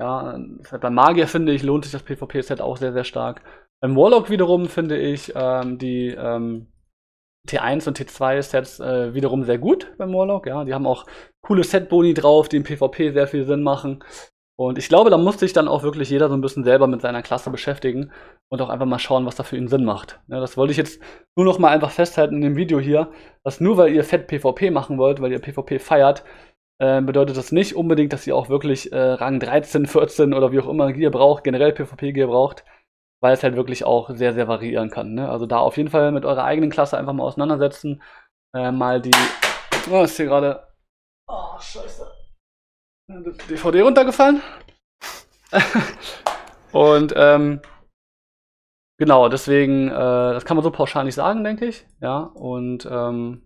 [0.00, 0.38] Ja,
[0.80, 3.42] beim Magier finde ich, lohnt sich das PvP-Set auch sehr, sehr stark.
[3.82, 6.66] Beim Warlock wiederum finde ich ähm, die ähm,
[7.48, 10.46] T1 und T2-Sets äh, wiederum sehr gut beim Warlock.
[10.46, 11.06] Ja, die haben auch
[11.42, 14.04] coole Set-Boni drauf, die im PvP sehr viel Sinn machen.
[14.58, 17.00] Und ich glaube, da muss sich dann auch wirklich jeder so ein bisschen selber mit
[17.00, 18.12] seiner Klasse beschäftigen
[18.50, 20.20] und auch einfach mal schauen, was da für ihn Sinn macht.
[20.28, 21.00] Ja, das wollte ich jetzt
[21.34, 23.10] nur noch mal einfach festhalten in dem Video hier,
[23.42, 26.24] dass nur weil ihr fett PvP machen wollt, weil ihr PvP feiert,
[26.78, 30.60] äh, bedeutet das nicht unbedingt, dass ihr auch wirklich äh, Rang 13, 14 oder wie
[30.60, 32.64] auch immer Gear braucht, generell PvP-Gear braucht,
[33.20, 35.14] weil es halt wirklich auch sehr, sehr variieren kann.
[35.14, 35.28] Ne?
[35.28, 38.02] Also da auf jeden Fall mit eurer eigenen Klasse einfach mal auseinandersetzen.
[38.54, 39.14] Äh, mal die.
[39.90, 40.66] Oh, ist hier gerade.
[41.28, 42.10] Oh, scheiße.
[43.48, 44.42] DVD runtergefallen.
[46.72, 47.60] und ähm,
[48.98, 51.86] genau, deswegen, äh, das kann man so pauschal nicht sagen, denke ich.
[52.00, 53.42] Ja, und ähm,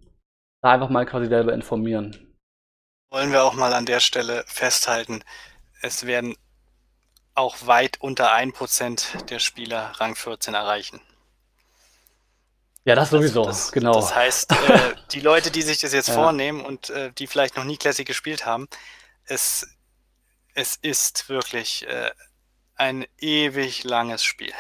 [0.63, 2.37] da einfach mal quasi selber informieren.
[3.11, 5.23] Wollen wir auch mal an der Stelle festhalten,
[5.83, 6.35] es werden
[7.35, 11.01] auch weit unter 1% der Spieler Rang 14 erreichen.
[12.85, 13.95] Ja, das sowieso, das, genau.
[13.95, 16.15] Das heißt, äh, die Leute, die sich das jetzt ja.
[16.15, 18.69] vornehmen und äh, die vielleicht noch nie Classic gespielt haben,
[19.25, 19.67] es,
[20.55, 22.11] es ist wirklich äh,
[22.75, 24.53] ein ewig langes Spiel.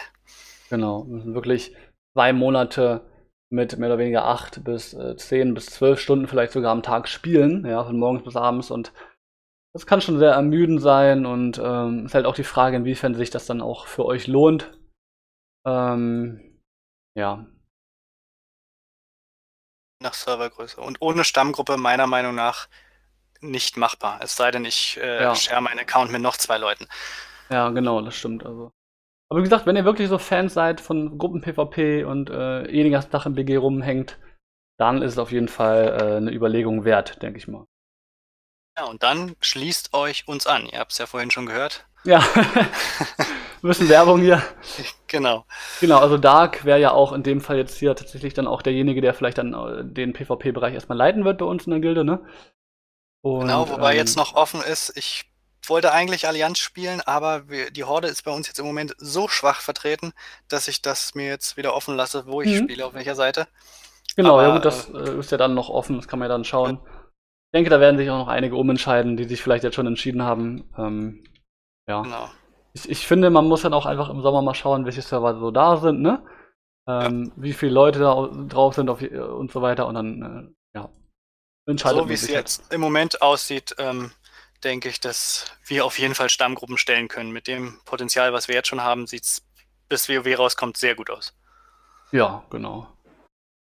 [0.70, 1.76] Genau, wirklich
[2.14, 3.04] zwei Monate
[3.50, 7.08] mit mehr oder weniger acht bis äh, zehn bis zwölf Stunden vielleicht sogar am Tag
[7.08, 8.92] spielen, ja, von morgens bis abends und
[9.74, 13.30] das kann schon sehr ermüdend sein und ähm, ist halt auch die Frage, inwiefern sich
[13.30, 14.78] das dann auch für euch lohnt.
[15.66, 16.60] Ähm,
[17.16, 17.44] ja.
[20.00, 20.80] Nach Servergröße.
[20.80, 22.68] Und ohne Stammgruppe meiner Meinung nach
[23.40, 24.20] nicht machbar.
[24.22, 25.34] Es sei denn, ich äh, ja.
[25.34, 26.86] share meinen Account mit noch zwei Leuten.
[27.50, 28.46] Ja, genau, das stimmt.
[28.46, 28.70] Also.
[29.28, 32.92] Aber wie gesagt, wenn ihr wirklich so Fans seid von Gruppen-PvP und äh, eh den
[32.92, 34.20] ganzen Tag im BG rumhängt,
[34.78, 37.66] dann ist es auf jeden Fall äh, eine Überlegung wert, denke ich mal.
[38.76, 40.66] Ja, und dann schließt euch uns an.
[40.66, 41.86] Ihr habt es ja vorhin schon gehört.
[42.04, 42.18] Ja.
[43.64, 44.42] ein bisschen Werbung hier.
[45.06, 45.44] Genau.
[45.80, 49.00] Genau, also Dark wäre ja auch in dem Fall jetzt hier tatsächlich dann auch derjenige,
[49.00, 52.26] der vielleicht dann äh, den PvP-Bereich erstmal leiten wird bei uns in der Gilde, ne?
[53.20, 55.30] Und, genau, wobei ähm, jetzt noch offen ist, ich
[55.68, 59.28] wollte eigentlich Allianz spielen, aber wir, die Horde ist bei uns jetzt im Moment so
[59.28, 60.12] schwach vertreten,
[60.48, 62.64] dass ich das mir jetzt wieder offen lasse, wo ich mhm.
[62.64, 63.46] spiele, auf welcher Seite.
[64.16, 66.34] Genau, aber, ja gut, das äh, ist ja dann noch offen, das kann man ja
[66.34, 66.80] dann schauen.
[66.84, 66.90] Ja.
[67.54, 70.22] Ich denke, da werden sich auch noch einige umentscheiden, die sich vielleicht jetzt schon entschieden
[70.22, 70.68] haben.
[70.76, 71.22] Ähm,
[71.88, 72.02] ja.
[72.02, 72.28] Genau.
[72.72, 75.52] Ich, ich, finde, man muss dann auch einfach im Sommer mal schauen, welche Server so
[75.52, 76.26] da sind, ne?
[76.88, 77.32] Ähm, ja.
[77.36, 80.90] Wie viele Leute da drauf sind auf, und so weiter und dann, äh, ja.
[81.66, 84.10] Entscheidet so wie es jetzt im Moment aussieht, ähm,
[84.64, 87.30] denke ich, dass wir auf jeden Fall Stammgruppen stellen können.
[87.30, 89.46] Mit dem Potenzial, was wir jetzt schon haben, sieht es,
[89.88, 91.32] bis WoW rauskommt, sehr gut aus.
[92.10, 92.88] Ja, genau.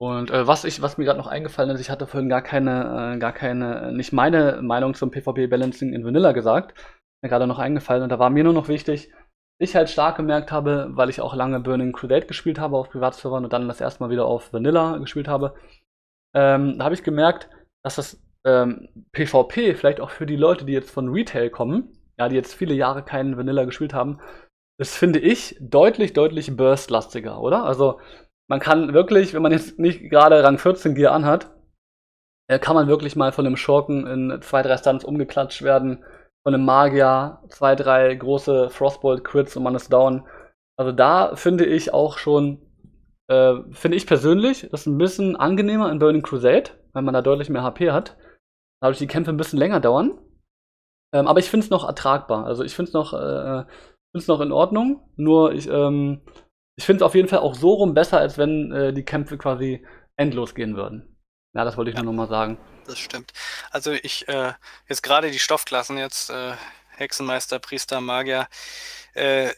[0.01, 3.13] Und äh, was ich, was mir gerade noch eingefallen ist, ich hatte vorhin gar keine,
[3.15, 6.73] äh, gar keine, nicht meine Meinung zum PvP-Balancing in Vanilla gesagt.
[7.21, 9.11] Mir gerade noch eingefallen und da war mir nur noch wichtig,
[9.59, 13.45] ich halt stark gemerkt habe, weil ich auch lange Burning Crusade gespielt habe auf Privatservern
[13.45, 15.55] und dann das erste Mal wieder auf Vanilla gespielt habe,
[16.35, 17.49] ähm, da habe ich gemerkt,
[17.83, 22.27] dass das ähm, PvP vielleicht auch für die Leute, die jetzt von Retail kommen, ja,
[22.29, 24.19] die jetzt viele Jahre keinen Vanilla gespielt haben,
[24.79, 27.63] das finde ich deutlich, deutlich burstlastiger, oder?
[27.63, 27.99] Also
[28.49, 31.51] man kann wirklich, wenn man jetzt nicht gerade Rang 14 Gear anhat,
[32.49, 36.03] äh, kann man wirklich mal von einem Schurken in zwei, drei Stunts umgeklatscht werden,
[36.45, 40.27] von einem Magier zwei, drei große Frostbolt-Crits und man ist down.
[40.77, 42.61] Also da finde ich auch schon,
[43.29, 47.21] äh, finde ich persönlich, das ist ein bisschen angenehmer in Burning Crusade, weil man da
[47.21, 48.17] deutlich mehr HP hat
[48.83, 50.19] dadurch die Kämpfe ein bisschen länger dauern.
[51.13, 52.45] Ähm, aber ich finde es noch ertragbar.
[52.45, 53.63] Also ich finde es noch, äh,
[54.27, 55.09] noch in Ordnung.
[55.15, 56.21] Nur ich, ähm,
[56.75, 59.37] ich finde es auf jeden Fall auch so rum besser, als wenn äh, die Kämpfe
[59.37, 59.85] quasi
[60.15, 61.17] endlos gehen würden.
[61.53, 62.57] Ja, das wollte ich ja, nur noch mal sagen.
[62.87, 63.31] Das stimmt.
[63.69, 64.53] Also ich, äh,
[64.87, 66.53] jetzt gerade die Stoffklassen jetzt, äh,
[66.97, 68.47] Hexenmeister, Priester, Magier,
[69.13, 69.51] äh,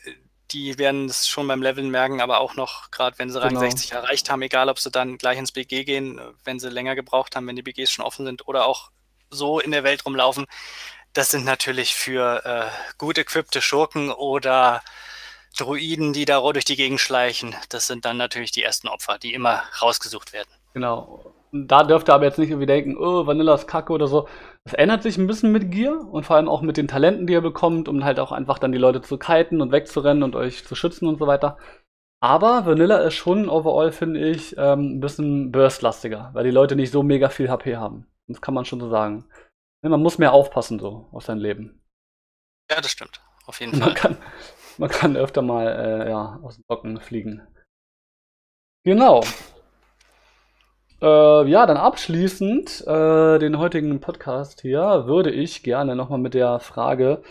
[0.51, 3.61] die werden es schon beim Leveln merken, aber auch noch, gerade wenn sie Rang genau.
[3.61, 7.35] 60 erreicht haben, egal ob sie dann gleich ins BG gehen, wenn sie länger gebraucht
[7.35, 8.91] haben, wenn die BGs schon offen sind, oder auch
[9.29, 10.45] so in der Welt rumlaufen,
[11.13, 14.83] das sind natürlich für äh, gut equipte Schurken oder
[15.57, 17.55] Druiden, die da durch die Gegend schleichen.
[17.69, 20.49] Das sind dann natürlich die ersten Opfer, die immer rausgesucht werden.
[20.73, 21.33] Genau.
[21.51, 24.27] Da dürft ihr aber jetzt nicht irgendwie denken, oh, Vanilla ist kacke oder so.
[24.65, 27.33] Es ändert sich ein bisschen mit Gear und vor allem auch mit den Talenten, die
[27.33, 30.65] ihr bekommt, um halt auch einfach dann die Leute zu kiten und wegzurennen und euch
[30.65, 31.57] zu schützen und so weiter.
[32.21, 36.91] Aber Vanilla ist schon overall, finde ich, ähm, ein bisschen burstlastiger, weil die Leute nicht
[36.91, 38.07] so mega viel HP haben.
[38.27, 39.25] Das kann man schon so sagen.
[39.81, 41.81] Man muss mehr aufpassen so auf sein Leben.
[42.69, 43.21] Ja, das stimmt.
[43.45, 43.93] Auf jeden man Fall.
[43.93, 44.17] Kann,
[44.77, 47.41] man kann öfter mal äh, ja, aus den Socken fliegen.
[48.83, 49.23] Genau.
[51.01, 56.59] Äh, ja, dann abschließend äh, den heutigen Podcast hier würde ich gerne nochmal mit der
[56.59, 57.21] Frage,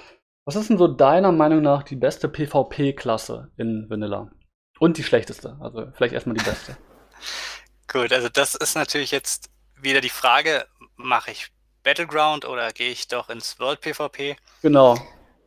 [0.44, 4.30] was ist denn so deiner Meinung nach die beste PvP-Klasse in Vanilla?
[4.78, 6.76] Und die schlechteste, also vielleicht erstmal die beste.
[7.88, 9.50] Gut, also das ist natürlich jetzt
[9.80, 10.66] wieder die Frage,
[10.96, 11.50] mache ich
[11.82, 14.36] Battleground oder gehe ich doch ins World PvP?
[14.62, 14.96] Genau.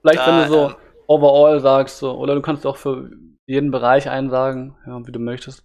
[0.01, 0.75] Vielleicht, da, wenn du so ähm,
[1.07, 3.09] overall sagst, so, oder du kannst auch für
[3.45, 5.63] jeden Bereich einsagen, ja, wie du möchtest.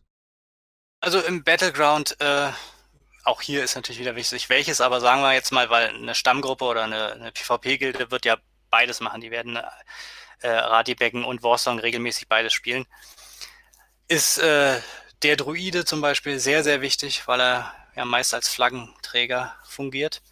[1.01, 2.49] Also im Battleground, äh,
[3.25, 6.65] auch hier ist natürlich wieder wichtig, welches, aber sagen wir jetzt mal, weil eine Stammgruppe
[6.65, 8.37] oder eine, eine PvP-Gilde wird ja
[8.71, 9.21] beides machen.
[9.21, 9.59] Die werden
[10.41, 12.87] äh, Ratibecken und Warsong regelmäßig beides spielen.
[14.09, 14.81] Ist äh,
[15.23, 20.23] der Druide zum Beispiel sehr, sehr wichtig, weil er ja meist als Flaggenträger fungiert.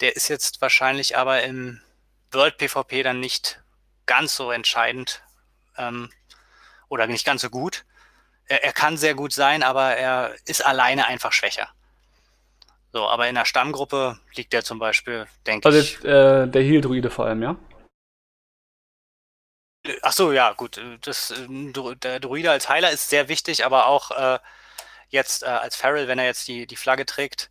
[0.00, 1.80] Der ist jetzt wahrscheinlich aber im
[2.32, 3.62] World PvP dann nicht
[4.06, 5.22] ganz so entscheidend
[5.76, 6.10] ähm,
[6.88, 7.84] oder nicht ganz so gut.
[8.46, 11.68] Er, er, kann sehr gut sein, aber er ist alleine einfach schwächer.
[12.92, 15.96] So, aber in der Stammgruppe liegt er zum Beispiel, denke also ich.
[15.96, 17.56] Also äh, der Heal-Druide vor allem, ja?
[20.02, 20.80] Ach so, ja, gut.
[21.02, 21.34] Das,
[22.02, 24.38] der Druide als Heiler ist sehr wichtig, aber auch äh,
[25.08, 27.50] jetzt äh, als Farrell, wenn er jetzt die, die Flagge trägt,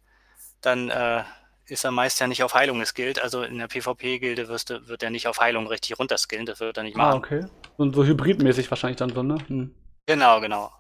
[0.62, 1.24] dann äh,
[1.68, 3.20] ist er meist ja nicht auf Heilung geskillt.
[3.20, 6.96] Also in der PvP-Gilde wird er nicht auf Heilung richtig runterskillen, das wird er nicht
[6.96, 7.14] ah, machen.
[7.14, 7.46] Ah, okay.
[7.78, 9.38] Und so hybridmäßig wahrscheinlich dann so, ne?
[9.48, 9.74] Hm.
[10.06, 10.72] Genau, genau.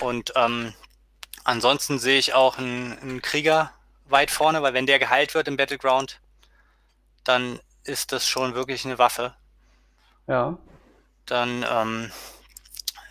[0.00, 0.74] Und ähm,
[1.44, 3.70] ansonsten sehe ich auch einen, einen, Krieger
[4.06, 6.20] weit vorne, weil wenn der geheilt wird im Battleground,
[7.24, 9.34] dann ist das schon wirklich eine Waffe.
[10.26, 10.58] Ja.
[11.26, 12.10] Dann ähm,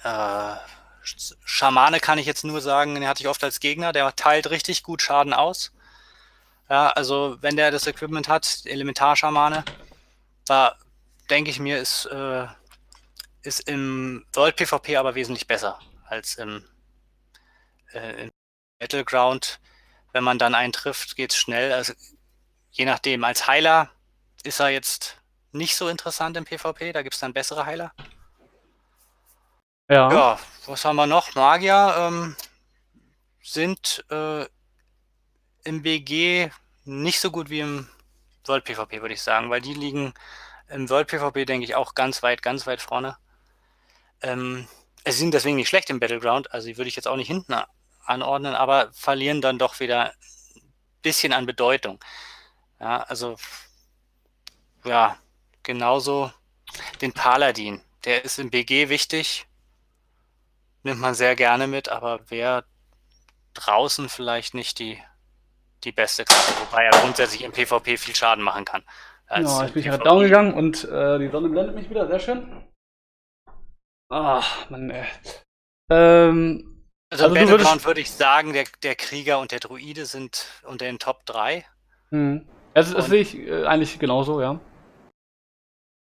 [0.03, 0.55] äh,
[1.45, 4.83] Schamane kann ich jetzt nur sagen, den hatte ich oft als Gegner, der teilt richtig
[4.83, 5.71] gut Schaden aus.
[6.69, 9.63] Ja, also wenn der das Equipment hat, Elementarschamane,
[10.45, 10.75] da
[11.29, 12.47] denke ich mir, ist, äh,
[13.43, 16.63] ist im World PvP aber wesentlich besser als im,
[17.93, 18.31] äh, im
[18.79, 19.59] Battleground.
[20.11, 21.71] Wenn man dann einen trifft, geht es schnell.
[21.73, 21.93] Also
[22.71, 23.91] je nachdem, als Heiler
[24.43, 25.17] ist er jetzt
[25.51, 27.93] nicht so interessant im PvP, da gibt es dann bessere Heiler.
[29.87, 30.11] Ja.
[30.11, 31.35] Ja, was haben wir noch?
[31.35, 32.35] Magier ähm,
[33.43, 34.45] sind äh,
[35.65, 36.49] im BG
[36.85, 37.89] nicht so gut wie im
[38.45, 40.13] World PvP, würde ich sagen, weil die liegen
[40.69, 43.17] im World PvP, denke ich, auch ganz weit, ganz weit vorne.
[44.21, 44.67] Ähm,
[45.03, 47.55] sie sind deswegen nicht schlecht im Battleground, also die würde ich jetzt auch nicht hinten
[48.05, 50.71] anordnen, aber verlieren dann doch wieder ein
[51.01, 51.99] bisschen an Bedeutung.
[52.79, 53.35] Ja, also,
[54.83, 55.17] ja,
[55.63, 56.31] genauso
[57.01, 57.81] den Paladin.
[58.05, 59.47] Der ist im BG wichtig,
[60.83, 62.65] nimmt man sehr gerne mit, aber wer
[63.55, 65.01] draußen vielleicht nicht die,
[65.85, 68.83] die beste Karte, wobei er grundsätzlich im PvP viel Schaden machen kann.
[69.29, 72.63] Ja, ich bin gerade down gegangen und äh, die Sonne blendet mich wieder, sehr schön.
[74.09, 75.05] Ach, Mann, ey.
[75.89, 80.85] Ähm, also, also Battleground würde ich sagen, der, der Krieger und der Druide sind unter
[80.85, 81.65] den Top 3.
[82.09, 82.47] Hm.
[82.73, 84.59] Also, das sehe ich äh, eigentlich genauso, ja.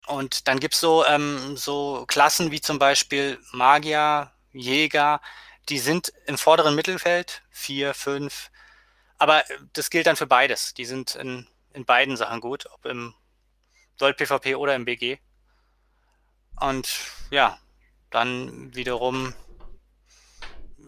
[0.07, 5.21] Und dann gibt es so, ähm, so Klassen wie zum Beispiel Magier, Jäger,
[5.69, 8.51] die sind im vorderen Mittelfeld, 4, 5.
[9.23, 10.75] Aber das gilt dann für beides.
[10.75, 13.15] Die sind in, in beiden Sachen gut, ob im
[14.01, 15.19] World PvP oder im BG.
[16.59, 16.89] Und
[17.31, 17.57] ja,
[18.11, 19.33] dann wiederum,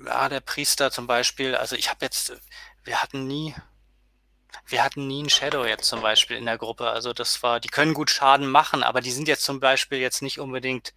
[0.05, 2.32] ja, der Priester zum Beispiel, also ich habe jetzt,
[2.82, 3.55] wir hatten nie,
[4.66, 6.90] wir hatten nie einen Shadow jetzt zum Beispiel in der Gruppe.
[6.90, 10.23] Also das war, die können gut Schaden machen, aber die sind jetzt zum Beispiel jetzt
[10.23, 10.93] nicht unbedingt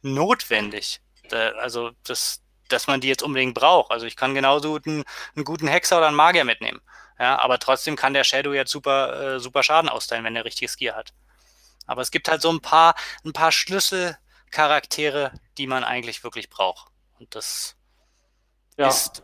[0.00, 1.02] notwendig.
[1.30, 3.90] Also das, dass man die jetzt unbedingt braucht.
[3.90, 5.04] Also ich kann genauso einen,
[5.34, 6.80] einen guten Hexer oder einen Magier mitnehmen.
[7.18, 10.76] Ja, aber trotzdem kann der Shadow jetzt super, äh, super Schaden austeilen, wenn er richtiges
[10.76, 11.12] Gear hat.
[11.86, 14.16] Aber es gibt halt so ein paar, ein paar Schlüssel,
[14.50, 16.90] Charaktere, die man eigentlich wirklich braucht.
[17.18, 17.76] Und das
[18.76, 18.88] ja.
[18.88, 19.22] ist,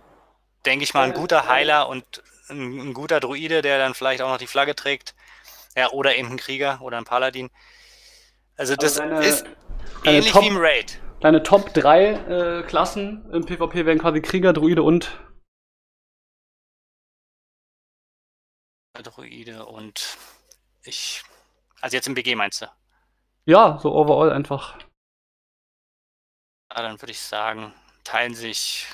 [0.67, 4.29] denke ich mal, ein guter Heiler und ein, ein, guter Druide, der dann vielleicht auch
[4.29, 5.15] noch die Flagge trägt.
[5.77, 7.51] Ja, oder eben ein Krieger oder ein Paladin.
[8.57, 9.45] Also das deine, ist
[10.05, 11.01] ähnlich Top, wie im Raid.
[11.25, 15.19] Deine Top 3 äh, Klassen im PvP wären quasi Krieger, Druide und
[19.03, 20.19] Druide und
[20.83, 21.23] ich.
[21.81, 22.67] Also jetzt im BG meinst du?
[23.47, 24.79] Ja, so overall einfach.
[26.71, 27.73] Ja, dann würde ich sagen,
[28.05, 28.87] teilen sich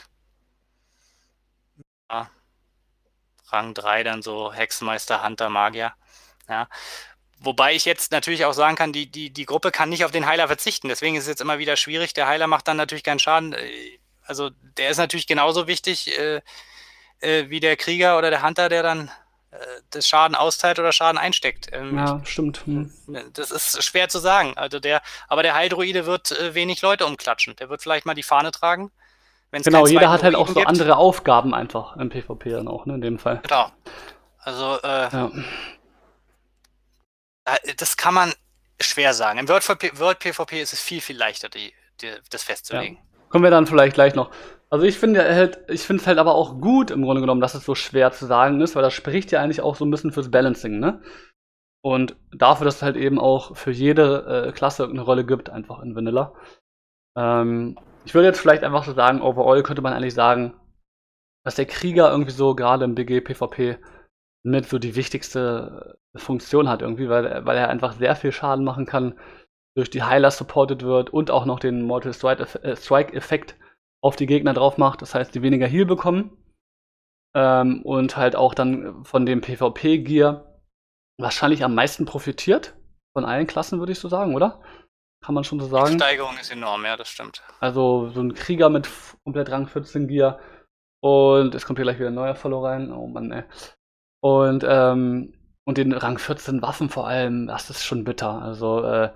[2.12, 2.30] ja,
[3.48, 5.94] Rang 3 dann so Hexenmeister, Hunter, Magier.
[6.48, 6.68] Ja.
[7.42, 10.26] Wobei ich jetzt natürlich auch sagen kann, die, die, die Gruppe kann nicht auf den
[10.26, 10.88] Heiler verzichten.
[10.88, 12.12] Deswegen ist es jetzt immer wieder schwierig.
[12.12, 13.54] Der Heiler macht dann natürlich keinen Schaden.
[13.54, 16.40] Äh, also der ist natürlich genauso wichtig äh,
[17.20, 19.10] äh, wie der Krieger oder der Hunter, der dann
[19.50, 19.56] äh,
[19.90, 21.68] das Schaden austeilt oder Schaden einsteckt.
[21.72, 22.62] Ähm, ja, stimmt.
[22.66, 22.92] Hm.
[23.32, 24.52] Das ist schwer zu sagen.
[24.56, 27.56] Also der, aber der Heildruide wird äh, wenig Leute umklatschen.
[27.56, 28.90] Der wird vielleicht mal die Fahne tragen.
[29.50, 30.68] Genau, jeder hat halt auch so gibt.
[30.68, 33.40] andere Aufgaben einfach im PvP dann auch, ne, in dem Fall.
[33.42, 33.72] Genau.
[34.38, 35.30] Also, äh, ja.
[37.76, 38.32] Das kann man
[38.80, 39.38] schwer sagen.
[39.38, 39.66] Im World,
[39.98, 42.96] World PvP ist es viel, viel leichter, die, die das festzulegen.
[42.96, 43.02] Ja.
[43.28, 44.30] Kommen wir dann vielleicht gleich noch
[44.70, 47.54] also ich finde halt, ich finde es halt aber auch gut im Grunde genommen, dass
[47.54, 50.12] es so schwer zu sagen ist, weil das spricht ja eigentlich auch so ein bisschen
[50.12, 51.02] fürs Balancing, ne?
[51.82, 55.82] Und dafür, dass es halt eben auch für jede äh, Klasse eine Rolle gibt, einfach
[55.82, 56.34] in Vanilla.
[57.16, 60.54] Ähm, ich würde jetzt vielleicht einfach so sagen, overall könnte man eigentlich sagen,
[61.44, 63.78] dass der Krieger irgendwie so gerade im BG PvP
[64.42, 68.86] mit so die wichtigste Funktion hat irgendwie, weil, weil er einfach sehr viel Schaden machen
[68.86, 69.18] kann,
[69.76, 73.56] durch die Heiler supported wird und auch noch den Mortal Strike-Effekt
[74.02, 75.02] auf die Gegner drauf macht.
[75.02, 76.36] Das heißt, die weniger Heal bekommen.
[77.34, 80.60] Ähm, und halt auch dann von dem PvP-Gear
[81.18, 82.74] wahrscheinlich am meisten profitiert.
[83.16, 84.62] Von allen Klassen, würde ich so sagen, oder?
[85.24, 85.98] Kann man schon so sagen.
[85.98, 87.42] Die Steigerung ist enorm, ja, das stimmt.
[87.60, 88.88] Also so ein Krieger mit
[89.24, 90.40] komplett Rang 14 Gear.
[91.02, 92.90] Und es kommt hier gleich wieder ein neuer Follow rein.
[92.92, 93.44] Oh Mann, ey.
[94.20, 95.34] Und, ähm,
[95.64, 98.42] und den Rang 14 Waffen vor allem, das ist schon bitter.
[98.42, 99.10] Also, äh,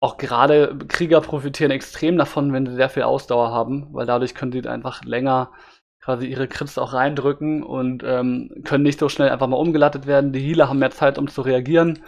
[0.00, 4.52] auch gerade Krieger profitieren extrem davon, wenn sie sehr viel Ausdauer haben, weil dadurch können
[4.52, 5.52] sie einfach länger
[6.00, 10.32] quasi ihre Crits auch reindrücken und ähm, können nicht so schnell einfach mal umgelattet werden.
[10.32, 12.02] Die Healer haben mehr Zeit, um zu reagieren.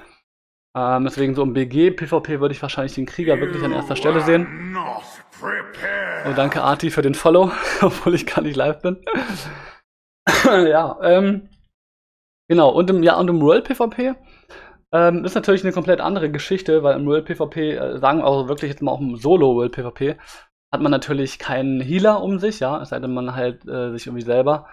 [0.75, 4.23] Ähm, deswegen so im BG, PvP würde ich wahrscheinlich den Krieger wirklich an erster Stelle
[4.23, 4.75] sehen.
[6.27, 9.05] Oh, danke Arti für den Follow, obwohl ich gar nicht live bin.
[10.47, 11.51] ja, ähm,
[12.49, 12.71] genau.
[12.71, 14.15] Und im, ja, und im World PvP
[14.93, 18.49] ähm, ist natürlich eine komplett andere Geschichte, weil im World PvP, äh, sagen wir auch
[18.49, 20.17] wirklich jetzt mal auch im Solo World PvP,
[20.73, 24.07] hat man natürlich keinen Healer um sich, ja, es sei denn, man halt äh, sich
[24.07, 24.67] irgendwie selber.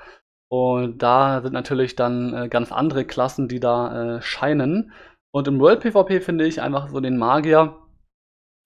[0.51, 4.91] Und da sind natürlich dann äh, ganz andere Klassen, die da äh, scheinen.
[5.31, 7.77] Und im World PvP finde ich einfach so den Magier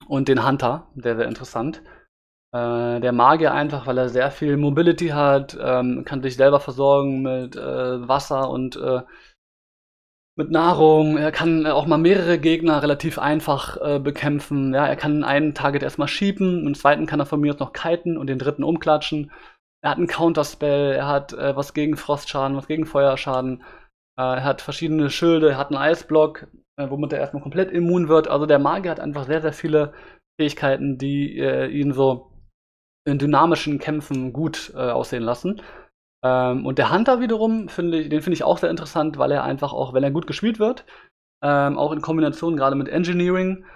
[0.08, 1.82] und den Hunter sehr, sehr interessant.
[2.54, 7.22] Äh, der Magier einfach, weil er sehr viel Mobility hat, ähm, kann sich selber versorgen
[7.22, 8.78] mit äh, Wasser und
[10.36, 11.16] mit Nahrung.
[11.16, 14.74] Er kann auch mal mehrere Gegner relativ einfach äh, bekämpfen.
[14.74, 17.72] Ja, er kann einen Target erstmal schieben, den zweiten kann er von mir aus noch
[17.72, 19.30] kiten und den dritten umklatschen.
[19.82, 23.62] Er hat einen Counterspell, er hat äh, was gegen Frostschaden, was gegen Feuerschaden.
[24.18, 28.08] Äh, er hat verschiedene Schilde, er hat einen Eisblock, äh, womit er erstmal komplett immun
[28.08, 28.28] wird.
[28.28, 29.92] Also der Magier hat einfach sehr, sehr viele
[30.40, 32.30] Fähigkeiten, die äh, ihn so
[33.04, 35.62] in dynamischen Kämpfen gut äh, aussehen lassen.
[36.24, 39.44] Ähm, und der Hunter wiederum, finde ich, den finde ich auch sehr interessant, weil er
[39.44, 40.86] einfach auch, wenn er gut gespielt wird,
[41.42, 43.66] ähm, auch in Kombination gerade mit Engineering,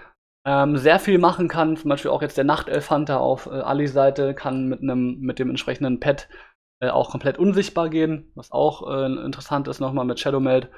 [0.46, 1.76] ähm, sehr viel machen kann.
[1.76, 5.38] Zum Beispiel auch jetzt der Nachtelf Hunter auf äh, Alis Seite kann mit, einem, mit
[5.38, 6.28] dem entsprechenden Pet
[6.80, 10.70] äh, auch komplett unsichtbar gehen, was auch äh, interessant ist nochmal mit Shadowmeld.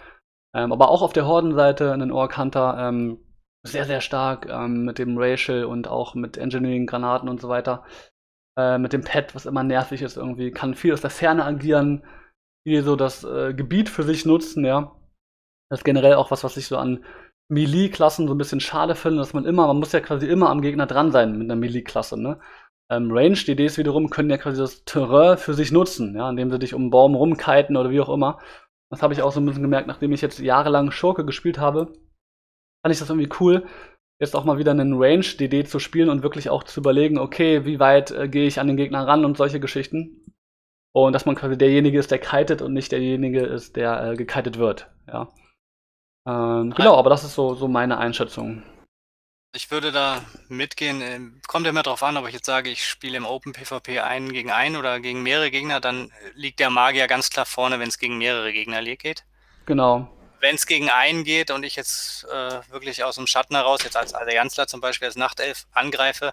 [0.56, 3.18] Ähm, aber auch auf der Hordenseite einen Orc Hunter ähm,
[3.64, 7.84] sehr, sehr stark ähm, mit dem Racial und auch mit Engineering-Granaten und so weiter.
[8.58, 12.04] Äh, mit dem Pet, was immer nervig ist irgendwie, kann viel aus der Ferne agieren,
[12.66, 14.96] viel so das äh, Gebiet für sich nutzen, ja.
[15.70, 17.04] Das ist generell auch was, was ich so an
[17.48, 20.62] Melee-Klassen so ein bisschen schade finde, dass man immer, man muss ja quasi immer am
[20.62, 22.40] Gegner dran sein mit einer Melee-Klasse, ne?
[22.90, 26.74] Ähm, Range-DDs wiederum können ja quasi das Terrain für sich nutzen, ja, indem sie dich
[26.74, 28.40] um einen Baum rumkiten oder wie auch immer.
[28.90, 31.92] Das habe ich auch so ein bisschen gemerkt, nachdem ich jetzt jahrelang Schurke gespielt habe.
[32.82, 33.66] Fand ich das irgendwie cool,
[34.20, 37.80] jetzt auch mal wieder einen Range-DD zu spielen und wirklich auch zu überlegen, okay, wie
[37.80, 40.34] weit äh, gehe ich an den Gegner ran und solche Geschichten.
[40.92, 44.58] Und dass man quasi derjenige ist, der kitet und nicht derjenige ist, der äh, gekitet
[44.58, 44.90] wird.
[45.06, 45.28] Ja.
[46.26, 48.62] Ähm, genau, aber das ist so, so meine Einschätzung.
[49.54, 51.00] Ich würde da mitgehen.
[51.00, 54.00] Ähm, kommt ja immer darauf an, ob ich jetzt sage, ich spiele im Open PvP
[54.00, 57.88] einen gegen einen oder gegen mehrere Gegner, dann liegt der Magier ganz klar vorne, wenn
[57.88, 59.24] es gegen mehrere Gegner geht.
[59.64, 60.10] Genau
[60.40, 63.96] wenn es gegen einen geht und ich jetzt äh, wirklich aus dem Schatten heraus, jetzt
[63.96, 66.32] als Allianzler zum Beispiel als Nachtelf angreife,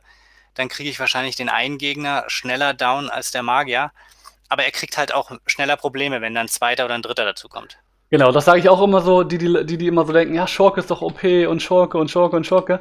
[0.55, 3.91] dann kriege ich wahrscheinlich den einen Gegner schneller down als der Magier.
[4.49, 7.49] Aber er kriegt halt auch schneller Probleme, wenn dann ein zweiter oder ein dritter dazu
[7.49, 7.77] kommt.
[8.09, 10.79] Genau, das sage ich auch immer so, die, die, die, immer so denken, ja, Schurke
[10.79, 12.79] ist doch OP und Schurke und Schurke und Schurke.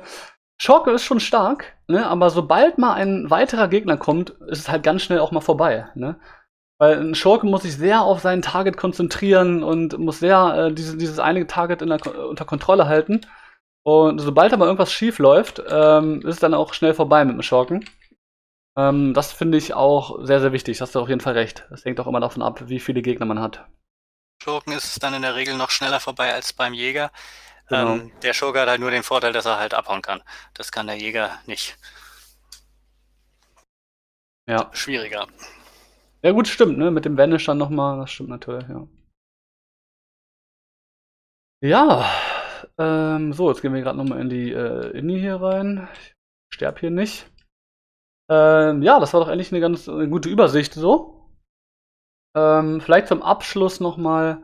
[0.59, 2.07] Schurke ist schon stark, ne?
[2.07, 5.87] aber sobald mal ein weiterer Gegner kommt, ist es halt ganz schnell auch mal vorbei.
[5.95, 6.19] Ne?
[6.79, 10.97] Weil ein Schurke muss sich sehr auf seinen Target konzentrieren und muss sehr äh, diese,
[10.97, 13.23] dieses eine Target der, unter Kontrolle halten.
[13.83, 17.43] Und sobald aber irgendwas schief läuft, ähm, ist es dann auch schnell vorbei mit dem
[17.43, 17.89] Schurken.
[18.77, 20.81] Ähm, das finde ich auch sehr, sehr wichtig.
[20.81, 21.67] Hast du auf jeden Fall recht.
[21.71, 23.65] Das hängt auch immer davon ab, wie viele Gegner man hat.
[24.43, 27.11] Schurken ist es dann in der Regel noch schneller vorbei als beim Jäger.
[27.69, 27.95] Genau.
[27.95, 30.23] Ähm, der Schurke hat halt nur den Vorteil, dass er halt abhauen kann.
[30.55, 31.79] Das kann der Jäger nicht.
[34.49, 34.71] Ja.
[34.73, 35.27] Schwieriger.
[36.27, 36.91] Ja, gut, stimmt, ne?
[36.91, 38.89] Mit dem Vanish dann nochmal, das stimmt natürlich, ja.
[41.63, 42.05] Ja,
[42.79, 45.89] ähm, so, jetzt gehen wir gerade nochmal in die äh, Inni hier rein.
[45.95, 46.17] Ich
[46.53, 47.31] sterb hier nicht.
[48.29, 51.31] Ähm, ja, das war doch eigentlich eine ganz eine gute Übersicht so.
[52.37, 54.43] Ähm, vielleicht zum Abschluss nochmal,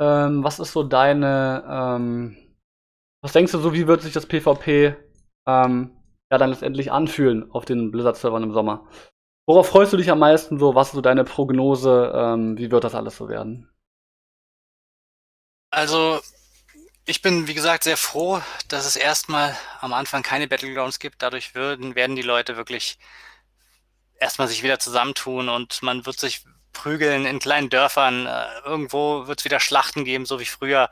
[0.00, 2.36] ähm, was ist so deine, ähm,
[3.20, 4.94] was denkst du so, wie wird sich das PvP
[5.48, 5.90] ähm,
[6.30, 8.88] ja dann letztendlich anfühlen auf den Blizzard-Servern im Sommer?
[9.46, 10.74] Worauf freust du dich am meisten so?
[10.74, 12.12] Was ist so deine Prognose?
[12.14, 13.68] Ähm, wie wird das alles so werden?
[15.70, 16.20] Also,
[17.06, 21.22] ich bin, wie gesagt, sehr froh, dass es erstmal am Anfang keine Battlegrounds gibt.
[21.22, 22.98] Dadurch würden, werden die Leute wirklich
[24.18, 28.26] erstmal sich wieder zusammentun und man wird sich prügeln in kleinen Dörfern.
[28.26, 30.90] Äh, irgendwo wird es wieder Schlachten geben, so wie früher.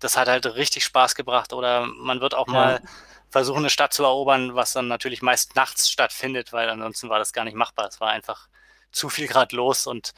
[0.00, 1.52] Das hat halt richtig Spaß gebracht.
[1.52, 2.52] Oder man wird auch ja.
[2.52, 2.82] mal
[3.30, 7.32] versuchen, eine Stadt zu erobern, was dann natürlich meist nachts stattfindet, weil ansonsten war das
[7.32, 7.88] gar nicht machbar.
[7.88, 8.48] Es war einfach
[8.92, 10.14] zu viel gerade los und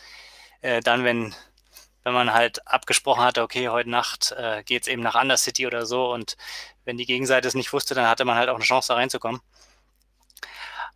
[0.61, 1.35] äh, dann, wenn,
[2.05, 5.87] wenn man halt abgesprochen hatte, okay, heute Nacht äh, geht es eben nach Undercity oder
[5.87, 6.37] so und
[6.85, 9.41] wenn die Gegenseite es nicht wusste, dann hatte man halt auch eine Chance, da reinzukommen.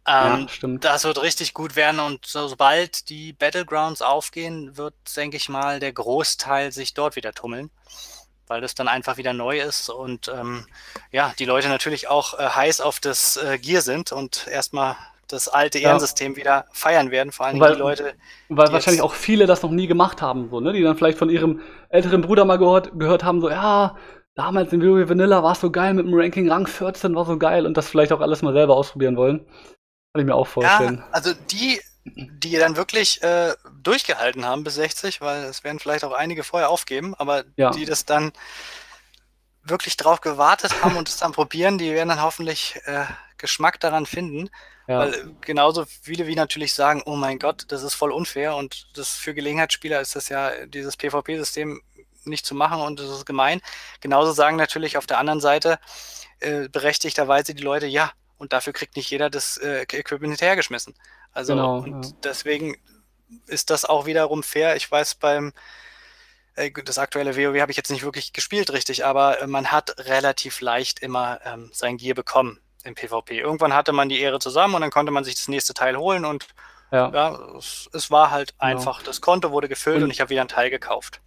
[0.07, 0.85] Ähm, ja, stimmt.
[0.85, 5.81] Das wird richtig gut werden und so, sobald die Battlegrounds aufgehen, wird, denke ich mal,
[5.81, 7.71] der Großteil sich dort wieder tummeln
[8.47, 10.67] weil das dann einfach wieder neu ist und ähm,
[11.11, 14.97] ja, die Leute natürlich auch äh, heiß auf das äh, Gear sind und erstmal
[15.29, 16.37] das alte Ehrensystem ja.
[16.37, 18.15] wieder feiern werden, vor allem weil, die Leute.
[18.49, 20.73] Weil wahrscheinlich auch viele das noch nie gemacht haben, so, ne?
[20.73, 23.97] Die dann vielleicht von ihrem älteren Bruder mal gehört, gehört haben, so, ja,
[24.35, 27.39] damals in WoW Vanilla war es so geil mit dem Ranking Rang 14, war so
[27.39, 29.47] geil und das vielleicht auch alles mal selber ausprobieren wollen.
[30.13, 30.99] Kann ich mir auch vorstellen.
[30.99, 36.05] Ja, also die die dann wirklich äh, durchgehalten haben bis 60, weil es werden vielleicht
[36.05, 37.71] auch einige vorher aufgeben, aber ja.
[37.71, 38.33] die das dann
[39.63, 43.05] wirklich drauf gewartet haben und es dann probieren, die werden dann hoffentlich äh,
[43.39, 44.51] Geschmack daran finden.
[44.87, 44.99] Ja.
[44.99, 49.15] Weil genauso viele wie natürlich sagen, oh mein Gott, das ist voll unfair und das
[49.15, 51.81] für Gelegenheitsspieler ist das ja dieses PvP-System
[52.25, 53.63] nicht zu machen und das ist gemein.
[54.01, 55.79] Genauso sagen natürlich auf der anderen Seite
[56.41, 60.95] äh, berechtigterweise die Leute, ja, und dafür kriegt nicht jeder das äh, Equipment hinterhergeschmissen.
[61.35, 62.13] Also genau, und ja.
[62.23, 62.77] deswegen
[63.47, 64.77] ist das auch wiederum fair.
[64.77, 65.53] Ich weiß beim
[66.55, 69.95] äh, das aktuelle WoW habe ich jetzt nicht wirklich gespielt, richtig, aber äh, man hat
[70.07, 73.39] relativ leicht immer ähm, sein Gear bekommen im PvP.
[73.39, 76.25] Irgendwann hatte man die Ehre zusammen und dann konnte man sich das nächste Teil holen
[76.25, 76.47] und
[76.93, 78.71] ja, ja es, es, war halt genau.
[78.71, 79.03] einfach.
[79.03, 81.21] Das Konto wurde gefüllt und, und ich habe wieder ein Teil gekauft.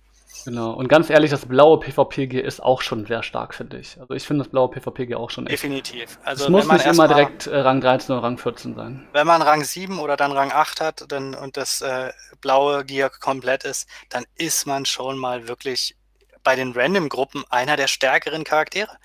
[0.45, 0.71] Genau.
[0.71, 3.99] Und ganz ehrlich, das blaue PvP-Gear ist auch schon sehr stark, finde ich.
[3.99, 5.63] Also ich finde das blaue PvP-Gear auch schon echt.
[5.63, 6.19] Definitiv.
[6.23, 9.07] Also es muss nicht immer direkt äh, Rang 13 oder Rang 14 sein.
[9.13, 12.11] Wenn man Rang 7 oder dann Rang 8 hat dann, und das äh,
[12.41, 15.95] blaue Gear komplett ist, dann ist man schon mal wirklich
[16.43, 18.97] bei den Random-Gruppen einer der stärkeren Charaktere.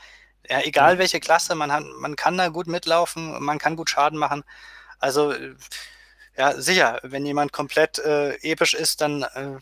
[0.48, 0.98] Ja, egal mhm.
[0.98, 4.44] welche Klasse, man, hat, man kann da gut mitlaufen, man kann gut Schaden machen.
[4.98, 5.34] Also,
[6.36, 9.59] ja, sicher, wenn jemand komplett äh, episch ist, dann äh,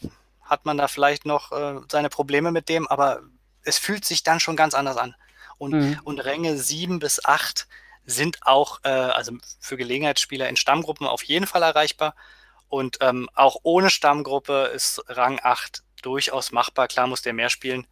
[0.50, 3.22] hat man da vielleicht noch äh, seine Probleme mit dem, aber
[3.62, 5.14] es fühlt sich dann schon ganz anders an.
[5.58, 6.00] Und, mhm.
[6.04, 7.68] und Ränge 7 bis 8
[8.04, 12.14] sind auch, äh, also für Gelegenheitsspieler in Stammgruppen auf jeden Fall erreichbar.
[12.68, 16.88] Und ähm, auch ohne Stammgruppe ist Rang 8 durchaus machbar.
[16.88, 17.86] Klar muss der mehr spielen,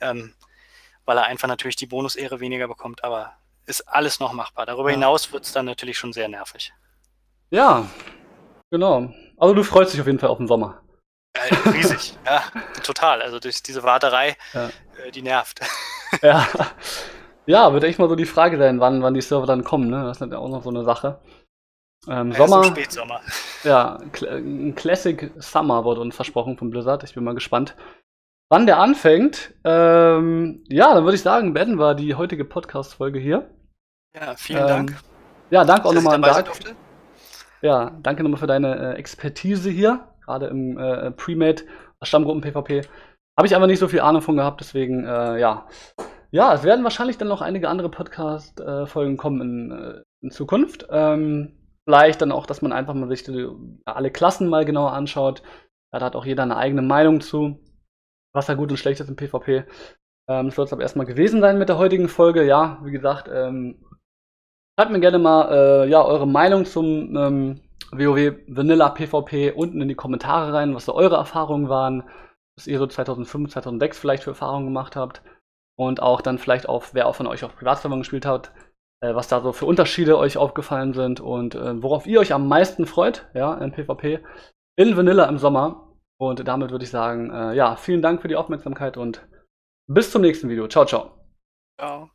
[0.00, 0.34] ähm,
[1.04, 3.34] weil er einfach natürlich die Bonusehre weniger bekommt, aber
[3.66, 4.66] ist alles noch machbar.
[4.66, 6.72] Darüber hinaus wird es dann natürlich schon sehr nervig.
[7.50, 7.86] Ja,
[8.70, 9.12] genau.
[9.36, 10.82] Also du freust dich auf jeden Fall auf den Sommer.
[11.32, 12.42] Äh, riesig, ja,
[12.82, 13.22] total.
[13.22, 14.70] Also durch diese Warterei, ja.
[15.04, 15.60] äh, die nervt.
[16.22, 16.46] ja.
[17.46, 19.88] ja, wird echt mal so die Frage sein, wann, wann die Server dann kommen.
[19.88, 20.04] Ne?
[20.04, 21.20] Das ist ja auch noch so eine Sache.
[22.08, 22.64] Ähm, ja, Sommer.
[22.64, 23.20] Spätsommer.
[23.62, 27.04] Ja, ein Classic Summer wurde uns versprochen von Blizzard.
[27.04, 27.76] Ich bin mal gespannt,
[28.48, 29.52] wann der anfängt.
[29.64, 33.50] Ähm, ja, dann würde ich sagen, beenden wir die heutige Podcast-Folge hier.
[34.18, 34.94] Ja, vielen ähm, Dank.
[35.50, 36.50] Ja, danke auch nochmal an Dark.
[37.60, 41.62] Ja, danke nochmal für deine äh, Expertise hier gerade im äh, Pre-Made,
[42.02, 42.82] Stammgruppen-PvP.
[43.36, 45.66] Habe ich aber nicht so viel Ahnung von gehabt, deswegen, äh, ja.
[46.32, 50.86] Ja, es werden wahrscheinlich dann noch einige andere Podcast-Folgen kommen in, äh, in Zukunft.
[50.90, 53.48] Ähm, vielleicht dann auch, dass man einfach mal sich die,
[53.84, 55.42] alle Klassen mal genauer anschaut.
[55.92, 57.58] Da hat auch jeder eine eigene Meinung zu,
[58.32, 59.64] was da gut und schlecht ist im PvP.
[60.28, 62.44] Ähm, das soll es aber erstmal gewesen sein mit der heutigen Folge.
[62.44, 63.84] Ja, wie gesagt, ähm,
[64.78, 67.60] schreibt mir gerne mal äh, ja, eure Meinung zum ähm,
[67.92, 72.04] WoW Vanilla PvP unten in die Kommentare rein, was so eure Erfahrungen waren,
[72.56, 75.22] was ihr so 2005, 2006 vielleicht für Erfahrungen gemacht habt
[75.76, 78.52] und auch dann vielleicht auf, wer auch von euch auf Privatservern gespielt hat,
[79.00, 82.48] äh, was da so für Unterschiede euch aufgefallen sind und äh, worauf ihr euch am
[82.48, 84.20] meisten freut, ja, im PvP
[84.76, 85.86] in Vanilla im Sommer.
[86.18, 89.26] Und damit würde ich sagen, äh, ja, vielen Dank für die Aufmerksamkeit und
[89.86, 90.68] bis zum nächsten Video.
[90.68, 91.12] Ciao, ciao.
[91.78, 92.10] Ciao.